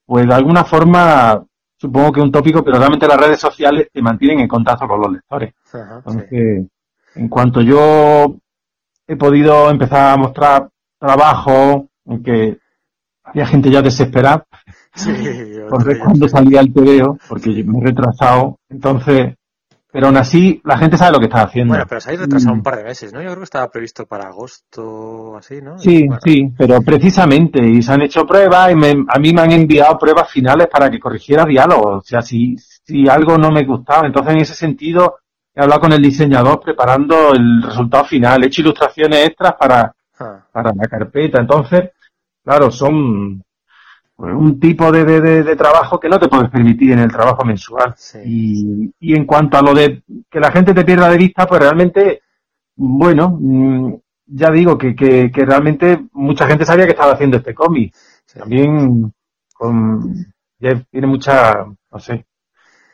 pues 0.07 0.27
de 0.27 0.35
alguna 0.35 0.65
forma, 0.65 1.45
supongo 1.77 2.13
que 2.13 2.21
un 2.21 2.31
tópico, 2.31 2.63
pero 2.63 2.79
realmente 2.79 3.09
las 3.09 3.19
redes 3.19 3.41
sociales 3.41 3.89
te 3.93 4.01
mantienen 4.01 4.41
en 4.41 4.49
contacto 4.49 4.87
con 4.87 5.01
los 5.01 5.13
lectores. 5.13 5.55
Entonces, 5.73 6.67
en 7.17 7.29
cuanto 7.29 7.61
yo 7.61 8.37
he 9.07 9.17
podido 9.17 9.69
empezar 9.71 10.15
a 10.15 10.17
mostrar 10.17 10.69
trabajo, 10.99 11.89
aunque 12.07 12.59
había 13.25 13.47
gente 13.47 13.71
ya 13.71 13.83
desesperada, 13.83 14.47
por 15.69 15.85
ver 15.85 15.99
cuándo 15.99 16.29
salía 16.29 16.61
el 16.61 16.73
TVO, 16.73 17.19
porque 17.29 17.65
me 17.65 17.79
he 17.79 17.85
retrasado, 17.85 18.59
entonces 18.69 19.35
pero 19.97 20.09
aún 20.09 20.19
así, 20.19 20.61
la 20.63 20.77
gente 20.77 20.99
sabe 20.99 21.13
lo 21.13 21.19
que 21.19 21.25
está 21.25 21.45
haciendo. 21.45 21.73
Bueno, 21.73 21.87
pero 21.89 22.03
se 22.03 22.13
ha 22.13 22.17
retrasado 22.17 22.53
un 22.53 22.63
par 22.63 22.77
de 22.77 22.85
meses, 22.85 23.15
¿no? 23.15 23.23
Yo 23.23 23.29
creo 23.29 23.39
que 23.39 23.45
estaba 23.45 23.71
previsto 23.71 24.05
para 24.05 24.29
agosto, 24.29 25.39
así, 25.39 25.63
¿no? 25.63 25.79
Sí, 25.79 26.07
sí, 26.23 26.53
pero 26.55 26.83
precisamente, 26.83 27.67
y 27.67 27.81
se 27.81 27.95
han 27.95 28.03
hecho 28.03 28.27
pruebas, 28.27 28.73
y 28.73 28.73
a 28.75 29.19
mí 29.19 29.33
me 29.33 29.41
han 29.41 29.53
enviado 29.53 29.97
pruebas 29.97 30.31
finales 30.31 30.67
para 30.71 30.91
que 30.91 31.01
corrigiera 31.01 31.47
diálogos. 31.47 32.05
O 32.05 32.07
sea, 32.07 32.21
si, 32.21 32.59
si 32.59 33.09
algo 33.09 33.39
no 33.39 33.51
me 33.51 33.65
gustaba, 33.65 34.07
entonces 34.07 34.35
en 34.35 34.41
ese 34.43 34.55
sentido 34.55 35.17
he 35.55 35.63
hablado 35.63 35.81
con 35.81 35.93
el 35.95 36.03
diseñador 36.03 36.61
preparando 36.61 37.33
el 37.33 37.63
resultado 37.63 38.05
final, 38.05 38.45
he 38.45 38.49
hecho 38.49 38.61
ilustraciones 38.61 39.29
extras 39.29 39.55
para, 39.59 39.95
ah. 40.21 40.41
para 40.53 40.75
la 40.75 40.89
carpeta. 40.89 41.41
Entonces, 41.41 41.93
claro, 42.45 42.71
son 42.71 43.43
un 44.19 44.59
tipo 44.59 44.91
de, 44.91 45.05
de, 45.05 45.57
trabajo 45.57 46.01
que 46.01 46.09
no 46.09 46.19
te 46.19 46.29
puedes 46.29 46.51
permitir 46.51 46.93
en 46.93 47.01
el 47.01 47.13
trabajo 47.13 47.45
mensual. 47.45 47.95
Y, 48.25 48.91
y, 48.99 49.15
en 49.15 49.27
cuanto 49.27 49.59
a 49.59 49.63
lo 49.63 49.75
de 49.75 50.03
que 50.31 50.41
la 50.41 50.51
gente 50.51 50.73
te 50.73 50.85
pierda 50.85 51.11
de 51.11 51.19
vista, 51.19 51.47
pues 51.47 51.61
realmente, 51.61 52.23
bueno, 52.77 53.37
mm, 53.39 53.95
ya 54.27 54.51
digo 54.51 54.79
que, 54.79 54.95
que, 54.95 55.31
que 55.31 55.45
realmente 55.45 56.07
mucha 56.13 56.47
gente 56.47 56.65
sabía 56.65 56.87
que 56.87 56.93
estaba 56.93 57.13
haciendo 57.13 57.37
este 57.37 57.55
cómic. 57.55 57.95
También 58.35 59.13
con 59.55 60.35
tiene 60.91 61.07
mucha, 61.07 61.55
no 61.91 61.99
sé, 61.99 62.27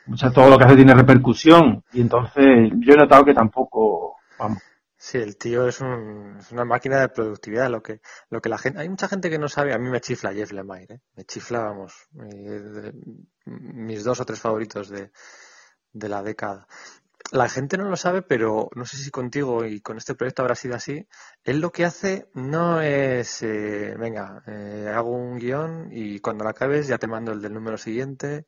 mucha, 0.05 0.31
todo 0.31 0.49
lo 0.49 0.57
que 0.57 0.65
hace 0.65 0.75
tiene 0.75 0.93
repercusión. 0.93 1.83
Y 1.93 2.01
entonces 2.01 2.71
yo 2.79 2.93
he 2.93 2.97
notado 2.97 3.25
que 3.25 3.33
tampoco, 3.33 4.17
vamos, 4.37 4.61
Sí, 5.05 5.17
el 5.17 5.35
tío 5.35 5.67
es, 5.67 5.81
un, 5.81 6.37
es, 6.39 6.49
una 6.53 6.63
máquina 6.63 7.01
de 7.01 7.09
productividad. 7.09 7.69
Lo 7.69 7.83
que, 7.83 7.99
lo 8.29 8.41
que 8.41 8.47
la 8.47 8.57
gente, 8.57 8.79
hay 8.79 8.87
mucha 8.87 9.09
gente 9.09 9.29
que 9.29 9.37
no 9.37 9.49
sabe. 9.49 9.73
A 9.73 9.77
mí 9.77 9.89
me 9.89 9.99
chifla 9.99 10.33
Jeff 10.33 10.53
Lemire, 10.53 10.95
¿eh? 10.95 11.01
me 11.17 11.25
chifla, 11.25 11.59
vamos, 11.59 12.07
mis 13.43 14.03
dos 14.05 14.21
o 14.21 14.25
tres 14.25 14.39
favoritos 14.39 14.87
de, 14.87 15.11
de 15.91 16.09
la 16.09 16.23
década. 16.23 16.67
La 17.31 17.49
gente 17.49 17.77
no 17.77 17.89
lo 17.89 17.97
sabe, 17.97 18.21
pero 18.21 18.69
no 18.75 18.85
sé 18.85 18.95
si 18.95 19.11
contigo 19.11 19.65
y 19.65 19.81
con 19.81 19.97
este 19.97 20.15
proyecto 20.15 20.41
habrá 20.41 20.55
sido 20.55 20.75
así. 20.75 21.05
Él 21.43 21.59
lo 21.59 21.73
que 21.73 21.83
hace 21.83 22.29
no 22.33 22.79
es, 22.79 23.43
eh, 23.43 23.95
venga, 23.99 24.41
eh, 24.47 24.89
hago 24.95 25.11
un 25.11 25.37
guion 25.37 25.89
y 25.91 26.19
cuando 26.19 26.45
lo 26.45 26.49
acabes 26.49 26.87
ya 26.87 26.97
te 26.97 27.07
mando 27.07 27.33
el 27.33 27.41
del 27.41 27.53
número 27.53 27.77
siguiente 27.77 28.47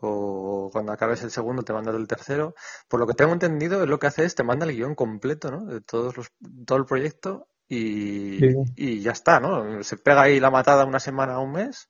o 0.00 0.70
cuando 0.72 0.92
acabes 0.92 1.22
el 1.22 1.30
segundo 1.30 1.62
te 1.62 1.72
manda 1.72 1.90
el 1.90 2.06
tercero. 2.06 2.54
Por 2.88 3.00
lo 3.00 3.06
que 3.06 3.14
tengo 3.14 3.32
entendido, 3.32 3.82
es 3.82 3.88
lo 3.88 3.98
que 3.98 4.06
hace 4.06 4.24
es 4.24 4.34
te 4.34 4.44
manda 4.44 4.66
el 4.66 4.76
guion 4.76 4.94
completo, 4.94 5.50
¿no? 5.50 5.64
De 5.64 5.80
todos 5.80 6.16
los, 6.16 6.32
todo 6.66 6.78
el 6.78 6.84
proyecto 6.84 7.48
y, 7.68 8.38
y 8.76 9.00
ya 9.00 9.12
está, 9.12 9.40
¿no? 9.40 9.82
Se 9.82 9.96
pega 9.96 10.22
ahí 10.22 10.40
la 10.40 10.50
matada 10.50 10.84
una 10.84 11.00
semana 11.00 11.38
o 11.38 11.44
un 11.44 11.52
mes 11.52 11.88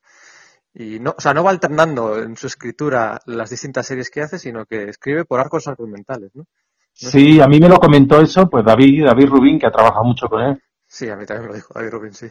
y 0.79 0.99
no, 0.99 1.15
o 1.17 1.21
sea, 1.21 1.33
no 1.33 1.43
va 1.43 1.49
alternando 1.49 2.21
en 2.21 2.35
su 2.37 2.45
escritura 2.45 3.19
las 3.25 3.49
distintas 3.49 3.87
series 3.87 4.11
que 4.11 4.21
hace, 4.21 4.37
sino 4.37 4.65
que 4.65 4.89
escribe 4.89 5.25
por 5.25 5.39
arcos 5.39 5.67
argumentales, 5.67 6.31
¿no? 6.35 6.45
sí, 6.93 7.39
a 7.41 7.47
mí 7.47 7.59
me 7.59 7.69
lo 7.69 7.77
comentó 7.77 8.21
eso, 8.21 8.47
pues 8.47 8.63
David, 8.63 9.05
David 9.05 9.27
Rubín, 9.27 9.59
que 9.59 9.67
ha 9.67 9.71
trabajado 9.71 10.03
mucho 10.03 10.27
con 10.27 10.41
él. 10.41 10.61
Sí, 10.85 11.09
a 11.09 11.15
mí 11.15 11.25
también 11.25 11.43
me 11.43 11.49
lo 11.49 11.55
dijo 11.55 11.73
David 11.73 11.91
Rubin, 11.91 12.13
sí. 12.13 12.27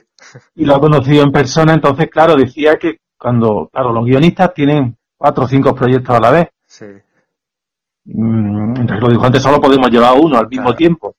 Y 0.54 0.64
lo 0.64 0.76
ha 0.76 0.80
conocido 0.80 1.24
en 1.24 1.32
persona, 1.32 1.74
entonces, 1.74 2.08
claro, 2.08 2.36
decía 2.36 2.76
que 2.76 3.00
cuando, 3.18 3.68
claro, 3.72 3.92
los 3.92 4.04
guionistas 4.04 4.54
tienen 4.54 4.95
cuatro 5.16 5.44
o 5.44 5.48
cinco 5.48 5.74
proyectos 5.74 6.16
a 6.16 6.20
la 6.20 6.30
vez. 6.30 6.48
Sí. 6.66 6.86
Mm, 8.04 8.80
entonces 8.80 9.00
lo 9.00 9.08
dijo 9.08 9.24
antes, 9.24 9.42
solo 9.42 9.60
podemos 9.60 9.90
llevar 9.90 10.14
uno 10.20 10.38
al 10.38 10.48
mismo 10.48 10.74
tiempo. 10.74 11.14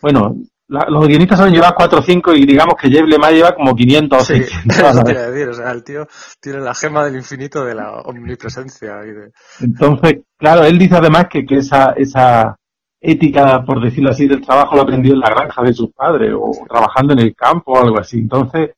Bueno, 0.00 0.36
los 0.70 1.08
guionistas 1.08 1.38
suelen 1.38 1.54
llevar 1.54 1.74
cuatro 1.74 1.98
o 1.98 2.02
cinco 2.02 2.32
y 2.32 2.46
digamos 2.46 2.74
que 2.80 2.88
Jeff 2.88 3.04
Lemay 3.04 3.34
lleva 3.34 3.54
como 3.54 3.74
500 3.74 4.20
o 4.20 4.24
sí, 4.24 4.34
Eso 4.68 5.02
decir, 5.02 5.48
o 5.48 5.54
sea, 5.54 5.72
el 5.72 5.82
tío 5.82 6.06
tiene 6.40 6.60
la 6.60 6.74
gema 6.74 7.04
del 7.04 7.16
infinito 7.16 7.64
de 7.64 7.74
la 7.74 8.00
omnipresencia. 8.02 9.00
Y 9.04 9.10
de... 9.10 9.32
Entonces, 9.60 10.20
claro, 10.38 10.64
él 10.64 10.78
dice 10.78 10.96
además 10.96 11.26
que, 11.28 11.44
que 11.44 11.56
esa, 11.56 11.92
esa 11.96 12.56
ética, 13.00 13.64
por 13.64 13.82
decirlo 13.82 14.10
así, 14.10 14.28
del 14.28 14.42
trabajo 14.42 14.76
lo 14.76 14.82
aprendió 14.82 15.14
en 15.14 15.20
la 15.20 15.30
granja 15.30 15.62
de 15.62 15.72
sus 15.72 15.90
padres 15.92 16.32
o 16.38 16.52
trabajando 16.68 17.14
en 17.14 17.20
el 17.20 17.34
campo 17.34 17.72
o 17.72 17.82
algo 17.82 17.98
así. 17.98 18.18
Entonces, 18.18 18.70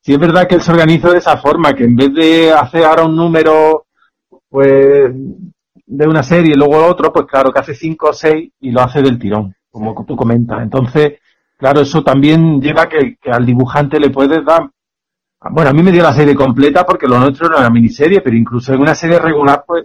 sí 0.00 0.12
es 0.12 0.18
verdad 0.18 0.46
que 0.46 0.54
él 0.54 0.62
se 0.62 0.70
organiza 0.70 1.10
de 1.10 1.18
esa 1.18 1.36
forma, 1.38 1.72
que 1.72 1.84
en 1.84 1.96
vez 1.96 2.14
de 2.14 2.52
hacer 2.52 2.84
ahora 2.84 3.04
un 3.04 3.16
número, 3.16 3.85
pues, 4.48 5.12
de 5.86 6.08
una 6.08 6.22
serie 6.22 6.52
y 6.54 6.58
luego 6.58 6.84
otro, 6.86 7.12
pues 7.12 7.26
claro, 7.26 7.52
que 7.52 7.60
hace 7.60 7.74
cinco 7.74 8.08
o 8.10 8.12
seis 8.12 8.50
y 8.60 8.70
lo 8.70 8.80
hace 8.80 9.02
del 9.02 9.18
tirón, 9.18 9.54
como 9.70 10.04
tú 10.06 10.16
comentas. 10.16 10.62
Entonces, 10.62 11.14
claro, 11.56 11.80
eso 11.80 12.02
también 12.02 12.60
lleva 12.60 12.88
que, 12.88 13.16
que 13.20 13.30
al 13.30 13.46
dibujante 13.46 14.00
le 14.00 14.10
puedes 14.10 14.44
dar 14.44 14.70
bueno, 15.50 15.70
a 15.70 15.72
mí 15.72 15.82
me 15.82 15.92
dio 15.92 16.02
la 16.02 16.12
serie 16.12 16.34
completa 16.34 16.84
porque 16.84 17.06
lo 17.06 17.18
nuestro 17.18 17.46
era 17.46 17.58
una 17.58 17.70
miniserie, 17.70 18.20
pero 18.20 18.36
incluso 18.36 18.72
en 18.72 18.80
una 18.80 18.94
serie 18.94 19.18
regular, 19.18 19.64
pues, 19.66 19.84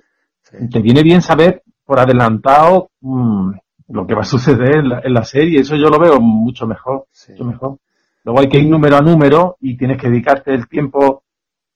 te 0.70 0.80
viene 0.82 1.04
bien 1.04 1.22
saber 1.22 1.64
por 1.86 2.00
adelantado 2.00 2.90
mm, 3.02 3.52
lo 3.90 4.08
que 4.08 4.16
va 4.16 4.22
a 4.22 4.26
suceder 4.26 4.78
en 5.04 5.14
la, 5.14 5.24
serie. 5.24 5.60
Eso 5.60 5.76
yo 5.76 5.88
lo 5.88 6.00
veo 6.00 6.20
mucho 6.20 6.66
mejor, 6.66 7.06
mucho 7.30 7.46
mejor. 7.46 7.78
Luego 8.24 8.40
hay 8.40 8.50
que 8.50 8.60
ir 8.60 8.70
número 8.70 8.98
a 8.98 9.02
número 9.02 9.58
y 9.60 9.78
tienes 9.78 9.98
que 9.98 10.10
dedicarte 10.10 10.54
el 10.54 10.68
tiempo 10.68 11.24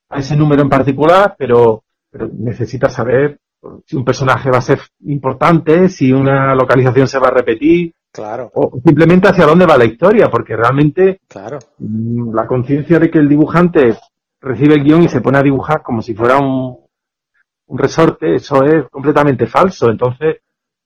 a 0.09 0.19
ese 0.19 0.35
número 0.35 0.61
en 0.61 0.69
particular, 0.69 1.35
pero, 1.37 1.83
pero 2.15 2.29
necesitas 2.31 2.93
saber 2.93 3.41
si 3.85 3.97
un 3.97 4.05
personaje 4.05 4.49
va 4.49 4.59
a 4.59 4.61
ser 4.61 4.79
importante, 5.01 5.89
si 5.89 6.13
una 6.13 6.55
localización 6.55 7.09
se 7.09 7.19
va 7.19 7.27
a 7.27 7.31
repetir. 7.31 7.93
Claro. 8.09 8.49
O 8.53 8.79
simplemente 8.85 9.27
hacia 9.27 9.45
dónde 9.45 9.65
va 9.65 9.77
la 9.77 9.83
historia, 9.83 10.29
porque 10.29 10.55
realmente 10.55 11.19
claro. 11.27 11.59
Mm, 11.77 12.33
la 12.33 12.47
conciencia 12.47 12.99
de 12.99 13.11
que 13.11 13.19
el 13.19 13.27
dibujante 13.27 13.97
recibe 14.39 14.75
el 14.75 14.83
guion 14.85 15.03
y 15.03 15.09
se 15.09 15.19
pone 15.19 15.39
a 15.39 15.43
dibujar 15.43 15.81
como 15.81 16.01
si 16.01 16.15
fuera 16.15 16.37
un, 16.37 16.77
un 17.65 17.77
resorte, 17.77 18.35
eso 18.35 18.63
es 18.63 18.87
completamente 18.89 19.45
falso. 19.45 19.89
Entonces, 19.89 20.37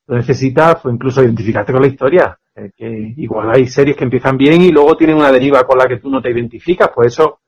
lo 0.08 0.18
necesitas 0.18 0.82
pues, 0.82 0.96
incluso 0.96 1.22
identificarte 1.22 1.72
con 1.72 1.84
la 1.84 1.90
historia. 1.90 2.40
Eh, 2.56 2.72
que 2.76 3.14
igual 3.18 3.52
hay 3.52 3.68
series 3.68 3.96
que 3.96 4.06
empiezan 4.06 4.36
bien 4.36 4.64
y 4.64 4.72
luego 4.72 4.98
tienen 4.98 5.18
una 5.18 5.32
deriva 5.32 5.64
con 5.64 5.78
la 5.78 5.86
que 5.86 5.98
tú 5.98 6.10
no 6.10 6.24
te 6.24 6.32
identificas, 6.32 6.90
pues 6.96 7.14
eso, 7.14 7.42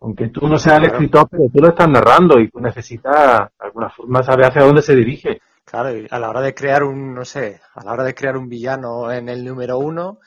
aunque 0.00 0.28
tú 0.28 0.46
no 0.46 0.58
seas 0.58 0.78
el 0.78 0.86
escritor, 0.86 1.28
pero 1.30 1.44
tú 1.52 1.60
lo 1.60 1.68
estás 1.68 1.88
narrando 1.88 2.38
y 2.38 2.50
tú 2.50 2.60
necesitas 2.60 3.50
de 3.58 3.66
alguna 3.66 3.90
forma 3.90 4.22
saber 4.22 4.46
hacia 4.46 4.62
dónde 4.62 4.82
se 4.82 4.94
dirige. 4.94 5.40
Claro, 5.64 5.96
y 5.96 6.06
a 6.10 6.18
la 6.18 6.30
hora 6.30 6.40
de 6.40 6.54
crear 6.54 6.82
un, 6.82 7.14
no 7.14 7.24
sé, 7.24 7.60
a 7.74 7.84
la 7.84 7.92
hora 7.92 8.04
de 8.04 8.14
crear 8.14 8.36
un 8.36 8.48
villano 8.48 9.12
en 9.12 9.28
el 9.28 9.44
número 9.44 9.78
uno, 9.78 10.18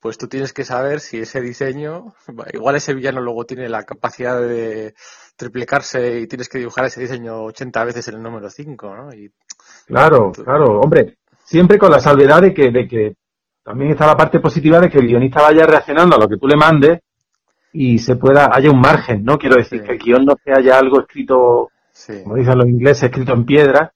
pues 0.00 0.18
tú 0.18 0.28
tienes 0.28 0.52
que 0.52 0.64
saber 0.64 1.00
si 1.00 1.18
ese 1.18 1.40
diseño, 1.40 2.14
igual 2.52 2.76
ese 2.76 2.94
villano 2.94 3.20
luego 3.20 3.44
tiene 3.44 3.68
la 3.68 3.82
capacidad 3.82 4.40
de 4.40 4.94
triplicarse 5.36 6.20
y 6.20 6.26
tienes 6.28 6.48
que 6.48 6.58
dibujar 6.58 6.84
ese 6.84 7.00
diseño 7.00 7.44
80 7.44 7.84
veces 7.84 8.08
en 8.08 8.16
el 8.16 8.22
número 8.22 8.48
5, 8.48 8.96
¿no? 8.96 9.12
Y, 9.12 9.32
claro, 9.86 10.30
claro, 10.32 10.80
hombre, 10.80 11.18
siempre 11.42 11.78
con 11.78 11.90
la 11.90 11.98
salvedad 11.98 12.42
de 12.42 12.54
que, 12.54 12.70
de 12.70 12.86
que 12.86 13.16
también 13.64 13.90
está 13.90 14.06
la 14.06 14.16
parte 14.16 14.38
positiva 14.38 14.78
de 14.78 14.88
que 14.88 14.98
el 14.98 15.08
guionista 15.08 15.42
vaya 15.42 15.66
reaccionando 15.66 16.14
a 16.14 16.20
lo 16.20 16.28
que 16.28 16.36
tú 16.36 16.46
le 16.46 16.56
mandes 16.56 17.00
y 17.72 17.98
se 17.98 18.16
pueda, 18.16 18.50
haya 18.52 18.70
un 18.70 18.80
margen, 18.80 19.24
¿no? 19.24 19.38
Quiero 19.38 19.56
decir, 19.56 19.82
que 19.82 19.92
el 19.92 19.98
guion 19.98 20.24
no 20.24 20.34
sea 20.42 20.60
ya 20.60 20.78
algo 20.78 21.00
escrito, 21.00 21.70
como 22.22 22.36
dicen 22.36 22.58
los 22.58 22.68
ingleses, 22.68 23.04
escrito 23.04 23.32
en 23.32 23.44
piedra, 23.44 23.92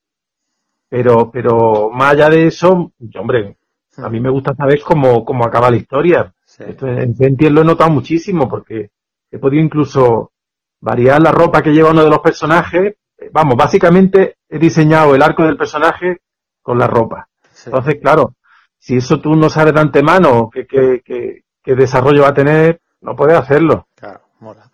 pero, 0.89 1.31
pero 1.31 1.89
más 1.89 2.11
allá 2.11 2.29
de 2.29 2.47
eso, 2.47 2.91
hombre, 3.15 3.57
a 3.97 4.09
mí 4.09 4.19
me 4.19 4.29
gusta 4.29 4.53
saber 4.55 4.81
cómo, 4.81 5.23
cómo 5.25 5.45
acaba 5.45 5.71
la 5.71 5.77
historia. 5.77 6.33
Esto 6.59 6.87
en 6.87 7.15
Sentiel 7.15 7.53
lo 7.53 7.61
he 7.61 7.65
notado 7.65 7.89
muchísimo 7.89 8.47
porque 8.47 8.91
he 9.31 9.39
podido 9.39 9.63
incluso 9.63 10.31
variar 10.79 11.21
la 11.21 11.31
ropa 11.31 11.61
que 11.61 11.71
lleva 11.71 11.91
uno 11.91 12.03
de 12.03 12.09
los 12.09 12.19
personajes. 12.19 12.95
Vamos, 13.31 13.55
básicamente 13.55 14.37
he 14.49 14.59
diseñado 14.59 15.15
el 15.15 15.21
arco 15.21 15.43
del 15.43 15.57
personaje 15.57 16.17
con 16.61 16.77
la 16.77 16.87
ropa. 16.87 17.27
Entonces, 17.65 17.99
claro, 18.01 18.35
si 18.77 18.97
eso 18.97 19.19
tú 19.21 19.35
no 19.35 19.49
sabes 19.49 19.73
de 19.73 19.79
antemano 19.79 20.49
qué, 20.51 20.65
qué, 20.65 21.43
qué, 21.63 21.75
desarrollo 21.75 22.23
va 22.23 22.29
a 22.29 22.33
tener, 22.33 22.81
no 23.01 23.15
puedes 23.15 23.37
hacerlo. 23.37 23.87
Claro, 23.95 24.21
mola. 24.39 24.71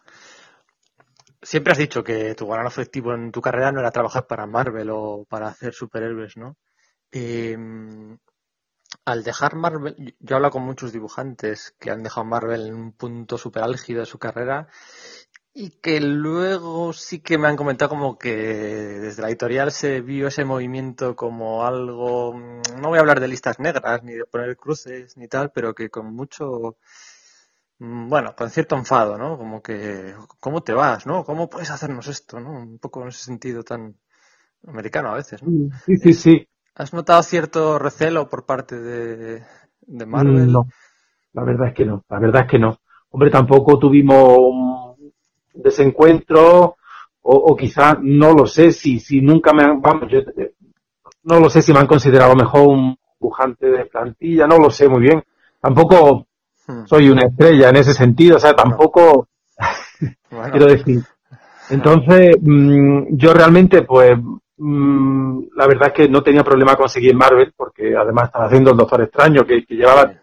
Siempre 1.42 1.72
has 1.72 1.78
dicho 1.78 2.04
que 2.04 2.36
tu 2.36 2.48
gran 2.48 2.66
objetivo 2.66 3.14
en 3.14 3.32
tu 3.32 3.42
carrera 3.42 3.72
no 3.72 3.80
era 3.80 3.92
trabajar 3.92 4.28
para 4.28 4.46
Marvel 4.46 4.90
o 4.92 5.26
para 5.30 5.48
hacer 5.48 5.74
superhéroes, 5.74 6.36
¿no? 6.36 6.58
Em, 7.12 8.18
al 9.06 9.24
dejar 9.24 9.56
Marvel, 9.56 10.16
yo 10.20 10.34
he 10.34 10.36
hablado 10.36 10.52
con 10.52 10.64
muchos 10.64 10.92
dibujantes 10.92 11.74
que 11.80 11.92
han 11.92 12.04
dejado 12.04 12.26
Marvel 12.26 12.68
en 12.68 12.76
un 12.76 12.92
punto 12.92 13.38
super 13.38 13.64
álgido 13.64 14.02
de 14.02 14.06
su 14.06 14.20
carrera 14.20 14.68
y 15.60 15.72
que 15.72 16.00
luego 16.00 16.94
sí 16.94 17.20
que 17.20 17.40
me 17.40 17.48
han 17.48 17.56
comentado 17.56 17.90
como 17.90 18.18
que 18.20 18.36
desde 18.36 19.24
la 19.24 19.30
editorial 19.30 19.72
se 19.72 20.02
vio 20.02 20.28
ese 20.28 20.46
movimiento 20.46 21.16
como 21.16 21.66
algo, 21.66 22.34
mm, 22.34 22.80
no 22.80 22.90
voy 22.90 22.98
a 22.98 23.02
hablar 23.02 23.20
de 23.20 23.28
listas 23.28 23.60
negras 23.60 24.04
ni 24.04 24.14
de 24.14 24.26
poner 24.26 24.56
cruces 24.56 25.18
ni 25.18 25.28
tal, 25.28 25.52
pero 25.52 25.74
que 25.74 25.90
con 25.90 26.14
mucho, 26.14 26.78
bueno, 27.80 28.36
con 28.36 28.50
cierto 28.50 28.76
enfado, 28.76 29.18
¿no? 29.18 29.38
Como 29.38 29.62
que, 29.62 30.14
¿cómo 30.40 30.62
te 30.62 30.74
vas, 30.74 31.06
no? 31.06 31.24
¿Cómo 31.24 31.50
puedes 31.50 31.70
hacernos 31.70 32.08
esto, 32.08 32.40
no? 32.40 32.52
Un 32.52 32.80
poco 32.80 33.02
en 33.04 33.10
ese 33.10 33.24
sentido 33.24 33.64
tan 33.64 33.96
americano 34.68 35.10
a 35.10 35.16
veces, 35.16 35.44
¿no? 35.44 35.50
Mm, 35.50 35.72
sí, 35.86 35.98
sí, 35.98 36.14
sí. 36.14 36.48
¿Has 36.76 36.94
notado 36.94 37.22
cierto 37.24 37.80
recelo 37.80 38.30
por 38.30 38.46
parte 38.46 38.80
de, 38.80 39.44
de 39.82 40.06
Marvel? 40.06 40.52
No, 40.52 40.68
la 41.34 41.44
verdad 41.44 41.70
es 41.70 41.74
que 41.74 41.86
no, 41.86 42.04
la 42.10 42.20
verdad 42.20 42.44
es 42.44 42.52
que 42.52 42.60
no. 42.60 42.78
Hombre, 43.12 43.30
tampoco 43.30 43.80
tuvimos 43.80 44.96
desencuentro 45.54 46.78
o, 47.22 47.34
o 47.34 47.56
quizá 47.56 47.98
no 48.02 48.34
lo 48.34 48.46
sé 48.46 48.72
si, 48.72 49.00
si 49.00 49.22
nunca 49.22 49.54
me 49.54 49.64
han, 49.64 49.82
vamos, 49.82 50.08
yo, 50.12 50.20
no 51.24 51.40
lo 51.40 51.50
sé 51.50 51.62
si 51.62 51.74
me 51.74 51.80
han 51.80 51.88
considerado 51.88 52.36
mejor 52.36 52.68
un 52.68 52.98
dibujante 53.20 53.68
de 53.68 53.86
plantilla, 53.86 54.48
no 54.48 54.58
lo 54.58 54.70
sé 54.70 54.88
muy 54.88 55.02
bien. 55.02 55.24
Tampoco. 55.62 56.27
Soy 56.86 57.10
una 57.10 57.28
estrella 57.28 57.70
en 57.70 57.78
ese 57.78 57.94
sentido, 57.94 58.38
o 58.38 58.40
sea, 58.40 58.54
tampoco 58.54 59.28
quiero 60.52 60.66
decir. 60.66 61.02
Entonces, 61.70 62.38
mm, 62.42 63.16
yo 63.18 63.34
realmente, 63.34 63.82
pues, 63.84 64.18
mm, 64.58 65.40
la 65.56 65.68
verdad 65.68 65.88
es 65.88 65.94
que 65.94 66.10
no 66.10 66.22
tenía 66.24 66.44
problema 66.44 66.76
conseguir 66.76 67.16
Marvel, 67.16 67.54
porque 67.56 67.96
además 67.96 68.26
estaba 68.26 68.46
haciendo 68.46 68.72
el 68.72 68.78
Doctor 68.78 69.02
Extraño, 69.02 69.46
que, 69.46 69.66
que 69.66 69.76
llevaba 69.76 70.14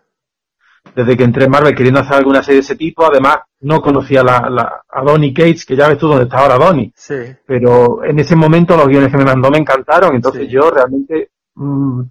desde 0.95 1.17
que 1.17 1.25
entré 1.25 1.45
en 1.45 1.51
Marvel 1.51 1.75
queriendo 1.75 2.01
hacer 2.01 2.17
alguna 2.17 2.43
serie 2.43 2.57
de 2.57 2.65
ese 2.65 2.77
tipo. 2.77 3.05
Además, 3.05 3.39
no 3.61 3.81
conocía 3.81 4.23
la, 4.23 4.49
la, 4.51 4.83
a 4.89 5.03
Donny 5.03 5.33
Cates, 5.33 5.65
que 5.65 5.77
ya 5.77 5.89
ves 5.89 5.99
tú 5.99 6.09
dónde 6.09 6.25
está 6.25 6.39
ahora 6.39 6.59
Donny. 6.59 6.93
Sí. 6.95 7.15
Pero 7.47 8.05
en 8.05 8.19
ese 8.19 8.37
momento 8.37 8.77
los 8.77 8.89
guiones 8.89 9.11
que 9.11 9.19
me 9.19 9.25
mandó 9.25 9.51
me 9.51 9.59
encantaron. 9.59 10.15
Entonces 10.15 10.49
yo 10.49 10.71
realmente 10.71 11.31
mmm, 11.55 12.03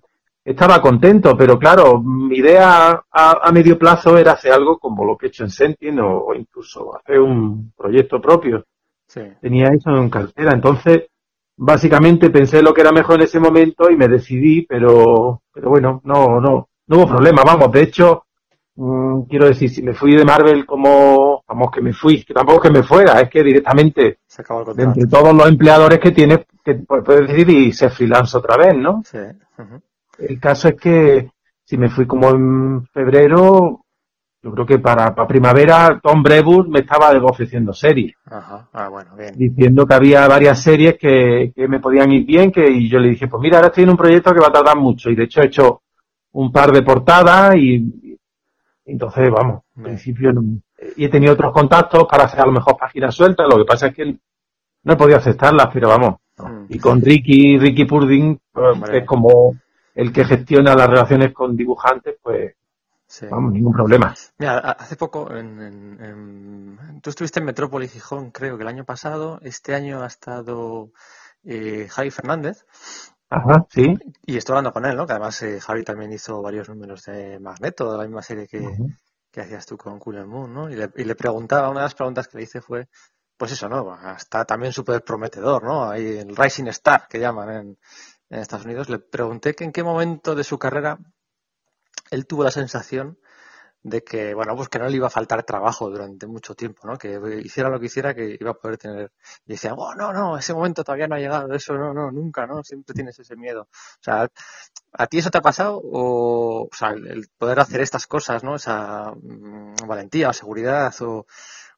estaba 0.44 0.82
contento. 0.82 1.36
Pero 1.38 1.58
claro, 1.58 2.02
mi 2.02 2.38
idea 2.38 3.04
a, 3.12 3.48
a, 3.48 3.52
medio 3.52 3.78
plazo 3.78 4.18
era 4.18 4.34
hacer 4.34 4.52
algo 4.54 4.78
como 4.78 5.06
lo 5.06 5.18
que 5.18 5.28
he 5.28 5.30
hecho 5.30 5.44
en 5.44 5.50
Sentient 5.50 6.00
o, 6.00 6.26
o 6.26 6.36
incluso 6.36 6.96
hacer 6.96 7.20
un 7.20 7.72
proyecto 7.76 8.22
propio. 8.22 8.66
Sí. 9.08 9.22
Tenía 9.42 9.68
eso 9.68 9.90
en 9.92 10.10
cartera. 10.10 10.52
Entonces, 10.54 11.08
básicamente 11.58 12.30
pensé 12.30 12.62
lo 12.62 12.74
que 12.74 12.82
era 12.82 12.92
mejor 12.92 13.16
en 13.16 13.24
ese 13.24 13.40
momento 13.40 13.90
y 13.90 13.96
me 13.96 14.08
decidí, 14.08 14.64
pero, 14.64 15.42
pero 15.54 15.70
bueno, 15.70 16.02
no, 16.04 16.40
no, 16.40 16.70
no 16.88 16.98
hubo 16.98 17.08
problema. 17.08 17.44
Vamos, 17.46 17.72
de 17.72 17.84
hecho, 17.84 18.24
Mm, 18.76 19.24
quiero 19.30 19.46
decir, 19.46 19.70
si 19.70 19.84
me 19.84 19.94
fui 19.94 20.16
de 20.16 20.26
Marvel 20.26 20.66
como, 20.66 21.44
vamos, 21.48 21.70
que 21.72 21.82
me 21.82 21.94
fui, 21.94 22.24
que 22.24 22.34
tampoco 22.34 22.62
que 22.62 22.72
me 22.72 22.82
fuera, 22.82 23.20
es 23.22 23.30
que 23.30 23.44
directamente, 23.44 24.18
Se 24.26 24.42
acabó 24.42 24.72
el 24.72 24.76
de 24.76 24.84
entre 24.84 25.06
todos 25.06 25.34
los 25.34 25.48
empleadores 25.48 26.00
que 26.00 26.12
tienes, 26.12 26.40
que 26.64 26.76
puedes 26.76 27.28
decidir 27.28 27.68
y 27.68 27.72
ser 27.72 27.92
freelance 27.92 28.36
otra 28.36 28.58
vez, 28.58 28.76
¿no? 28.76 29.04
Sí. 29.06 29.18
Uh 29.18 29.62
-huh. 29.62 29.82
El 30.18 30.40
caso 30.40 30.70
es 30.70 30.76
que 30.76 31.30
si 31.64 31.78
me 31.78 31.90
fui 31.90 32.06
como 32.06 32.30
en 32.30 32.86
febrero, 32.88 33.82
yo 34.42 34.52
creo 34.52 34.66
que 34.66 34.80
para, 34.80 35.16
para 35.16 35.28
primavera 35.28 36.00
Tom 36.04 36.22
Brevoort 36.22 36.68
me 36.68 36.80
estaba 36.80 37.12
ofreciendo 37.24 37.74
series. 37.74 38.14
Ajá. 38.26 38.68
Ah, 38.74 38.90
bueno, 38.90 39.16
bien. 39.16 39.34
Diciendo 39.36 39.86
que 39.86 39.94
había 39.94 40.28
varias 40.28 40.62
series 40.62 40.98
que, 40.98 41.54
que 41.56 41.68
me 41.68 41.80
podían 41.80 42.12
ir 42.12 42.26
bien, 42.26 42.52
que, 42.52 42.70
y 42.70 42.90
yo 42.90 43.00
le 43.00 43.10
dije, 43.10 43.28
pues 43.28 43.42
mira, 43.42 43.58
ahora 43.58 43.68
estoy 43.68 43.86
en 43.86 43.92
un 43.92 43.98
proyecto 43.98 44.34
que 44.34 44.42
va 44.42 44.48
a 44.48 44.54
tardar 44.54 44.78
mucho. 44.78 45.10
Y 45.10 45.16
de 45.16 45.24
hecho 45.24 45.42
he 45.42 45.46
hecho 45.46 45.82
un 46.34 46.52
par 46.52 46.72
de 46.72 46.82
portadas 46.82 47.56
y, 47.56 47.76
y 48.86 48.92
entonces, 48.92 49.30
vamos, 49.32 49.62
en 49.78 49.84
principio 49.84 50.34
no, 50.34 50.44
y 50.98 51.06
he 51.06 51.10
tenido 51.10 51.34
otros 51.34 51.54
contactos 51.54 52.06
para 52.10 52.26
hacer 52.26 52.42
a 52.42 52.46
lo 52.46 52.52
mejor 52.52 52.76
páginas 52.78 53.16
sueltas, 53.16 53.48
lo 53.50 53.58
que 53.58 53.66
pasa 53.66 53.88
es 53.88 53.96
que 53.96 54.18
no 54.84 54.94
he 54.94 54.98
podido 54.98 55.18
aceptarlas, 55.18 55.70
pero 55.74 55.88
vamos. 55.88 56.16
Mm. 56.38 56.66
Y 56.70 56.80
con 56.80 57.02
Ricky, 57.02 57.58
Ricky 57.58 57.86
Purding, 57.86 58.38
pues, 58.52 58.90
es 58.92 59.06
como 59.06 59.56
el 59.96 60.12
que 60.12 60.26
gestiona 60.26 60.76
las 60.76 60.88
relaciones 60.90 61.34
con 61.34 61.56
dibujantes, 61.56 62.18
pues 62.22 62.56
Sí. 63.08 63.28
vamos, 63.30 63.54
ningún 63.54 63.74
problema. 63.74 64.16
Mira, 64.40 64.58
hace 64.58 64.96
poco, 64.96 65.30
en, 65.36 65.62
en- 65.62 66.04
en- 66.04 67.02
tú 67.02 67.12
estuviste 67.12 67.40
en 67.40 67.46
Metrópoli 67.46 67.88
Gijón, 67.88 68.32
creo 68.32 68.58
que 68.58 68.64
el 68.64 68.70
año 68.70 68.86
pasado. 68.86 69.40
Este 69.44 69.76
año 69.76 70.02
ha 70.02 70.08
estado 70.08 70.90
eh, 71.44 71.88
Javi 71.90 72.10
Fernández 72.10 72.66
Ajá, 73.30 73.66
sí. 73.70 73.94
y 74.26 74.38
estoy 74.38 74.54
hablando 74.54 74.74
con 74.74 74.86
él, 74.86 74.96
¿no? 74.96 75.06
Que 75.06 75.14
además 75.14 75.42
eh, 75.44 75.60
Javi 75.60 75.84
también 75.84 76.12
hizo 76.14 76.42
varios 76.42 76.70
números 76.70 77.04
de 77.04 77.40
Magneto, 77.40 77.92
de 77.92 77.98
la 77.98 78.04
misma 78.06 78.22
serie 78.24 78.48
que, 78.48 78.66
hacías 79.42 79.66
tú 79.66 79.78
con 79.78 80.00
Cool 80.00 80.18
and 80.20 80.28
Moon, 80.28 80.54
¿no? 80.54 80.70
Y 80.70 80.76
le, 80.76 80.90
y 80.96 81.04
le 81.04 81.16
preguntaba, 81.16 81.70
una 81.70 81.82
de 81.82 81.86
las 81.86 81.96
preguntas 81.96 82.28
que 82.28 82.38
le 82.38 82.44
hice 82.46 82.62
fue, 82.62 82.88
pues 83.38 83.52
eso, 83.52 83.68
¿no? 83.70 83.96
Está 84.16 84.46
también 84.46 84.72
súper 84.72 85.04
prometedor, 85.04 85.64
¿no? 85.64 85.90
Ahí 85.90 86.18
el 86.20 86.36
Rising 86.36 86.68
Star, 86.68 87.08
que 87.08 87.20
llaman 87.20 87.50
en, 87.50 87.78
en 88.30 88.40
Estados 88.40 88.66
Unidos. 88.66 88.90
Le 88.90 89.00
pregunté 89.00 89.56
que 89.56 89.64
en 89.64 89.72
qué 89.72 89.84
momento 89.84 90.36
de 90.36 90.44
su 90.44 90.58
carrera 90.60 91.00
él 92.12 92.28
tuvo 92.28 92.44
la 92.44 92.52
sensación 92.52 93.18
de 93.84 94.04
que, 94.04 94.34
bueno, 94.34 94.56
pues 94.56 94.70
que 94.70 94.80
no 94.80 94.88
le 94.88 94.96
iba 94.96 95.08
a 95.08 95.10
faltar 95.10 95.44
trabajo 95.44 95.90
durante 95.90 96.26
mucho 96.26 96.56
tiempo, 96.56 96.88
¿no? 96.88 96.98
Que 96.98 97.20
hiciera 97.44 97.70
lo 97.70 97.80
que 97.80 97.88
hiciera, 97.88 98.16
que 98.16 98.38
iba 98.40 98.52
a 98.52 98.54
poder 98.54 98.78
tener. 98.78 99.12
Y 99.46 99.54
decía, 99.54 99.74
oh, 99.76 99.94
no, 99.96 100.14
no, 100.14 100.38
ese 100.38 100.54
momento 100.54 100.84
todavía 100.86 101.08
no 101.08 101.16
ha 101.16 101.20
llegado, 101.20 101.54
eso 101.54 101.74
no, 101.76 101.94
no, 101.94 102.10
nunca, 102.12 102.48
¿no? 102.48 102.64
Siempre 102.64 102.94
tienes 102.96 103.20
ese 103.20 103.36
miedo. 103.36 103.64
O 103.64 104.04
sea, 104.04 104.30
¿a 104.94 105.08
ti 105.08 105.18
eso 105.18 105.30
te 105.32 105.40
ha 105.40 105.42
pasado? 105.42 105.82
O, 105.84 106.70
o 106.72 106.76
sea, 106.76 106.92
el, 106.92 107.28
poder 107.38 107.60
hacer 107.60 107.82
estas 107.82 108.08
cosas, 108.08 108.44
¿no? 108.44 108.56
Esa 108.56 109.12
mm, 109.22 109.76
valentía 109.88 110.30
o 110.30 110.34
seguridad, 110.34 110.94
o, 111.02 111.26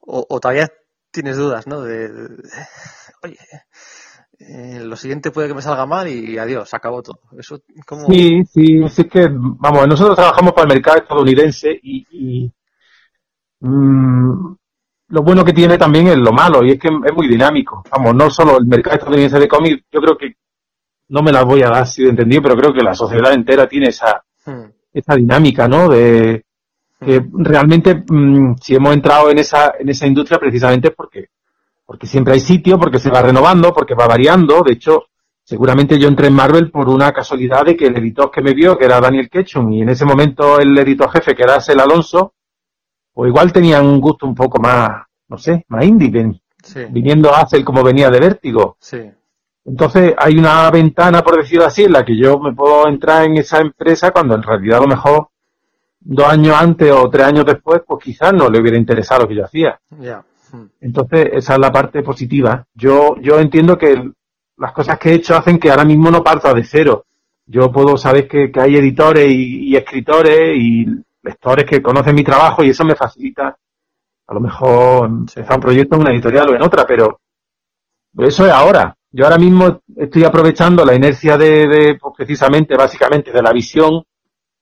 o, 0.00 0.40
todavía 0.40 0.72
tienes 1.10 1.36
dudas, 1.36 1.66
¿no? 1.66 1.82
De- 1.82 2.10
oye, 3.22 3.38
eh, 4.38 4.80
lo 4.84 4.96
siguiente 4.96 5.30
puede 5.30 5.48
que 5.48 5.54
me 5.54 5.62
salga 5.62 5.86
mal 5.86 6.08
y 6.08 6.38
adiós, 6.38 6.72
acabó 6.74 7.02
todo. 7.02 7.20
Eso. 7.38 7.60
Sí, 8.08 8.42
sí, 8.44 8.88
sí 8.88 9.02
es 9.02 9.08
que, 9.08 9.28
vamos, 9.30 9.86
nosotros 9.88 10.16
trabajamos 10.16 10.52
para 10.52 10.68
el 10.68 10.74
mercado 10.74 10.98
estadounidense 10.98 11.78
y, 11.82 12.06
y, 12.10 12.52
mm, 13.60 14.56
lo 15.08 15.22
bueno 15.22 15.44
que 15.44 15.52
tiene 15.52 15.78
también 15.78 16.08
es 16.08 16.16
lo 16.16 16.32
malo 16.32 16.64
y 16.64 16.72
es 16.72 16.78
que 16.78 16.88
es 16.88 17.14
muy 17.14 17.28
dinámico. 17.28 17.82
Vamos, 17.90 18.14
no 18.14 18.30
solo 18.30 18.58
el 18.58 18.66
mercado 18.66 18.96
estadounidense 18.96 19.38
de 19.38 19.48
cómics, 19.48 19.84
yo 19.90 20.00
creo 20.00 20.16
que, 20.16 20.34
no 21.08 21.22
me 21.22 21.30
las 21.30 21.44
voy 21.44 21.62
a 21.62 21.66
dar 21.66 21.82
así 21.82 22.02
de 22.02 22.10
entendido, 22.10 22.42
pero 22.42 22.56
creo 22.56 22.74
que 22.74 22.82
la 22.82 22.92
sociedad 22.92 23.32
entera 23.32 23.68
tiene 23.68 23.88
esa, 23.88 24.24
Hmm, 24.46 24.70
esa 24.92 25.16
dinámica, 25.16 25.66
¿no? 25.66 25.88
De 25.88 26.44
que 27.04 27.20
hmm, 27.20 27.44
realmente, 27.44 28.04
mm, 28.08 28.54
si 28.60 28.76
hemos 28.76 28.94
entrado 28.94 29.28
en 29.30 29.38
esa, 29.38 29.74
en 29.78 29.88
esa 29.88 30.06
industria 30.06 30.38
precisamente 30.38 30.92
porque, 30.92 31.26
porque 31.86 32.06
siempre 32.06 32.34
hay 32.34 32.40
sitio, 32.40 32.78
porque 32.78 32.98
se 32.98 33.10
va 33.10 33.22
renovando, 33.22 33.72
porque 33.72 33.94
va 33.94 34.06
variando. 34.06 34.62
De 34.62 34.72
hecho, 34.74 35.04
seguramente 35.44 35.98
yo 35.98 36.08
entré 36.08 36.26
en 36.26 36.34
Marvel 36.34 36.70
por 36.70 36.88
una 36.88 37.12
casualidad 37.12 37.64
de 37.64 37.76
que 37.76 37.86
el 37.86 37.96
editor 37.96 38.30
que 38.30 38.42
me 38.42 38.52
vio, 38.54 38.76
que 38.76 38.84
era 38.84 39.00
Daniel 39.00 39.30
Ketchum, 39.30 39.72
y 39.72 39.82
en 39.82 39.88
ese 39.90 40.04
momento 40.04 40.58
el 40.58 40.76
editor 40.76 41.10
jefe, 41.10 41.34
que 41.34 41.44
era 41.44 41.60
Sel 41.60 41.80
Alonso, 41.80 42.34
o 43.14 43.26
igual 43.26 43.52
tenían 43.52 43.86
un 43.86 44.00
gusto 44.00 44.26
un 44.26 44.34
poco 44.34 44.60
más, 44.60 44.90
no 45.28 45.38
sé, 45.38 45.64
más 45.68 45.84
indie, 45.84 46.10
ven- 46.10 46.40
Sí, 46.62 46.80
viniendo 46.90 47.32
a 47.32 47.42
Hassel 47.42 47.64
como 47.64 47.84
venía 47.84 48.10
de 48.10 48.18
Vértigo. 48.18 48.76
sí. 48.80 48.98
Entonces 49.64 50.14
hay 50.16 50.36
una 50.38 50.70
ventana, 50.70 51.22
por 51.22 51.36
decirlo 51.36 51.64
así, 51.66 51.84
en 51.84 51.92
la 51.92 52.04
que 52.04 52.16
yo 52.16 52.38
me 52.38 52.52
puedo 52.54 52.86
entrar 52.88 53.24
en 53.24 53.36
esa 53.36 53.58
empresa 53.58 54.12
cuando 54.12 54.34
en 54.36 54.42
realidad 54.44 54.78
a 54.78 54.82
lo 54.82 54.86
mejor 54.86 55.28
dos 56.00 56.26
años 56.28 56.54
antes 56.56 56.90
o 56.92 57.08
tres 57.10 57.26
años 57.26 57.44
después, 57.44 57.82
pues 57.86 58.02
quizás 58.04 58.32
no 58.32 58.48
le 58.48 58.60
hubiera 58.60 58.76
interesado 58.78 59.22
lo 59.22 59.28
que 59.28 59.34
yo 59.36 59.44
hacía. 59.44 59.80
Ya. 59.98 60.22
Entonces 60.80 61.28
esa 61.32 61.54
es 61.54 61.58
la 61.58 61.72
parte 61.72 62.02
positiva. 62.02 62.66
Yo, 62.74 63.16
yo 63.20 63.38
entiendo 63.38 63.76
que 63.76 64.12
las 64.56 64.72
cosas 64.72 64.98
que 64.98 65.10
he 65.10 65.14
hecho 65.14 65.36
hacen 65.36 65.58
que 65.58 65.70
ahora 65.70 65.84
mismo 65.84 66.10
no 66.10 66.22
parta 66.22 66.54
de 66.54 66.64
cero. 66.64 67.04
Yo 67.46 67.70
puedo 67.70 67.96
saber 67.96 68.26
que, 68.26 68.50
que 68.50 68.60
hay 68.60 68.76
editores 68.76 69.28
y, 69.30 69.68
y 69.70 69.76
escritores 69.76 70.56
y 70.56 70.86
lectores 71.22 71.64
que 71.64 71.82
conocen 71.82 72.14
mi 72.14 72.24
trabajo 72.24 72.64
y 72.64 72.70
eso 72.70 72.84
me 72.84 72.96
facilita 72.96 73.56
a 74.28 74.34
lo 74.34 74.40
mejor 74.40 75.06
empezar 75.08 75.56
un 75.56 75.62
proyecto 75.62 75.96
en 75.96 76.02
una 76.02 76.12
editorial 76.12 76.50
o 76.50 76.54
en 76.56 76.62
otra, 76.62 76.84
pero 76.86 77.20
eso 78.18 78.46
es 78.46 78.52
ahora. 78.52 78.94
Yo 79.12 79.24
ahora 79.24 79.38
mismo 79.38 79.80
estoy 79.96 80.24
aprovechando 80.24 80.84
la 80.84 80.94
inercia 80.94 81.38
de, 81.38 81.66
de, 81.68 81.98
pues, 82.00 82.14
precisamente, 82.16 82.76
básicamente, 82.76 83.32
de 83.32 83.42
la 83.42 83.52
visión 83.52 84.02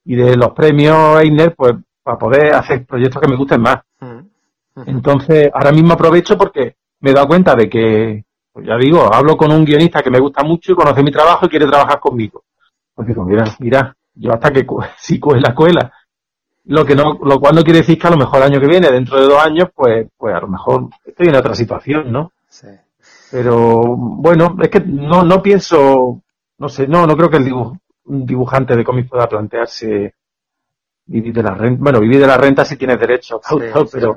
y 0.04 0.16
de 0.16 0.36
los 0.36 0.52
premios 0.52 1.20
Eisner, 1.20 1.54
pues, 1.56 1.74
para 2.02 2.18
poder 2.18 2.54
hacer 2.54 2.84
proyectos 2.84 3.20
que 3.22 3.28
me 3.28 3.36
gusten 3.36 3.62
más. 3.62 3.78
hmm. 4.00 4.13
Entonces, 4.86 5.50
ahora 5.52 5.72
mismo 5.72 5.92
aprovecho 5.92 6.36
porque 6.36 6.76
me 7.00 7.10
he 7.10 7.14
dado 7.14 7.28
cuenta 7.28 7.54
de 7.54 7.68
que, 7.68 8.24
pues 8.52 8.66
ya 8.66 8.76
digo, 8.76 9.12
hablo 9.12 9.36
con 9.36 9.52
un 9.52 9.64
guionista 9.64 10.02
que 10.02 10.10
me 10.10 10.18
gusta 10.20 10.42
mucho 10.42 10.72
y 10.72 10.74
conoce 10.74 11.02
mi 11.02 11.10
trabajo 11.12 11.46
y 11.46 11.48
quiere 11.48 11.66
trabajar 11.66 12.00
conmigo. 12.00 12.42
Pues 12.94 13.08
digo, 13.08 13.24
mira, 13.24 13.44
mira, 13.60 13.96
yo 14.14 14.32
hasta 14.32 14.50
que 14.50 14.66
cu- 14.66 14.82
si 14.98 15.18
cuela, 15.20 15.54
cuela. 15.54 15.92
Lo 16.66 16.84
que 16.84 16.94
no, 16.94 17.18
lo 17.22 17.38
cual 17.38 17.54
no 17.56 17.62
quiere 17.62 17.80
decir 17.80 17.98
que 17.98 18.06
a 18.06 18.10
lo 18.10 18.16
mejor 18.16 18.38
el 18.38 18.44
año 18.52 18.60
que 18.60 18.66
viene, 18.68 18.90
dentro 18.90 19.20
de 19.20 19.26
dos 19.26 19.44
años, 19.44 19.68
pues, 19.74 20.08
pues 20.16 20.34
a 20.34 20.40
lo 20.40 20.48
mejor 20.48 20.88
estoy 21.04 21.28
en 21.28 21.36
otra 21.36 21.54
situación, 21.54 22.10
¿no? 22.10 22.32
Sí. 22.48 22.68
Pero 23.30 23.82
bueno, 23.96 24.56
es 24.62 24.68
que 24.70 24.80
no, 24.80 25.22
no 25.24 25.42
pienso, 25.42 26.20
no 26.58 26.68
sé, 26.68 26.86
no, 26.88 27.06
no 27.06 27.16
creo 27.16 27.28
que 27.28 27.36
el 27.36 27.46
dibuj- 27.46 27.78
un 28.06 28.24
dibujante 28.26 28.76
de 28.76 28.84
cómics 28.84 29.10
pueda 29.10 29.28
plantearse 29.28 30.14
vivir 31.06 31.34
de 31.34 31.42
la 31.42 31.54
renta. 31.54 31.82
Bueno, 31.82 32.00
vivir 32.00 32.20
de 32.20 32.26
la 32.26 32.36
renta 32.38 32.64
si 32.64 32.76
tienes 32.76 32.98
derecho, 32.98 33.40
Sí, 33.42 33.56
pero. 33.92 34.16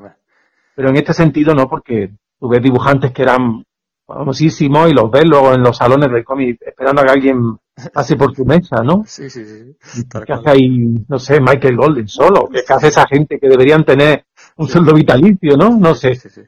Pero 0.78 0.90
en 0.90 0.98
este 0.98 1.12
sentido 1.12 1.56
no, 1.56 1.68
porque 1.68 2.12
tú 2.40 2.50
ves 2.50 2.62
dibujantes 2.62 3.12
que 3.12 3.24
eran 3.24 3.66
famosísimos 4.06 4.88
y 4.92 4.94
los 4.94 5.10
ves 5.10 5.24
luego 5.26 5.52
en 5.56 5.64
los 5.64 5.76
salones 5.76 6.12
de 6.12 6.24
cómic 6.24 6.62
esperando 6.62 7.02
a 7.02 7.06
que 7.06 7.12
alguien 7.14 7.58
pase 7.92 8.16
por 8.16 8.32
tu 8.32 8.46
mesa, 8.46 8.84
¿no? 8.84 9.04
Sí, 9.08 9.28
sí, 9.28 9.44
sí. 9.44 9.76
¿Qué 10.04 10.08
cual. 10.08 10.40
hace 10.40 10.50
ahí, 10.52 11.04
no 11.08 11.18
sé, 11.18 11.42
Michael 11.42 11.78
Golden 11.78 12.08
solo? 12.08 12.48
¿Qué 12.48 12.62
hace 12.72 12.90
esa 12.90 13.08
gente 13.08 13.40
que 13.40 13.50
deberían 13.50 13.84
tener 13.86 14.28
un 14.58 14.68
sueldo 14.68 14.94
vitalicio, 14.94 15.58
no? 15.58 15.72
No 15.80 15.96
sé. 15.96 16.14
Sí, 16.14 16.30
sí. 16.30 16.42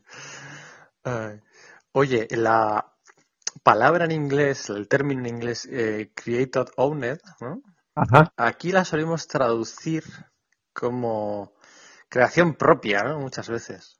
Ay. 1.03 1.39
Oye, 1.93 2.27
la 2.30 2.86
palabra 3.63 4.05
en 4.05 4.11
inglés, 4.11 4.69
el 4.69 4.88
término 4.88 5.21
en 5.21 5.38
inglés, 5.38 5.67
eh, 5.71 6.11
created 6.13 6.67
owned, 6.77 7.17
¿no? 7.41 7.63
Ajá. 7.95 8.32
Aquí 8.38 8.71
la 8.71 8.86
solemos 8.86 9.27
traducir 9.27 10.03
como 10.71 11.53
creación 12.09 12.53
propia, 12.53 13.01
¿no? 13.01 13.17
Muchas 13.21 13.49
veces. 13.49 13.98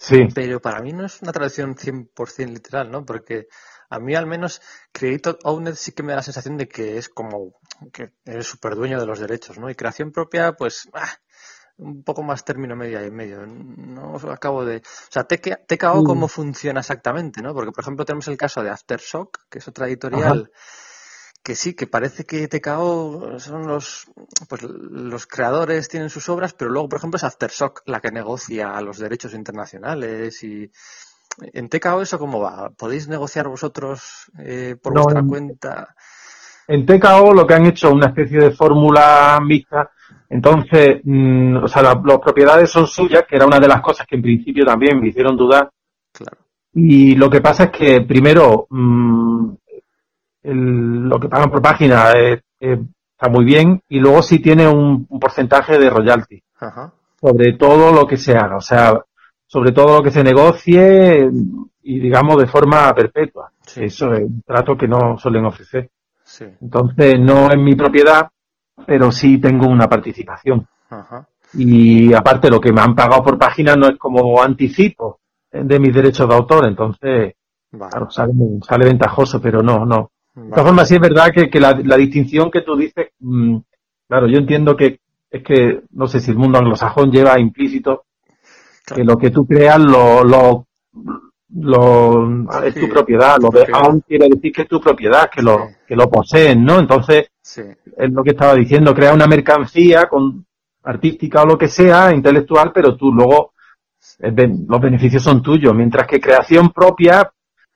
Sí. 0.00 0.28
Pero 0.34 0.60
para 0.60 0.80
mí 0.80 0.94
no 0.94 1.04
es 1.04 1.20
una 1.20 1.30
traducción 1.30 1.76
100% 1.76 2.48
literal, 2.48 2.90
¿no? 2.90 3.04
Porque 3.04 3.48
a 3.90 3.98
mí 3.98 4.14
al 4.14 4.26
menos 4.26 4.62
Created 4.92 5.36
Owned 5.44 5.74
sí 5.74 5.92
que 5.92 6.02
me 6.02 6.12
da 6.12 6.16
la 6.16 6.22
sensación 6.22 6.56
de 6.56 6.66
que 6.66 6.96
es 6.96 7.10
como 7.10 7.52
que 7.92 8.12
eres 8.24 8.46
súper 8.46 8.76
dueño 8.76 8.98
de 8.98 9.04
los 9.04 9.18
derechos, 9.18 9.58
¿no? 9.58 9.68
Y 9.68 9.74
creación 9.74 10.10
propia, 10.10 10.54
pues, 10.54 10.88
ah, 10.94 11.12
un 11.76 12.02
poco 12.02 12.22
más 12.22 12.46
término 12.46 12.76
medio 12.76 13.04
y 13.04 13.10
medio. 13.10 13.46
No 13.46 14.16
acabo 14.30 14.64
de... 14.64 14.78
O 14.78 15.10
sea, 15.10 15.24
TK 15.24 15.66
TKO, 15.66 16.02
Mm. 16.02 16.04
¿cómo 16.04 16.28
funciona 16.28 16.80
exactamente, 16.80 17.42
no? 17.42 17.52
Porque, 17.52 17.72
por 17.72 17.84
ejemplo, 17.84 18.06
tenemos 18.06 18.26
el 18.28 18.38
caso 18.38 18.62
de 18.62 18.70
Aftershock, 18.70 19.48
que 19.50 19.58
es 19.58 19.68
otra 19.68 19.86
editorial 19.86 20.50
que 21.42 21.54
sí, 21.54 21.74
que 21.74 21.86
parece 21.86 22.24
que 22.24 22.48
TKO 22.48 23.38
son 23.38 23.66
los, 23.66 24.06
pues 24.48 24.62
los 24.62 25.26
creadores 25.26 25.88
tienen 25.88 26.10
sus 26.10 26.28
obras, 26.28 26.52
pero 26.54 26.70
luego, 26.70 26.88
por 26.88 26.98
ejemplo, 26.98 27.16
es 27.16 27.24
Aftershock 27.24 27.82
la 27.86 28.00
que 28.00 28.10
negocia 28.10 28.80
los 28.82 28.98
derechos 28.98 29.32
internacionales 29.34 30.42
y 30.44 30.70
en 31.52 31.68
TKO 31.68 32.02
eso 32.02 32.18
cómo 32.18 32.40
va? 32.40 32.70
¿Podéis 32.70 33.08
negociar 33.08 33.48
vosotros 33.48 34.30
eh, 34.38 34.76
por 34.82 34.94
No, 34.94 35.02
vuestra 35.04 35.20
en- 35.20 35.28
cuenta? 35.28 35.94
En 36.68 36.86
TKO 36.86 37.32
lo 37.32 37.46
que 37.46 37.54
han 37.54 37.66
hecho 37.66 37.88
es 37.88 37.94
una 37.94 38.08
especie 38.08 38.38
de 38.38 38.50
fórmula 38.52 39.38
mixta. 39.42 39.90
Entonces, 40.28 41.00
mm, 41.02 41.56
o 41.64 41.68
sea, 41.68 41.82
la- 41.82 42.00
las 42.04 42.18
propiedades 42.18 42.70
son 42.70 42.86
suyas, 42.86 43.24
que 43.28 43.36
era 43.36 43.46
una 43.46 43.58
de 43.58 43.66
las 43.66 43.80
cosas 43.80 44.06
que 44.06 44.16
en 44.16 44.22
principio 44.22 44.64
también 44.64 45.00
me 45.00 45.08
hicieron 45.08 45.36
dudar. 45.36 45.68
Claro. 46.12 46.38
Y 46.74 47.16
lo 47.16 47.28
que 47.28 47.40
pasa 47.40 47.64
es 47.64 47.70
que, 47.70 48.00
primero, 48.02 48.66
mm, 48.70 49.52
el- 50.42 51.08
lo 51.08 51.18
que 51.18 51.28
pagan 51.28 51.50
por 51.50 51.62
página 51.62 52.12
eh, 52.12 52.40
eh, 52.60 52.78
está 53.12 53.28
muy 53.30 53.44
bien 53.44 53.80
y 53.88 53.98
luego 54.00 54.22
sí 54.22 54.38
tiene 54.40 54.66
un, 54.68 55.06
un 55.08 55.20
porcentaje 55.20 55.78
de 55.78 55.90
royalty 55.90 56.42
Ajá. 56.58 56.92
sobre 57.20 57.52
todo 57.54 57.92
lo 57.92 58.06
que 58.06 58.16
se 58.16 58.34
haga, 58.36 58.56
o 58.56 58.60
sea, 58.60 59.00
sobre 59.46 59.72
todo 59.72 59.96
lo 59.98 60.02
que 60.02 60.10
se 60.10 60.22
negocie 60.24 61.28
y 61.82 61.98
digamos 62.00 62.36
de 62.38 62.46
forma 62.46 62.92
perpetua. 62.94 63.50
Sí. 63.66 63.84
Eso 63.84 64.12
es 64.12 64.20
un 64.22 64.42
trato 64.42 64.76
que 64.76 64.86
no 64.88 65.16
suelen 65.18 65.44
ofrecer. 65.44 65.90
Sí. 66.24 66.44
Entonces, 66.60 67.18
no 67.18 67.50
es 67.50 67.58
mi 67.58 67.74
propiedad, 67.74 68.28
pero 68.86 69.10
sí 69.10 69.38
tengo 69.38 69.66
una 69.66 69.88
participación. 69.88 70.66
Ajá. 70.90 71.26
y 71.54 72.12
aparte 72.14 72.48
lo 72.50 72.60
que 72.60 72.72
me 72.72 72.80
han 72.80 72.94
pagado 72.96 73.22
por 73.24 73.38
página 73.38 73.74
no 73.76 73.86
es 73.88 73.96
como 73.98 74.40
anticipo 74.42 75.18
de 75.52 75.78
mis 75.80 75.92
derechos 75.94 76.28
de 76.28 76.34
autor, 76.34 76.66
entonces, 76.66 77.34
claro, 77.70 78.08
sale, 78.10 78.32
sale, 78.66 78.84
ventajoso, 78.86 79.40
pero 79.40 79.62
no, 79.62 79.84
no. 79.84 80.10
De 80.34 80.50
todas 80.50 80.66
formas, 80.66 80.88
sí 80.88 80.94
es 80.94 81.00
verdad 81.00 81.30
que, 81.34 81.50
que 81.50 81.60
la, 81.60 81.78
la, 81.84 81.96
distinción 81.96 82.50
que 82.50 82.62
tú 82.62 82.76
dices, 82.76 83.08
mmm, 83.18 83.58
claro, 84.08 84.28
yo 84.28 84.38
entiendo 84.38 84.76
que 84.76 85.00
es 85.30 85.42
que, 85.42 85.80
no 85.92 86.06
sé 86.06 86.20
si 86.20 86.30
el 86.30 86.36
mundo 86.36 86.58
anglosajón 86.58 87.10
lleva 87.10 87.38
implícito 87.38 88.04
que 88.94 89.04
lo 89.04 89.16
que 89.16 89.30
tú 89.30 89.46
creas 89.46 89.78
lo, 89.78 90.24
lo, 90.24 90.66
lo 91.54 92.62
es 92.64 92.74
tu 92.74 92.88
propiedad, 92.88 93.38
lo 93.40 93.48
de 93.50 93.66
aún 93.72 94.00
quiere 94.00 94.28
decir 94.28 94.52
que 94.52 94.62
es 94.62 94.68
tu 94.68 94.80
propiedad, 94.80 95.30
que 95.30 95.42
lo, 95.42 95.68
que 95.86 95.94
lo 95.94 96.08
poseen, 96.10 96.64
¿no? 96.64 96.78
Entonces, 96.78 97.30
es 97.42 98.12
lo 98.12 98.22
que 98.22 98.30
estaba 98.30 98.54
diciendo, 98.54 98.94
crea 98.94 99.14
una 99.14 99.26
mercancía 99.26 100.08
con 100.08 100.44
artística 100.82 101.42
o 101.42 101.46
lo 101.46 101.58
que 101.58 101.68
sea, 101.68 102.14
intelectual, 102.14 102.72
pero 102.72 102.96
tú 102.96 103.12
luego 103.12 103.52
los 104.18 104.80
beneficios 104.80 105.22
son 105.22 105.42
tuyos, 105.42 105.74
mientras 105.74 106.06
que 106.06 106.20
creación 106.20 106.70
propia, 106.70 107.30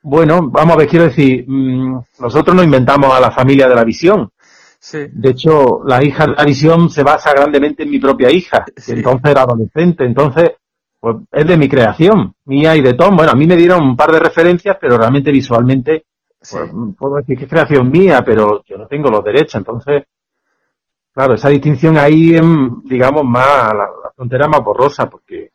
bueno, 0.07 0.49
vamos 0.51 0.75
a 0.75 0.77
ver, 0.77 0.87
quiero 0.87 1.05
decir, 1.05 1.45
mmm, 1.47 1.99
nosotros 2.19 2.55
no 2.55 2.61
inventamos 2.61 3.11
a 3.11 3.19
la 3.19 3.31
familia 3.31 3.67
de 3.67 3.73
la 3.73 3.83
visión. 3.83 4.29
Sí. 4.77 4.99
De 5.11 5.31
hecho, 5.31 5.81
la 5.83 6.03
hija 6.03 6.27
de 6.27 6.33
la 6.33 6.43
visión 6.43 6.91
se 6.91 7.01
basa 7.01 7.33
grandemente 7.33 7.81
en 7.81 7.89
mi 7.89 7.97
propia 7.97 8.29
hija, 8.29 8.63
que 8.63 8.91
entonces 8.91 9.31
era 9.31 9.41
adolescente. 9.41 10.05
Entonces, 10.05 10.51
pues 10.99 11.17
es 11.31 11.47
de 11.47 11.57
mi 11.57 11.67
creación, 11.67 12.35
mía 12.45 12.75
y 12.75 12.81
de 12.81 12.93
Tom. 12.93 13.15
Bueno, 13.15 13.31
a 13.31 13.35
mí 13.35 13.47
me 13.47 13.55
dieron 13.55 13.81
un 13.81 13.97
par 13.97 14.11
de 14.11 14.19
referencias, 14.19 14.77
pero 14.79 14.95
realmente 14.95 15.31
visualmente, 15.31 16.05
pues, 16.37 16.69
puedo 16.95 17.15
decir 17.15 17.35
que 17.35 17.45
es 17.45 17.49
creación 17.49 17.89
mía, 17.89 18.21
pero 18.23 18.63
yo 18.63 18.77
no 18.77 18.85
tengo 18.85 19.09
los 19.09 19.23
derechos. 19.23 19.55
Entonces, 19.55 20.03
claro, 21.11 21.33
esa 21.33 21.49
distinción 21.49 21.97
ahí, 21.97 22.39
digamos, 22.83 23.23
más, 23.23 23.73
la, 23.73 23.89
la 24.03 24.11
frontera 24.15 24.47
más 24.47 24.63
borrosa, 24.63 25.09
porque 25.09 25.49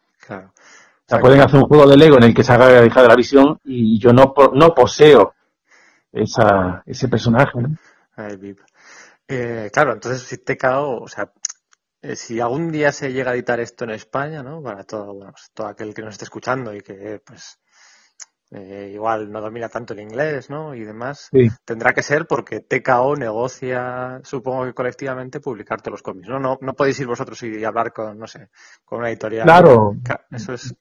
sea, 1.11 1.21
pueden 1.21 1.41
hacer 1.41 1.59
un 1.59 1.67
juego 1.67 1.89
de 1.89 1.97
Lego 1.97 2.17
en 2.17 2.25
el 2.25 2.35
que 2.35 2.45
se 2.45 2.53
haga 2.53 2.69
la 2.69 2.87
hija 2.87 3.03
de 3.03 3.09
la 3.09 3.17
visión 3.17 3.59
y 3.65 3.99
yo 3.99 4.13
no, 4.13 4.33
no 4.55 4.75
poseo 4.75 5.35
esa, 6.13 6.83
ese 6.87 7.09
personaje. 7.09 7.61
¿no? 7.61 7.77
Ay, 8.17 8.57
eh, 9.29 9.71
claro, 9.73 9.93
entonces 9.93 10.23
si 10.23 10.39
te 10.39 10.57
cago, 10.57 11.03
o 11.03 11.09
sea, 11.09 11.33
eh, 12.03 12.17
si 12.17 12.41
algún 12.41 12.73
día 12.73 12.93
se 12.93 13.13
llega 13.13 13.31
a 13.31 13.35
editar 13.35 13.61
esto 13.61 13.85
en 13.85 13.91
España, 13.91 14.43
¿no? 14.43 14.63
Para 14.63 14.85
todo, 14.85 15.15
bueno, 15.15 15.33
pues, 15.33 15.51
todo 15.53 15.67
aquel 15.67 15.95
que 15.95 16.03
nos 16.03 16.13
esté 16.13 16.25
escuchando 16.25 16.75
y 16.75 16.81
que, 16.81 17.21
pues, 17.25 17.61
eh, 18.53 18.91
igual 18.93 19.31
no 19.31 19.41
domina 19.41 19.69
tanto 19.69 19.95
el 19.95 20.01
inglés, 20.01 20.51
¿no? 20.51 20.75
Y 20.75 20.83
demás, 20.83 21.29
sí. 21.31 21.49
tendrá 21.65 21.93
que 21.93 22.03
ser 22.03 22.27
porque 22.27 22.61
TKO 22.61 23.15
negocia, 23.17 24.21
supongo 24.25 24.65
que 24.65 24.75
colectivamente, 24.75 25.39
publicar 25.39 25.81
todos 25.81 25.93
los 25.93 26.03
cómics. 26.03 26.29
No, 26.29 26.41
no, 26.41 26.59
no 26.61 26.75
podéis 26.75 26.99
ir 26.99 27.07
vosotros 27.07 27.41
y 27.45 27.65
hablar 27.65 27.93
con, 27.93 28.19
no 28.19 28.27
sé, 28.27 28.49
con 28.85 28.99
una 28.99 29.09
editorial. 29.09 29.45
Claro. 29.45 29.95
Eso 30.31 30.55
es. 30.55 30.75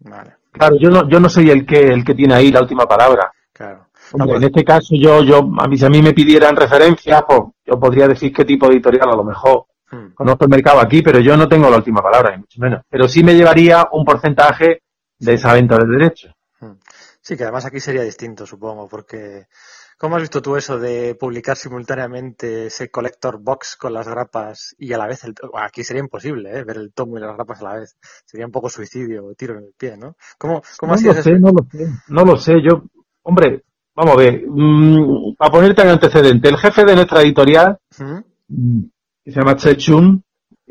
Vale. 0.00 0.34
Claro, 0.50 0.76
yo 0.80 0.90
no, 0.90 1.08
yo 1.08 1.20
no 1.20 1.28
soy 1.28 1.50
el 1.50 1.64
que, 1.64 1.86
el 1.86 2.04
que 2.04 2.14
tiene 2.14 2.34
ahí 2.34 2.50
la 2.50 2.62
última 2.62 2.84
palabra. 2.84 3.30
Claro. 3.52 3.86
Hombre, 4.12 4.32
pues... 4.32 4.42
En 4.42 4.48
este 4.48 4.64
caso, 4.64 4.94
yo, 4.98 5.22
yo, 5.22 5.38
a 5.58 5.68
mí, 5.68 5.78
si 5.78 5.84
a 5.84 5.88
mí 5.88 6.02
me 6.02 6.12
pidieran 6.12 6.56
referencias, 6.56 7.22
pues 7.26 7.40
yo 7.64 7.78
podría 7.78 8.08
decir 8.08 8.32
qué 8.32 8.44
tipo 8.44 8.66
de 8.66 8.74
editorial 8.74 9.08
a 9.08 9.16
lo 9.16 9.24
mejor. 9.24 9.66
Hmm. 9.90 10.14
Conozco 10.14 10.44
el 10.44 10.50
mercado 10.50 10.80
aquí, 10.80 11.00
pero 11.00 11.20
yo 11.20 11.36
no 11.36 11.48
tengo 11.48 11.70
la 11.70 11.76
última 11.76 12.02
palabra, 12.02 12.32
ni 12.32 12.38
mucho 12.38 12.60
menos. 12.60 12.82
Pero 12.88 13.06
sí 13.06 13.22
me 13.22 13.34
llevaría 13.34 13.86
un 13.92 14.04
porcentaje 14.04 14.80
de 15.18 15.34
esa 15.34 15.54
venta 15.54 15.78
de 15.78 15.86
derechos. 15.86 16.35
Sí, 17.26 17.36
que 17.36 17.42
además 17.42 17.66
aquí 17.66 17.80
sería 17.80 18.04
distinto, 18.04 18.46
supongo, 18.46 18.86
porque 18.88 19.46
¿cómo 19.98 20.14
has 20.14 20.22
visto 20.22 20.40
tú 20.40 20.54
eso 20.54 20.78
de 20.78 21.16
publicar 21.16 21.56
simultáneamente 21.56 22.66
ese 22.66 22.88
collector 22.88 23.42
box 23.42 23.74
con 23.74 23.94
las 23.94 24.06
grapas 24.06 24.76
y 24.78 24.92
a 24.92 24.98
la 24.98 25.08
vez 25.08 25.24
el 25.24 25.34
aquí 25.54 25.82
sería 25.82 26.04
imposible, 26.04 26.56
¿eh? 26.56 26.62
ver 26.62 26.76
el 26.76 26.92
tomo 26.92 27.18
y 27.18 27.20
las 27.20 27.34
grapas 27.34 27.60
a 27.60 27.64
la 27.64 27.80
vez. 27.80 27.96
Sería 28.24 28.46
un 28.46 28.52
poco 28.52 28.68
suicidio, 28.68 29.34
tiro 29.36 29.54
en 29.54 29.64
el 29.64 29.72
pie, 29.76 29.96
¿no? 29.96 30.14
¿Cómo, 30.38 30.62
cómo 30.78 30.94
no 30.94 31.02
lo 31.02 31.14
sé, 31.20 31.32
no 31.32 31.50
lo 31.50 31.66
sé, 31.68 31.88
no 32.06 32.24
lo 32.24 32.36
sé. 32.36 32.62
Yo, 32.62 32.84
hombre, 33.24 33.64
vamos 33.96 34.14
a 34.14 34.18
ver, 34.18 34.44
mmm, 34.46 35.34
para 35.36 35.50
ponerte 35.50 35.82
en 35.82 35.88
antecedente, 35.88 36.48
el 36.48 36.58
jefe 36.58 36.84
de 36.84 36.94
nuestra 36.94 37.22
editorial, 37.22 37.76
¿Mm? 37.98 38.82
que 39.24 39.32
se 39.32 39.40
llama 39.40 39.56
Chun, 39.56 40.22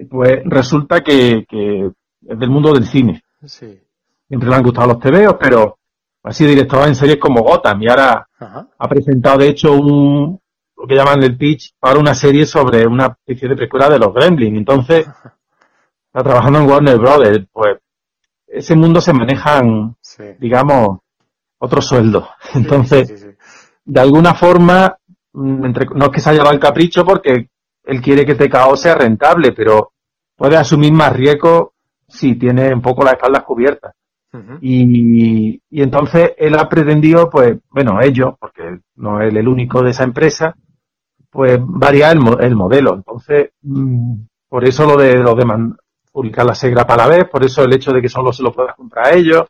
pues 0.09 0.39
resulta 0.45 1.01
que, 1.01 1.45
que, 1.49 1.91
es 2.29 2.39
del 2.39 2.49
mundo 2.49 2.71
del 2.71 2.85
cine. 2.85 3.25
Sí. 3.43 3.77
Siempre 4.29 4.49
le 4.49 4.55
han 4.55 4.63
gustado 4.63 4.87
los 4.87 4.99
tebeos, 5.01 5.35
pero 5.37 5.79
ha 6.25 6.33
sido 6.33 6.49
director 6.49 6.87
en 6.87 6.95
series 6.95 7.17
como 7.17 7.41
Gotham 7.41 7.83
y 7.83 7.87
ahora 7.87 8.27
Ajá. 8.39 8.67
ha 8.77 8.87
presentado, 8.87 9.37
de 9.37 9.49
hecho, 9.49 9.73
un 9.73 10.39
lo 10.77 10.87
que 10.87 10.95
llaman 10.95 11.23
el 11.23 11.37
pitch 11.37 11.73
para 11.79 11.99
una 11.99 12.13
serie 12.13 12.45
sobre 12.45 12.85
una 12.85 13.05
especie 13.05 13.47
de 13.47 13.55
precuela 13.55 13.87
de 13.89 13.99
los 13.99 14.13
Gremlins. 14.13 14.57
Entonces, 14.57 15.07
Ajá. 15.07 15.37
está 16.07 16.23
trabajando 16.23 16.59
en 16.59 16.69
Warner 16.69 16.97
Brothers. 16.97 17.47
Pues 17.51 17.77
ese 18.47 18.75
mundo 18.75 18.99
se 19.01 19.13
manejan, 19.13 19.95
sí. 20.01 20.23
digamos, 20.39 20.99
otros 21.59 21.85
sueldos. 21.85 22.27
Entonces, 22.55 23.07
sí, 23.07 23.17
sí, 23.17 23.27
de 23.85 23.99
alguna 24.01 24.33
forma, 24.33 24.97
mm, 25.33 25.65
entre, 25.65 25.85
no 25.93 26.05
es 26.05 26.11
que 26.11 26.19
se 26.19 26.31
haya 26.31 26.39
dado 26.39 26.53
el 26.53 26.59
capricho 26.59 27.05
porque 27.05 27.49
él 27.83 28.01
quiere 28.01 28.25
que 28.25 28.35
TKO 28.35 28.75
sea 28.75 28.95
rentable, 28.95 29.51
pero 29.53 29.91
puede 30.35 30.57
asumir 30.57 30.91
más 30.91 31.13
riesgo 31.13 31.73
si 32.07 32.35
tiene 32.35 32.73
un 32.73 32.81
poco 32.81 33.03
las 33.03 33.13
espaldas 33.13 33.43
cubiertas. 33.43 33.93
Uh 34.35 34.37
-huh. 34.37 34.57
y, 34.61 35.61
y, 35.69 35.81
entonces 35.81 36.33
él 36.37 36.55
ha 36.55 36.67
pretendido, 36.67 37.29
pues, 37.29 37.57
bueno, 37.69 38.01
ellos, 38.01 38.33
porque 38.39 38.79
no 38.95 39.21
es 39.21 39.33
el 39.33 39.47
único 39.47 39.81
de 39.81 39.91
esa 39.91 40.03
empresa, 40.03 40.55
pues 41.29 41.57
variar 41.61 42.17
el, 42.17 42.23
el 42.43 42.55
modelo. 42.55 42.95
Entonces, 42.95 43.51
mmm, 43.61 44.13
por 44.49 44.65
eso 44.65 44.85
lo 44.85 44.97
de, 44.97 45.15
lo 45.15 45.35
de 45.35 45.45
publicar 46.11 46.45
la 46.45 46.55
segra 46.55 46.85
para 46.85 47.07
la 47.07 47.15
vez, 47.15 47.29
por 47.29 47.43
eso 47.43 47.63
el 47.63 47.73
hecho 47.73 47.91
de 47.91 48.01
que 48.01 48.09
solo 48.09 48.33
se 48.33 48.43
lo 48.43 48.51
puedas 48.51 48.75
comprar 48.75 49.07
a 49.07 49.13
ellos. 49.13 49.43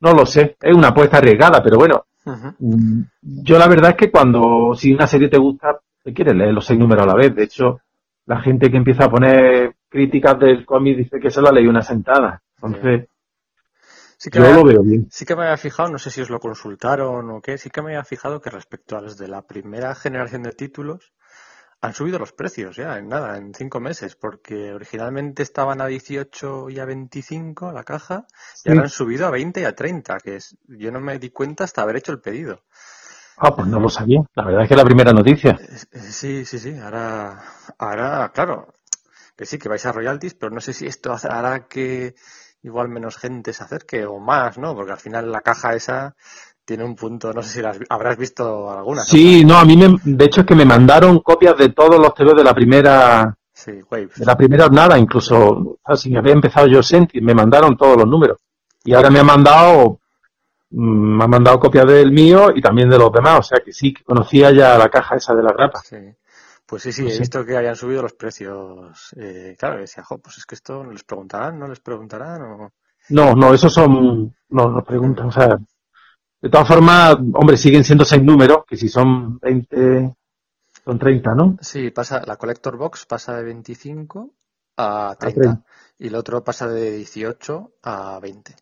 No 0.00 0.12
lo 0.14 0.24
sé, 0.26 0.56
es 0.60 0.74
una 0.74 0.88
apuesta 0.88 1.18
arriesgada, 1.18 1.62
pero 1.62 1.76
bueno, 1.76 2.04
uh 2.24 2.30
-huh. 2.30 3.06
yo 3.20 3.58
la 3.58 3.68
verdad 3.68 3.90
es 3.90 3.96
que 3.96 4.10
cuando, 4.10 4.74
si 4.74 4.92
una 4.92 5.06
serie 5.06 5.28
te 5.28 5.38
gusta, 5.38 5.78
te 6.02 6.12
quieres 6.12 6.34
leer 6.34 6.52
los 6.52 6.64
seis 6.64 6.78
números 6.78 7.04
a 7.04 7.08
la 7.08 7.14
vez. 7.14 7.34
De 7.34 7.44
hecho, 7.44 7.80
la 8.26 8.40
gente 8.40 8.70
que 8.70 8.76
empieza 8.78 9.04
a 9.04 9.10
poner 9.10 9.74
críticas 9.88 10.38
del 10.38 10.64
cómic 10.64 10.96
dice 10.96 11.20
que 11.20 11.30
se 11.30 11.42
la 11.42 11.52
leí 11.52 11.66
una 11.66 11.82
sentada. 11.82 12.40
Entonces, 12.56 13.08
sí 14.22 14.30
que 14.30 14.38
yo 14.38 14.52
lo 14.52 14.62
veo 14.62 14.82
bien. 14.82 15.08
Sí 15.10 15.24
que 15.24 15.34
me 15.34 15.42
había 15.42 15.56
fijado, 15.56 15.90
no 15.90 15.98
sé 15.98 16.10
si 16.12 16.20
os 16.20 16.30
lo 16.30 16.38
consultaron 16.38 17.28
o 17.28 17.40
qué, 17.40 17.58
sí 17.58 17.70
que 17.70 17.82
me 17.82 17.90
había 17.90 18.04
fijado 18.04 18.40
que 18.40 18.50
respecto 18.50 18.96
a 18.96 19.00
los 19.00 19.18
de 19.18 19.26
la 19.26 19.42
primera 19.42 19.96
generación 19.96 20.44
de 20.44 20.52
títulos, 20.52 21.12
han 21.80 21.92
subido 21.92 22.20
los 22.20 22.32
precios 22.32 22.76
ya, 22.76 22.98
en 22.98 23.08
nada, 23.08 23.36
en 23.36 23.52
cinco 23.52 23.80
meses, 23.80 24.14
porque 24.14 24.72
originalmente 24.72 25.42
estaban 25.42 25.80
a 25.80 25.86
18 25.86 26.70
y 26.70 26.78
a 26.78 26.84
25 26.84 27.72
la 27.72 27.82
caja, 27.82 28.26
y 28.28 28.34
sí. 28.54 28.68
ahora 28.68 28.82
han 28.82 28.90
subido 28.90 29.26
a 29.26 29.30
20 29.30 29.60
y 29.60 29.64
a 29.64 29.74
30, 29.74 30.18
que 30.20 30.36
es, 30.36 30.56
yo 30.68 30.92
no 30.92 31.00
me 31.00 31.18
di 31.18 31.30
cuenta 31.30 31.64
hasta 31.64 31.82
haber 31.82 31.96
hecho 31.96 32.12
el 32.12 32.20
pedido. 32.20 32.62
Ah, 33.38 33.56
pues 33.56 33.66
no 33.66 33.80
lo 33.80 33.88
sabía. 33.88 34.20
La 34.34 34.44
verdad 34.44 34.62
es 34.62 34.68
que 34.68 34.74
es 34.74 34.78
la 34.78 34.84
primera 34.84 35.12
noticia. 35.12 35.58
Sí, 36.12 36.44
sí, 36.44 36.60
sí. 36.60 36.78
Ahora, 36.78 37.42
ahora, 37.76 38.30
claro, 38.32 38.72
que 39.36 39.46
sí, 39.46 39.58
que 39.58 39.68
vais 39.68 39.84
a 39.84 39.90
royalties, 39.90 40.34
pero 40.34 40.52
no 40.52 40.60
sé 40.60 40.72
si 40.72 40.86
esto 40.86 41.12
hará 41.28 41.66
que 41.66 42.14
igual 42.62 42.88
menos 42.88 43.16
gente 43.16 43.52
se 43.52 43.64
acerque 43.64 44.04
o 44.06 44.18
más, 44.18 44.58
¿no? 44.58 44.74
Porque 44.74 44.92
al 44.92 44.98
final 44.98 45.30
la 45.30 45.40
caja 45.40 45.74
esa 45.74 46.14
tiene 46.64 46.84
un 46.84 46.94
punto, 46.94 47.32
no 47.32 47.42
sé 47.42 47.48
si 47.48 47.62
las 47.62 47.78
habrás 47.88 48.16
visto 48.16 48.70
alguna. 48.70 49.02
Sí, 49.02 49.44
no, 49.44 49.58
a 49.58 49.64
mí 49.64 49.76
me, 49.76 49.96
de 50.04 50.24
hecho 50.24 50.42
es 50.42 50.46
que 50.46 50.54
me 50.54 50.64
mandaron 50.64 51.20
copias 51.20 51.56
de 51.56 51.70
todos 51.70 51.98
los 51.98 52.14
TV 52.14 52.34
de 52.34 52.44
la 52.44 52.54
primera 52.54 53.36
sí, 53.52 53.72
waves. 53.90 54.16
de 54.16 54.24
la 54.24 54.36
primera 54.36 54.64
jornada, 54.64 54.98
incluso 54.98 55.78
así 55.84 56.14
había 56.16 56.32
empezado 56.32 56.68
yo 56.68 56.82
Senti, 56.82 57.20
me 57.20 57.34
mandaron 57.34 57.76
todos 57.76 57.96
los 57.96 58.06
números. 58.06 58.38
Y 58.84 58.94
ahora 58.94 59.10
me 59.10 59.18
ha 59.18 59.24
mandado 59.24 59.98
mm, 60.70 61.16
me 61.16 61.24
ha 61.24 61.28
mandado 61.28 61.58
copias 61.58 61.86
del 61.86 62.12
mío 62.12 62.52
y 62.54 62.60
también 62.60 62.88
de 62.88 62.98
los 62.98 63.12
demás, 63.12 63.40
o 63.40 63.42
sea 63.42 63.58
que 63.64 63.72
sí, 63.72 63.92
que 63.92 64.04
conocía 64.04 64.52
ya 64.52 64.78
la 64.78 64.88
caja 64.88 65.16
esa 65.16 65.34
de 65.34 65.42
la 65.42 65.52
grapa. 65.52 65.80
Sí. 65.84 65.96
Pues 66.72 66.84
sí, 66.84 66.92
sí, 66.92 67.06
he 67.06 67.18
visto 67.18 67.44
que 67.44 67.54
habían 67.54 67.76
subido 67.76 68.00
los 68.00 68.14
precios. 68.14 69.14
Eh, 69.18 69.54
claro, 69.58 69.78
decía, 69.78 70.02
jo, 70.04 70.16
pues 70.16 70.38
es 70.38 70.46
que 70.46 70.54
esto 70.54 70.82
les 70.82 71.04
preguntarán, 71.04 71.58
no 71.58 71.68
les 71.68 71.80
preguntarán 71.80 72.40
o... 72.40 72.72
No, 73.10 73.34
no, 73.34 73.52
esos 73.52 73.74
son, 73.74 74.34
no, 74.48 74.70
no 74.70 74.82
preguntan, 74.82 75.26
o 75.26 75.30
sea, 75.30 75.48
de 76.40 76.48
todas 76.48 76.66
formas, 76.66 77.14
hombre, 77.34 77.58
siguen 77.58 77.84
siendo 77.84 78.06
seis 78.06 78.22
números, 78.22 78.64
que 78.66 78.78
si 78.78 78.88
son 78.88 79.38
20, 79.38 80.14
son 80.82 80.98
30, 80.98 81.34
¿no? 81.34 81.58
Sí, 81.60 81.90
pasa, 81.90 82.22
la 82.24 82.36
Collector 82.36 82.78
Box 82.78 83.04
pasa 83.04 83.36
de 83.36 83.42
25 83.42 84.30
a 84.78 85.14
30, 85.20 85.40
a 85.40 85.42
30. 85.42 85.64
y 85.98 86.06
el 86.06 86.14
otro 86.14 86.42
pasa 86.42 86.68
de 86.68 86.90
18 86.90 87.72
a 87.82 88.18
20. 88.18 88.56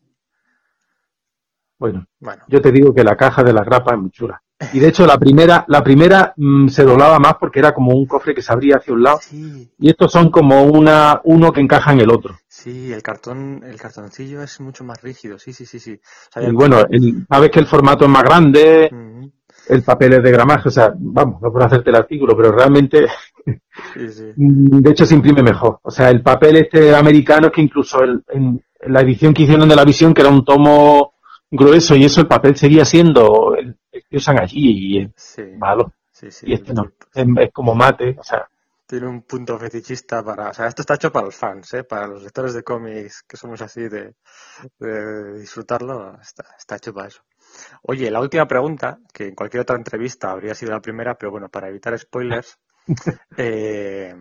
Bueno, 1.78 2.08
bueno, 2.18 2.42
yo 2.48 2.60
te 2.60 2.72
digo 2.72 2.92
que 2.92 3.04
la 3.04 3.16
caja 3.16 3.44
de 3.44 3.52
la 3.52 3.62
grapa 3.62 3.94
es 3.94 4.00
muy 4.00 4.10
chula. 4.10 4.42
Y 4.72 4.78
de 4.78 4.88
hecho 4.88 5.06
la 5.06 5.18
primera, 5.18 5.64
la 5.68 5.82
primera 5.82 6.34
mmm, 6.36 6.68
se 6.68 6.84
doblaba 6.84 7.18
más 7.18 7.34
porque 7.40 7.58
era 7.58 7.72
como 7.72 7.94
un 7.96 8.06
cofre 8.06 8.34
que 8.34 8.42
se 8.42 8.52
abría 8.52 8.76
hacia 8.76 8.92
un 8.92 9.02
lado. 9.02 9.18
Sí. 9.22 9.70
Y 9.78 9.88
estos 9.90 10.12
son 10.12 10.30
como 10.30 10.64
una, 10.64 11.20
uno 11.24 11.52
que 11.52 11.60
encaja 11.60 11.92
en 11.92 12.00
el 12.00 12.10
otro. 12.10 12.36
Sí, 12.46 12.92
el 12.92 13.02
cartón, 13.02 13.62
el 13.64 13.76
cartoncillo 13.76 14.42
es 14.42 14.60
mucho 14.60 14.84
más 14.84 15.00
rígido, 15.02 15.38
sí, 15.38 15.52
sí, 15.52 15.64
sí, 15.64 15.78
sí. 15.78 15.94
O 15.94 16.32
sea, 16.32 16.42
y 16.42 16.52
bueno, 16.52 16.80
el, 16.90 17.26
sabes 17.28 17.50
que 17.50 17.60
el 17.60 17.66
formato 17.66 18.04
es 18.04 18.10
más 18.10 18.22
grande, 18.22 18.90
uh 18.92 18.94
-huh. 18.94 19.32
el 19.68 19.82
papel 19.82 20.14
es 20.14 20.22
de 20.22 20.30
gramaje, 20.30 20.68
o 20.68 20.72
sea, 20.72 20.92
vamos, 20.94 21.40
no 21.40 21.50
por 21.50 21.62
hacerte 21.62 21.88
el 21.88 21.96
artículo, 21.96 22.36
pero 22.36 22.52
realmente 22.52 23.06
De 24.36 24.90
hecho, 24.90 25.06
se 25.06 25.14
imprime 25.14 25.42
mejor. 25.42 25.80
O 25.82 25.90
sea, 25.90 26.10
el 26.10 26.22
papel 26.22 26.56
este 26.56 26.94
americano 26.94 27.48
es 27.48 27.52
que 27.52 27.62
incluso 27.62 27.98
en, 28.02 28.62
la 28.86 29.00
edición 29.00 29.34
que 29.34 29.42
hicieron 29.42 29.68
de 29.68 29.76
la 29.76 29.84
visión, 29.84 30.14
que 30.14 30.22
era 30.22 30.30
un 30.30 30.44
tomo 30.44 31.14
grueso 31.50 31.94
y 31.96 32.04
eso, 32.04 32.20
el 32.20 32.26
papel 32.26 32.56
seguía 32.56 32.84
siendo 32.84 33.54
el, 33.58 33.76
que 34.10 34.16
usan 34.16 34.40
allí 34.40 34.98
y 34.98 35.04
es 35.04 35.38
malo. 35.56 35.92
y 36.42 36.52
este 36.52 36.74
no, 36.74 36.92
es, 37.14 37.52
como 37.52 37.74
mate, 37.74 38.16
o 38.18 38.24
sea. 38.24 38.48
Tiene 38.86 39.06
un 39.06 39.22
punto 39.22 39.56
fetichista 39.56 40.20
para, 40.24 40.48
o 40.48 40.52
sea, 40.52 40.66
esto 40.66 40.82
está 40.82 40.94
hecho 40.94 41.12
para 41.12 41.26
los 41.26 41.36
fans, 41.36 41.72
¿eh? 41.74 41.84
para 41.84 42.08
los 42.08 42.24
lectores 42.24 42.54
de 42.54 42.64
cómics 42.64 43.22
que 43.22 43.36
somos 43.36 43.62
así 43.62 43.82
de, 43.88 44.16
disfrutarlo, 45.38 46.20
está, 46.20 46.44
está 46.58 46.74
hecho 46.74 46.92
para 46.92 47.06
eso. 47.06 47.22
Oye, 47.82 48.10
la 48.10 48.20
última 48.20 48.48
pregunta, 48.48 48.98
que 49.12 49.28
en 49.28 49.36
cualquier 49.36 49.60
otra 49.60 49.76
entrevista 49.76 50.32
habría 50.32 50.56
sido 50.56 50.72
la 50.72 50.80
primera, 50.80 51.14
pero 51.14 51.30
bueno, 51.30 51.48
para 51.48 51.68
evitar 51.68 51.96
spoilers, 51.96 52.58
eh, 53.36 54.16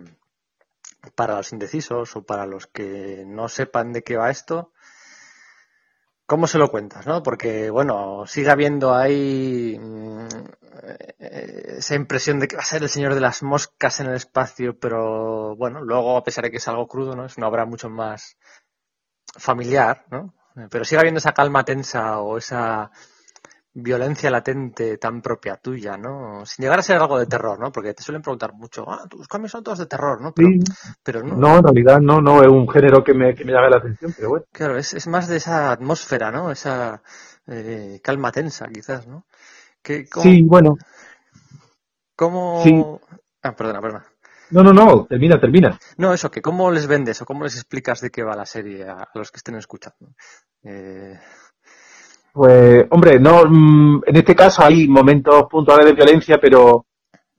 para 1.15 1.37
los 1.37 1.51
indecisos 1.51 2.15
o 2.15 2.21
para 2.21 2.45
los 2.45 2.67
que 2.67 3.23
no 3.25 3.49
sepan 3.49 3.91
de 3.91 4.03
qué 4.03 4.17
va 4.17 4.29
esto, 4.29 4.71
¿cómo 6.29 6.45
se 6.45 6.59
lo 6.59 6.69
cuentas? 6.69 7.07
¿no? 7.07 7.23
Porque, 7.23 7.71
bueno, 7.71 8.25
sigue 8.27 8.51
habiendo 8.51 8.93
ahí 8.93 9.77
mm, 9.79 10.27
esa 11.17 11.95
impresión 11.95 12.39
de 12.39 12.47
que 12.47 12.55
va 12.55 12.61
a 12.61 12.65
ser 12.65 12.83
el 12.83 12.89
señor 12.89 13.15
de 13.15 13.19
las 13.19 13.41
moscas 13.41 13.99
en 13.99 14.07
el 14.07 14.15
espacio, 14.15 14.77
pero 14.79 15.55
bueno, 15.55 15.81
luego, 15.81 16.15
a 16.15 16.23
pesar 16.23 16.43
de 16.43 16.51
que 16.51 16.57
es 16.57 16.67
algo 16.67 16.87
crudo, 16.87 17.15
¿no? 17.15 17.25
Es 17.25 17.37
una 17.37 17.47
obra 17.47 17.65
mucho 17.65 17.89
más 17.89 18.37
familiar, 19.35 20.05
¿no? 20.11 20.35
Pero 20.69 20.85
sigue 20.85 20.99
habiendo 20.99 21.17
esa 21.17 21.33
calma 21.33 21.65
tensa 21.65 22.19
o 22.19 22.37
esa 22.37 22.91
violencia 23.73 24.31
latente 24.31 24.97
tan 24.97 25.21
propia 25.21 25.57
tuya, 25.57 25.97
¿no? 25.97 26.45
Sin 26.45 26.63
llegar 26.63 26.79
a 26.79 26.83
ser 26.83 26.97
algo 26.97 27.19
de 27.19 27.27
terror, 27.27 27.59
¿no? 27.59 27.71
Porque 27.71 27.93
te 27.93 28.03
suelen 28.03 28.21
preguntar 28.21 28.53
mucho, 28.53 28.89
ah, 28.89 29.05
tus 29.09 29.27
cómics 29.27 29.51
son 29.51 29.63
todos 29.63 29.79
de 29.79 29.85
terror, 29.85 30.21
¿no? 30.21 30.33
Pero, 31.03 31.23
no. 31.23 31.35
No, 31.35 31.57
en 31.57 31.63
realidad 31.63 31.99
no, 32.01 32.19
no 32.19 32.41
es 32.41 32.47
un 32.47 32.67
género 32.69 33.03
que 33.03 33.13
me, 33.13 33.35
que 33.35 33.45
me 33.45 33.51
llame 33.51 33.69
la 33.69 33.77
atención, 33.77 34.13
pero 34.15 34.29
bueno. 34.29 34.45
Claro, 34.51 34.77
es, 34.77 34.93
es 34.93 35.07
más 35.07 35.27
de 35.27 35.37
esa 35.37 35.71
atmósfera, 35.71 36.31
¿no? 36.31 36.51
Esa 36.51 37.01
eh, 37.47 37.99
calma 38.03 38.31
tensa, 38.31 38.67
quizás, 38.67 39.07
¿no? 39.07 39.25
Sí, 39.83 40.43
bueno. 40.43 40.75
¿Cómo...? 42.15 42.99
Ah, 43.41 43.55
perdona, 43.55 43.79
perdona. 43.79 44.05
No, 44.51 44.63
no, 44.63 44.73
no, 44.73 45.05
termina, 45.05 45.39
termina. 45.39 45.79
No, 45.97 46.13
eso, 46.13 46.31
que 46.31 46.41
¿cómo 46.41 46.71
les 46.71 46.87
vendes 46.87 47.21
o 47.21 47.25
cómo 47.25 47.43
les 47.43 47.55
explicas 47.55 48.01
de 48.01 48.09
qué 48.09 48.23
va 48.23 48.35
la 48.35 48.45
serie 48.45 48.83
a, 48.83 49.07
los 49.13 49.31
que 49.31 49.37
estén 49.37 49.55
escuchando? 49.55 50.13
Eh... 50.63 51.17
Pues, 52.33 52.85
hombre, 52.91 53.19
no, 53.19 53.43
mm, 53.45 54.01
en 54.05 54.15
este 54.15 54.35
caso 54.35 54.63
hay 54.63 54.87
momentos 54.87 55.43
puntuales 55.49 55.85
de 55.85 55.93
violencia, 55.93 56.37
pero 56.39 56.85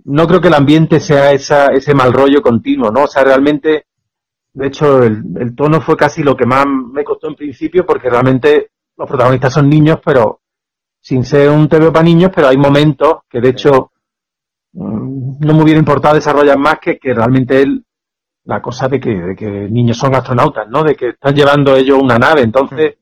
no 0.05 0.27
creo 0.27 0.41
que 0.41 0.49
el 0.49 0.55
ambiente 0.55 1.01
sea 1.01 1.33
esa, 1.33 1.67
ese 1.67 1.95
mal 1.95 2.13
rollo 2.13 2.43
continuo, 2.43 2.91
¿no? 2.91 3.05
O 3.05 3.07
sea, 3.07 3.23
realmente, 3.25 3.87
de 4.53 4.67
hecho, 4.67 5.03
el, 5.03 5.55
tono 5.55 5.81
fue 5.81 5.97
casi 5.97 6.23
lo 6.23 6.37
que 6.37 6.47
más 6.47 6.67
me 6.67 7.05
costó 7.05 7.29
en 7.29 7.37
principio, 7.37 7.87
porque 7.87 8.11
realmente 8.11 8.71
los 8.97 9.09
protagonistas 9.09 9.53
son 9.55 9.69
niños, 9.69 9.99
pero 10.05 10.41
sin 11.01 11.25
ser 11.25 11.51
un 11.51 11.69
TV 11.69 11.91
para 11.91 12.05
niños, 12.05 12.31
pero 12.35 12.49
hay 12.49 12.57
momentos 12.57 13.21
que, 13.29 13.41
de 13.41 13.51
hecho, 13.51 13.93
mm, 14.73 15.41
no 15.41 15.55
me 15.55 15.63
hubiera 15.63 15.79
importado 15.79 16.17
desarrollar 16.17 16.59
más 16.59 16.79
que, 16.81 16.99
que 16.99 17.15
realmente 17.15 17.63
él, 17.63 17.85
la 18.45 18.61
cosa 18.61 18.89
de 18.89 18.99
que, 18.99 19.11
de 19.11 19.37
que 19.37 19.49
niños 19.71 19.99
son 19.99 20.15
astronautas, 20.15 20.69
¿no? 20.69 20.83
De 20.83 20.95
que 20.97 21.11
están 21.11 21.35
llevando 21.35 21.77
ellos 21.77 21.99
una 22.03 22.19
nave, 22.19 22.43
entonces 22.43 22.97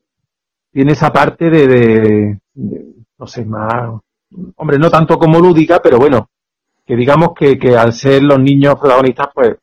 tiene 0.72 0.92
esa 0.92 1.12
parte 1.12 1.50
de, 1.50 2.38
no 2.54 3.26
sé, 3.26 3.44
más, 3.44 4.00
hombre, 4.56 4.78
no 4.78 4.90
tanto 4.90 5.18
como 5.18 5.40
lúdica, 5.40 5.80
pero 5.82 5.98
bueno, 5.98 6.28
que 6.86 6.96
digamos 6.96 7.30
que, 7.36 7.58
que 7.58 7.76
al 7.76 7.92
ser 7.92 8.22
los 8.22 8.38
niños 8.38 8.76
protagonistas, 8.80 9.28
pues, 9.34 9.56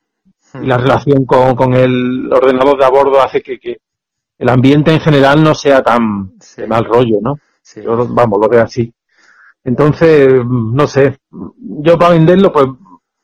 la 0.54 0.78
hmm. 0.78 0.80
relación 0.80 1.24
con, 1.24 1.54
con 1.54 1.74
el 1.74 2.32
ordenador 2.32 2.78
de 2.78 2.84
a 2.84 2.90
bordo 2.90 3.20
hace 3.20 3.42
que, 3.42 3.58
que 3.58 3.78
el 4.38 4.48
ambiente 4.48 4.92
en 4.92 5.00
general 5.00 5.42
no 5.42 5.54
sea 5.54 5.82
tan 5.82 6.32
mal 6.68 6.84
rollo, 6.84 7.18
¿no? 7.20 7.38
Yo, 7.74 8.06
vamos, 8.08 8.38
lo 8.40 8.48
veo 8.48 8.62
así. 8.62 8.92
Entonces, 9.64 10.32
no 10.44 10.86
sé, 10.86 11.18
yo 11.58 11.98
para 11.98 12.12
venderlo, 12.12 12.52
pues, 12.52 12.66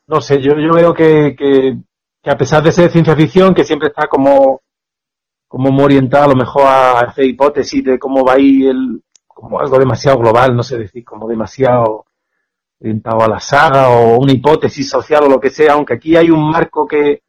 no 0.07 0.19
sé, 0.19 0.41
yo, 0.41 0.51
yo 0.57 0.73
veo 0.73 0.93
que, 0.93 1.35
que, 1.37 1.77
que 2.21 2.29
a 2.29 2.37
pesar 2.37 2.61
de 2.61 2.71
ser 2.73 2.91
ciencia 2.91 3.15
ficción, 3.15 3.53
que 3.53 3.63
siempre 3.63 3.87
está 3.87 4.07
como 4.07 4.61
como 5.53 5.69
muy 5.69 5.83
orientado 5.83 6.23
a 6.23 6.27
lo 6.29 6.35
mejor 6.35 6.63
a 6.65 6.99
hacer 7.01 7.25
hipótesis 7.25 7.83
de 7.83 7.99
cómo 7.99 8.25
va 8.25 8.33
a 8.33 8.39
ir 8.39 8.69
el, 8.69 9.03
como 9.27 9.59
algo 9.59 9.77
demasiado 9.77 10.17
global, 10.17 10.55
no 10.55 10.63
sé 10.63 10.79
decir, 10.79 11.05
como 11.05 11.27
demasiado 11.27 12.05
orientado 12.81 13.21
a 13.21 13.27
la 13.27 13.39
saga 13.39 13.89
o 13.89 14.17
una 14.17 14.31
hipótesis 14.31 14.89
social 14.89 15.25
o 15.25 15.29
lo 15.29 15.39
que 15.39 15.51
sea, 15.51 15.73
aunque 15.73 15.93
aquí 15.93 16.15
hay 16.15 16.31
un 16.31 16.49
marco 16.49 16.87
que, 16.87 17.21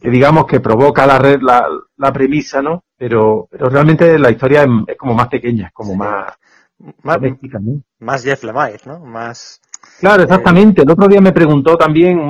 que 0.00 0.08
digamos 0.08 0.46
que 0.46 0.60
provoca 0.60 1.04
la 1.04 1.18
red, 1.18 1.40
la, 1.42 1.66
la 1.96 2.12
premisa, 2.12 2.62
¿no? 2.62 2.84
Pero, 2.96 3.48
pero 3.50 3.68
realmente 3.68 4.20
la 4.20 4.30
historia 4.30 4.64
es, 4.86 4.96
como 4.96 5.14
más 5.14 5.26
pequeña, 5.26 5.66
es 5.66 5.72
como 5.72 5.96
más, 5.96 6.32
más 7.02 7.18
Más 7.98 8.22
Jeff 8.22 8.44
Lemire, 8.44 8.82
¿no? 8.86 9.00
Más. 9.00 9.60
Claro, 9.98 10.22
exactamente. 10.22 10.82
El 10.82 10.90
otro 10.92 11.08
día 11.08 11.20
me 11.20 11.32
preguntó 11.32 11.76
también 11.76 12.20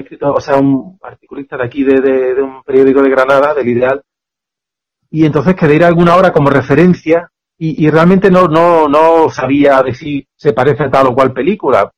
escrito, 0.00 0.32
o 0.32 0.40
sea, 0.40 0.56
un 0.56 0.98
articulista 1.02 1.56
de 1.56 1.64
aquí, 1.64 1.84
de, 1.84 2.00
de, 2.00 2.42
un 2.42 2.62
periódico 2.62 3.02
de 3.02 3.10
Granada, 3.10 3.54
del 3.54 3.68
Ideal, 3.68 4.02
y 5.10 5.24
entonces 5.24 5.54
quería 5.54 5.76
ir 5.76 5.84
alguna 5.84 6.16
hora 6.16 6.32
como 6.32 6.50
referencia 6.50 7.30
y, 7.56 7.86
y, 7.86 7.90
realmente 7.90 8.30
no, 8.30 8.48
no, 8.48 8.88
no 8.88 9.30
sabía 9.30 9.80
decir 9.82 10.26
se 10.34 10.52
parece 10.52 10.84
a 10.84 10.90
tal 10.90 11.06
o 11.06 11.14
cual 11.14 11.32
película. 11.32 11.88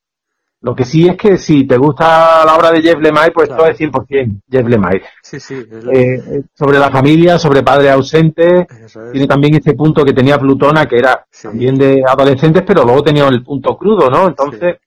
Lo 0.61 0.75
que 0.75 0.85
sí 0.85 1.07
es 1.07 1.15
que 1.15 1.37
si 1.37 1.65
te 1.65 1.77
gusta 1.77 2.43
la 2.45 2.55
obra 2.55 2.71
de 2.71 2.81
Jeff 2.81 2.99
Lemire, 2.99 3.31
pues 3.31 3.49
todo 3.49 3.67
es 3.67 3.79
100% 3.79 4.41
Jeff 4.49 4.67
Lemire. 4.67 5.03
Sí, 5.21 5.39
sí. 5.39 5.55
Eh, 5.93 6.43
sobre 6.53 6.79
la 6.79 6.89
familia, 6.89 7.37
sobre 7.37 7.63
padres 7.63 7.91
ausentes. 7.91 8.65
Tiene 9.11 9.27
también 9.27 9.55
este 9.55 9.73
punto 9.73 10.03
que 10.03 10.13
tenía 10.13 10.39
Plutona, 10.39 10.85
que 10.85 10.97
era 10.97 11.25
también 11.41 11.77
de 11.77 12.03
adolescentes, 12.07 12.63
pero 12.65 12.83
luego 12.83 13.03
tenía 13.03 13.27
el 13.27 13.43
punto 13.43 13.77
crudo, 13.77 14.09
¿no? 14.09 14.27
Entonces, 14.27 14.77
Sí, 14.77 14.86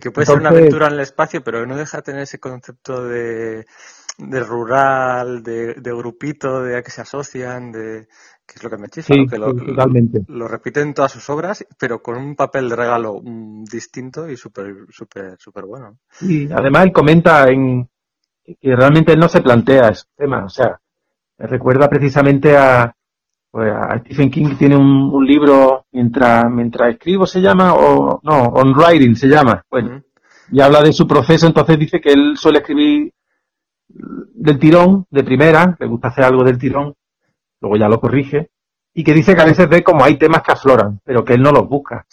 que 0.00 0.10
puede 0.10 0.26
ser 0.26 0.38
una 0.38 0.50
aventura 0.50 0.86
en 0.86 0.94
el 0.94 1.00
espacio, 1.00 1.42
pero 1.42 1.66
no 1.66 1.76
deja 1.76 1.98
de 1.98 2.02
tener 2.02 2.22
ese 2.22 2.38
concepto 2.38 3.04
de, 3.04 3.66
de 4.18 4.40
rural, 4.40 5.42
de, 5.42 5.74
de, 5.74 5.92
grupito, 5.92 6.62
de 6.62 6.78
a 6.78 6.82
que 6.82 6.90
se 6.90 7.02
asocian, 7.02 7.70
de 7.70 8.08
que 8.46 8.54
es 8.56 8.62
lo 8.62 8.70
que 8.70 8.76
me 8.76 8.88
chifa, 8.88 9.14
que 9.30 9.38
lo, 9.38 9.52
lo, 9.52 10.48
repiten 10.48 10.88
en 10.88 10.94
todas 10.94 11.12
sus 11.12 11.28
obras, 11.30 11.64
pero 11.78 12.02
con 12.02 12.16
un 12.16 12.34
papel 12.34 12.68
de 12.68 12.76
regalo 12.76 13.20
mm, 13.22 13.64
distinto 13.64 14.28
y 14.28 14.36
súper, 14.36 14.74
súper, 14.90 15.36
súper 15.38 15.64
bueno. 15.64 15.98
Y 16.20 16.50
además 16.52 16.84
él 16.84 16.92
comenta 16.92 17.48
en 17.48 17.88
que 18.44 18.76
realmente 18.76 19.12
él 19.12 19.18
no 19.18 19.28
se 19.28 19.40
plantea 19.40 19.88
ese 19.88 20.04
tema, 20.16 20.44
o 20.44 20.50
sea, 20.50 20.78
recuerda 21.38 21.88
precisamente 21.88 22.56
a, 22.56 22.94
pues 23.54 23.72
a 23.72 24.00
Stephen 24.00 24.32
King 24.32 24.56
tiene 24.58 24.76
un, 24.76 25.24
libro 25.24 25.86
mientras 25.92 26.50
mientras 26.50 26.90
escribo 26.90 27.24
se 27.24 27.40
llama 27.40 27.74
o 27.74 28.18
no 28.24 28.46
on 28.48 28.74
writing 28.74 29.14
se 29.14 29.28
llama. 29.28 29.62
Bueno 29.70 30.02
y 30.50 30.60
habla 30.60 30.82
de 30.82 30.92
su 30.92 31.06
proceso 31.06 31.46
entonces 31.46 31.78
dice 31.78 32.00
que 32.00 32.10
él 32.10 32.36
suele 32.36 32.58
escribir 32.58 33.12
del 33.86 34.58
tirón 34.58 35.06
de 35.08 35.22
primera 35.22 35.76
le 35.78 35.86
gusta 35.86 36.08
hacer 36.08 36.24
algo 36.24 36.42
del 36.42 36.58
tirón 36.58 36.94
luego 37.60 37.76
ya 37.76 37.88
lo 37.88 38.00
corrige 38.00 38.48
y 38.92 39.04
que 39.04 39.14
dice 39.14 39.36
que 39.36 39.42
a 39.42 39.46
veces 39.46 39.68
ve 39.68 39.84
como 39.84 40.02
hay 40.02 40.18
temas 40.18 40.42
que 40.42 40.50
afloran 40.50 40.98
pero 41.04 41.24
que 41.24 41.34
él 41.34 41.42
no 41.42 41.52
los 41.52 41.68
busca. 41.68 42.04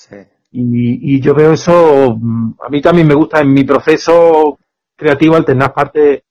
Y, 0.51 1.15
y 1.15 1.21
yo 1.21 1.33
veo 1.33 1.53
eso 1.53 2.11
a 2.11 2.69
mí 2.69 2.81
también 2.83 3.07
me 3.07 3.15
gusta 3.15 3.41
en 3.41 3.51
mi 3.51 3.63
proceso 3.63 4.59
creativo 4.95 5.37
alternar 5.37 5.73
partes 5.73 6.21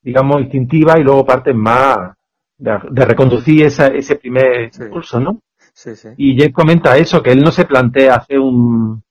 digamos 0.00 0.40
instintivas 0.40 0.96
y 0.98 1.02
luego 1.02 1.26
partes 1.26 1.54
más 1.54 2.15
de, 2.58 3.04
reconducir 3.04 3.64
esa, 3.64 3.88
ese 3.88 4.16
primer 4.16 4.70
impulso, 4.78 5.20
¿no? 5.20 5.42
Sí, 5.72 5.94
sí. 5.94 6.08
Y 6.16 6.40
Jeff 6.40 6.52
comenta 6.52 6.96
eso, 6.96 7.22
que 7.22 7.32
él 7.32 7.40
no 7.40 7.50
se 7.50 7.66
plantea 7.66 8.14
hacer 8.14 8.38
un, 8.38 9.02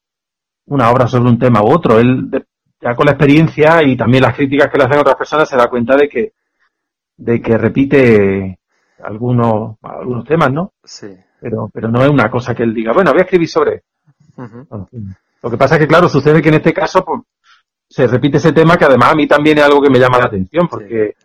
una 0.65 0.89
obra 0.89 1.07
sobre 1.07 1.29
un 1.29 1.37
tema 1.37 1.61
u 1.61 1.71
otro. 1.71 1.99
Él, 1.99 2.29
ya 2.81 2.95
con 2.95 3.05
la 3.05 3.11
experiencia 3.11 3.83
y 3.83 3.95
también 3.95 4.23
las 4.23 4.35
críticas 4.35 4.69
que 4.71 4.77
le 4.77 4.85
hacen 4.85 4.99
otras 4.99 5.15
personas, 5.15 5.47
se 5.47 5.57
da 5.57 5.67
cuenta 5.67 5.95
de 5.95 6.09
que, 6.09 6.33
de 7.17 7.41
que 7.41 7.57
repite 7.57 8.59
algunos, 9.03 9.77
algunos 9.81 10.25
temas, 10.25 10.51
¿no? 10.51 10.73
Sí. 10.83 11.15
Pero, 11.39 11.69
pero 11.71 11.89
no 11.89 12.03
es 12.03 12.09
una 12.09 12.29
cosa 12.29 12.55
que 12.55 12.63
él 12.63 12.73
diga, 12.73 12.93
bueno, 12.93 13.11
voy 13.11 13.19
a 13.19 13.23
escribir 13.23 13.47
sobre. 13.47 13.83
lo 14.37 15.51
que 15.51 15.57
pasa 15.57 15.75
es 15.75 15.81
que, 15.81 15.87
claro, 15.87 16.09
sucede 16.09 16.41
que 16.41 16.49
en 16.49 16.55
este 16.55 16.73
caso, 16.73 17.05
pues, 17.05 17.21
se 17.87 18.07
repite 18.07 18.37
ese 18.37 18.51
tema 18.51 18.77
que 18.77 18.85
además 18.85 19.11
a 19.11 19.15
mí 19.15 19.27
también 19.27 19.59
es 19.59 19.63
algo 19.63 19.81
que 19.81 19.91
me 19.91 19.99
llama 19.99 20.17
la 20.17 20.25
atención, 20.25 20.67
porque 20.67 21.15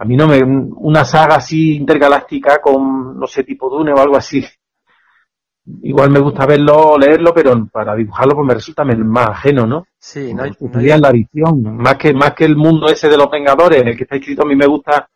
a 0.00 0.04
mí 0.04 0.16
no 0.16 0.28
me, 0.28 0.40
una 0.42 1.04
saga 1.04 1.36
así 1.36 1.76
intergaláctica 1.76 2.60
con, 2.60 3.18
no 3.18 3.26
sé, 3.26 3.42
tipo 3.42 3.68
Dune 3.68 3.92
o 3.92 3.98
algo 3.98 4.16
así. 4.16 4.44
Igual 5.82 6.10
me 6.10 6.20
gusta 6.20 6.46
verlo, 6.46 6.96
leerlo, 6.96 7.34
pero 7.34 7.66
para 7.66 7.94
dibujarlo 7.96 8.36
pues 8.36 8.46
me 8.46 8.54
resulta 8.54 8.84
más 8.84 9.28
ajeno, 9.28 9.66
¿no? 9.66 9.86
Sí, 9.98 10.32
no 10.32 10.44
hay, 10.44 10.52
la 11.00 11.10
visión. 11.10 11.76
Más 11.76 11.96
que, 11.96 12.14
más 12.14 12.32
que 12.32 12.44
el 12.44 12.56
mundo 12.56 12.88
ese 12.88 13.08
de 13.08 13.18
los 13.18 13.28
Vengadores, 13.28 13.82
en 13.82 13.88
el 13.88 13.96
que 13.96 14.04
está 14.04 14.16
escrito, 14.16 14.42
a 14.44 14.48
mí 14.48 14.54
me 14.54 14.66
gusta 14.66 15.08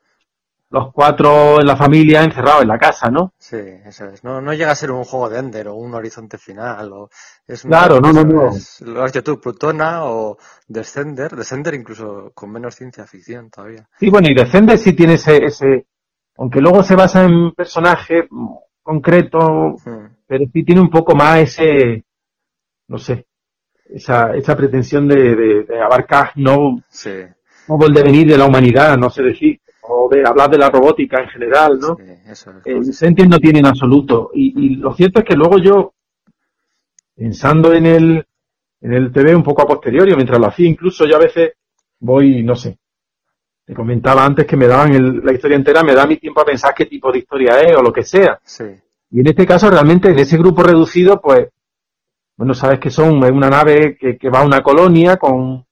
los 0.72 0.90
cuatro 0.90 1.60
en 1.60 1.66
la 1.66 1.76
familia 1.76 2.24
encerrados 2.24 2.62
en 2.62 2.68
la 2.68 2.78
casa, 2.78 3.10
¿no? 3.10 3.34
Sí, 3.38 3.58
eso 3.84 4.06
es. 4.06 4.24
No, 4.24 4.40
no 4.40 4.54
llega 4.54 4.72
a 4.72 4.76
ser 4.76 4.90
un 4.90 5.04
juego 5.04 5.28
de 5.28 5.38
Ender 5.38 5.68
o 5.68 5.74
un 5.74 5.94
horizonte 5.94 6.38
final. 6.38 6.92
O 6.92 7.10
es 7.46 7.62
claro, 7.62 8.00
no, 8.00 8.10
no, 8.10 8.24
no. 8.24 8.50
lo 8.80 9.04
has 9.04 9.12
tú, 9.12 9.38
Plutona 9.38 10.06
o 10.06 10.38
Descender. 10.66 11.36
Descender 11.36 11.74
incluso 11.74 12.32
con 12.34 12.50
menos 12.50 12.74
ciencia 12.74 13.06
ficción 13.06 13.50
todavía. 13.50 13.86
Sí, 13.98 14.08
bueno, 14.08 14.28
y 14.30 14.34
Descender 14.34 14.78
sí 14.78 14.94
tiene 14.94 15.14
ese, 15.14 15.44
ese 15.44 15.86
aunque 16.38 16.60
luego 16.60 16.82
se 16.82 16.96
basa 16.96 17.24
en 17.24 17.52
personajes 17.52 18.24
concretos, 18.82 19.84
hmm. 19.84 20.06
pero 20.26 20.44
sí 20.50 20.64
tiene 20.64 20.80
un 20.80 20.90
poco 20.90 21.14
más 21.14 21.40
ese, 21.40 22.04
no 22.88 22.96
sé, 22.96 23.26
esa, 23.90 24.34
esa 24.34 24.56
pretensión 24.56 25.06
de, 25.06 25.64
de, 25.68 25.80
abarcar 25.80 26.32
no, 26.36 26.82
sí. 26.88 27.10
no 27.68 27.86
el 27.86 27.92
devenir 27.92 28.26
de 28.26 28.38
la 28.38 28.46
humanidad, 28.46 28.96
no 28.96 29.10
sé 29.10 29.22
decir 29.22 29.60
o 29.82 30.08
de 30.08 30.22
hablar 30.26 30.50
de 30.50 30.58
la 30.58 30.70
robótica 30.70 31.22
en 31.22 31.28
general, 31.28 31.78
¿no? 31.78 31.96
Sí, 31.96 32.04
eso 32.26 32.52
eh, 32.64 33.26
no 33.28 33.38
tiene 33.38 33.58
en 33.58 33.66
absoluto. 33.66 34.30
Y, 34.34 34.76
lo 34.76 34.94
cierto 34.94 35.20
es 35.20 35.24
que 35.24 35.34
luego 35.34 35.58
yo, 35.58 35.94
pensando 37.16 37.72
en 37.72 37.86
el, 37.86 38.26
en 38.80 38.92
el 38.92 39.12
TV 39.12 39.34
un 39.34 39.42
poco 39.42 39.62
a 39.62 39.66
posteriori, 39.66 40.14
mientras 40.14 40.38
lo 40.38 40.46
hacía, 40.46 40.68
incluso 40.68 41.04
yo 41.04 41.16
a 41.16 41.20
veces 41.20 41.52
voy, 41.98 42.42
no 42.42 42.54
sé, 42.54 42.78
te 43.64 43.74
comentaba 43.74 44.24
antes 44.24 44.46
que 44.46 44.56
me 44.56 44.66
daban 44.66 45.24
la 45.24 45.32
historia 45.32 45.56
entera, 45.56 45.82
me 45.82 45.94
da 45.94 46.06
mi 46.06 46.16
tiempo 46.16 46.40
a 46.40 46.46
pensar 46.46 46.74
qué 46.74 46.86
tipo 46.86 47.10
de 47.10 47.18
historia 47.18 47.60
es 47.60 47.76
o 47.76 47.82
lo 47.82 47.92
que 47.92 48.04
sea. 48.04 48.38
Sí. 48.44 48.64
Y 49.10 49.20
en 49.20 49.26
este 49.26 49.46
caso, 49.46 49.70
realmente, 49.70 50.10
en 50.10 50.18
ese 50.18 50.38
grupo 50.38 50.62
reducido, 50.62 51.20
pues, 51.20 51.48
bueno, 52.36 52.54
sabes 52.54 52.78
que 52.78 52.90
son 52.90 53.22
una 53.22 53.50
nave 53.50 53.96
que, 53.98 54.16
que 54.16 54.30
va 54.30 54.40
a 54.40 54.46
una 54.46 54.62
colonia 54.62 55.16
con 55.16 55.64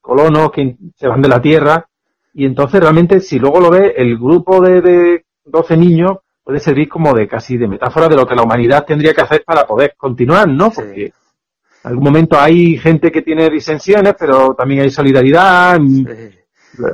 colonos 0.00 0.50
que 0.52 0.76
se 0.96 1.06
van 1.06 1.20
de 1.20 1.28
la 1.28 1.40
Tierra 1.40 1.88
y 2.34 2.44
entonces 2.44 2.80
realmente, 2.80 3.20
si 3.20 3.38
luego 3.38 3.60
lo 3.60 3.70
ve, 3.70 3.94
el 3.96 4.16
grupo 4.16 4.60
de, 4.60 4.80
de 4.80 5.24
12 5.44 5.76
niños 5.76 6.18
puede 6.48 6.60
servir 6.60 6.88
como 6.88 7.12
de 7.12 7.28
casi 7.28 7.58
de 7.58 7.68
metáfora 7.68 8.08
de 8.08 8.16
lo 8.16 8.26
que 8.26 8.34
la 8.34 8.42
humanidad 8.42 8.84
tendría 8.86 9.12
que 9.12 9.20
hacer 9.20 9.44
para 9.44 9.66
poder 9.66 9.94
continuar, 9.96 10.48
¿no? 10.48 10.70
Porque 10.70 11.04
en 11.04 11.90
algún 11.90 12.04
momento 12.04 12.38
hay 12.38 12.78
gente 12.78 13.10
que 13.10 13.22
tiene 13.22 13.50
disensiones, 13.50 14.14
pero 14.18 14.54
también 14.54 14.80
hay 14.80 14.90
solidaridad. 14.90 15.78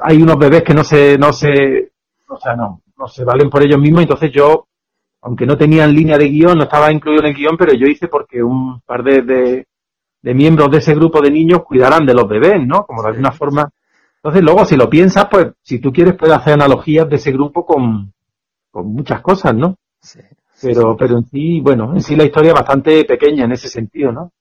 Hay 0.03 0.23
unos 0.23 0.39
bebés 0.39 0.63
que 0.63 0.75
no 0.75 0.83
se, 0.83 1.17
no 1.19 1.33
se, 1.33 1.93
o 2.29 2.39
sea, 2.39 2.57
no, 2.57 2.83
no 2.99 3.09
se 3.09 3.25
valen 3.25 3.49
por 3.49 3.63
ellos 3.63 3.79
mismos. 3.79 4.03
Entonces 4.03 4.33
yo, 4.33 4.67
aunque 5.23 5.47
no 5.47 5.57
tenían 5.57 5.95
línea 5.95 6.19
de 6.19 6.29
guion, 6.29 6.59
no 6.59 6.65
estaba 6.65 6.93
incluido 6.93 7.23
en 7.23 7.29
el 7.29 7.35
guion, 7.35 7.57
pero 7.57 7.75
yo 7.75 7.87
hice 7.87 8.09
porque 8.09 8.43
un 8.43 8.81
par 8.81 9.03
de, 9.03 9.23
de, 9.23 9.67
de 10.21 10.35
miembros 10.35 10.71
de 10.71 10.79
ese 10.79 10.95
grupo 10.95 11.21
de 11.21 11.31
niños 11.31 11.63
cuidaran 11.65 12.05
de 12.05 12.15
los 12.15 12.29
bebés, 12.29 12.67
¿no? 12.67 12.85
Como 12.85 13.03
de 13.03 13.09
alguna 13.11 13.31
forma 13.31 13.71
entonces, 14.25 14.43
luego, 14.43 14.65
si 14.65 14.77
lo 14.77 14.89
piensas, 14.89 15.27
pues, 15.31 15.49
si 15.61 15.81
tú 15.81 15.93
quieres, 15.93 16.15
puedes 16.17 16.35
hacer 16.35 16.55
analogías 16.55 17.07
de 17.11 17.17
ese 17.17 17.31
grupo 17.31 17.67
con, 17.67 18.11
muchas 18.73 19.21
cosas, 19.21 19.55
¿no? 19.55 19.77
Sí. 20.01 20.21
Pero, 20.63 20.97
pero 20.97 21.19
en 21.19 21.27
sí, 21.27 21.61
bueno, 21.61 21.93
en 21.93 22.01
sí 22.01 22.17
la 22.17 22.25
historia 22.25 22.53
es 22.53 22.55
bastante 22.55 23.05
pequeña 23.05 23.45
en 23.45 23.53
ese 23.53 23.69
sentido, 23.69 24.13
¿no? 24.13 24.33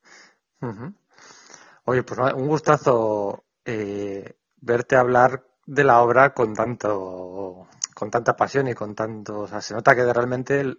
Oye, 1.84 2.02
pues 2.04 2.18
un 2.34 2.48
gustazo 2.48 3.44
eh, 3.66 4.38
verte 4.62 4.96
hablar 4.96 5.44
de 5.66 5.84
la 5.84 6.02
obra 6.02 6.34
con 6.34 6.54
tanto, 6.54 7.68
con 7.94 8.10
tanta 8.10 8.38
pasión 8.38 8.70
y 8.70 8.74
con 8.74 8.96
tanto, 8.96 9.42
o 9.42 9.48
sea, 9.48 9.60
se 9.60 9.74
nota 9.74 9.94
que 9.98 10.14
realmente 10.14 10.78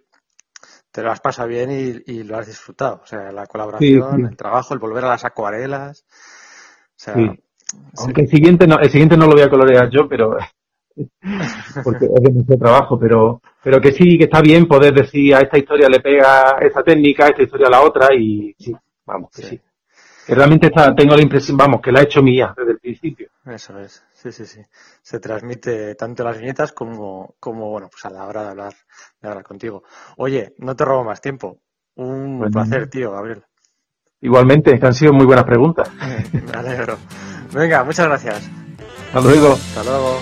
te 0.89 1.03
lo 1.03 1.11
has 1.11 1.19
pasado 1.21 1.47
bien 1.47 1.69
y, 2.07 2.23
lo 2.23 2.39
has 2.39 2.47
disfrutado. 2.47 3.01
O 3.03 3.05
sea, 3.05 3.31
la 3.31 3.45
colaboración, 3.45 4.25
el 4.25 4.35
trabajo, 4.35 4.73
el 4.73 4.79
volver 4.79 5.05
a 5.05 5.09
las 5.09 5.25
acuarelas. 5.25 6.05
O 6.09 6.95
sea, 6.95 7.15
aunque 7.97 8.21
el 8.21 8.27
siguiente 8.27 8.67
no, 8.67 8.79
el 8.79 8.89
siguiente 8.89 9.17
no 9.17 9.25
lo 9.25 9.33
voy 9.33 9.41
a 9.41 9.49
colorear 9.49 9.89
yo, 9.89 10.07
pero 10.07 10.37
porque 11.83 12.05
es 12.05 12.23
de 12.23 12.31
mucho 12.31 12.57
trabajo, 12.57 12.97
pero, 12.97 13.41
pero 13.63 13.81
que 13.81 13.91
sí, 13.91 14.17
que 14.17 14.25
está 14.25 14.41
bien 14.41 14.65
poder 14.65 14.93
decir 14.93 15.35
a 15.35 15.39
esta 15.39 15.57
historia 15.57 15.89
le 15.89 15.99
pega 15.99 16.57
esta 16.61 16.83
técnica, 16.83 17.25
a 17.25 17.29
esta 17.29 17.43
historia 17.43 17.67
a 17.67 17.71
la 17.71 17.81
otra, 17.81 18.07
y 18.15 18.55
sí, 18.57 18.73
vamos, 19.05 19.29
que 19.31 19.41
sí. 19.41 19.61
Que 20.25 20.33
realmente 20.33 20.67
está, 20.67 20.95
tengo 20.95 21.15
la 21.15 21.21
impresión, 21.21 21.55
vamos, 21.55 21.81
que 21.81 21.91
la 21.91 21.99
ha 21.99 22.03
hecho 22.03 22.23
mía 22.23 22.51
desde 22.57 22.71
el 22.71 22.79
principio. 22.79 23.29
Eso 23.45 23.77
es, 23.79 24.03
sí, 24.11 24.31
sí, 24.31 24.45
sí. 24.45 24.59
Se 25.01 25.19
transmite 25.19 25.93
tanto 25.93 26.23
las 26.23 26.39
viñetas 26.39 26.71
como, 26.71 27.35
como 27.39 27.69
bueno, 27.69 27.89
pues 27.91 28.03
a 28.05 28.09
la 28.09 28.25
hora 28.25 28.41
de 28.41 28.49
hablar, 28.49 28.73
de 29.21 29.27
hablar 29.27 29.43
contigo. 29.43 29.83
Oye, 30.17 30.55
no 30.57 30.75
te 30.75 30.83
robo 30.83 31.03
más 31.03 31.21
tiempo. 31.21 31.59
Un 31.97 32.49
placer, 32.51 32.89
tío, 32.89 33.11
Gabriel. 33.11 33.43
Igualmente, 34.21 34.79
que 34.79 34.85
han 34.85 34.93
sido 34.95 35.13
muy 35.13 35.25
buenas 35.25 35.45
preguntas. 35.45 35.91
Me 36.33 36.57
alegro. 36.57 36.97
Venga, 37.53 37.83
muchas 37.83 38.07
gracias. 38.07 38.41
Hasta 39.07 39.21
luego. 39.21 39.53
Hasta 39.53 39.83
luego. 39.83 40.19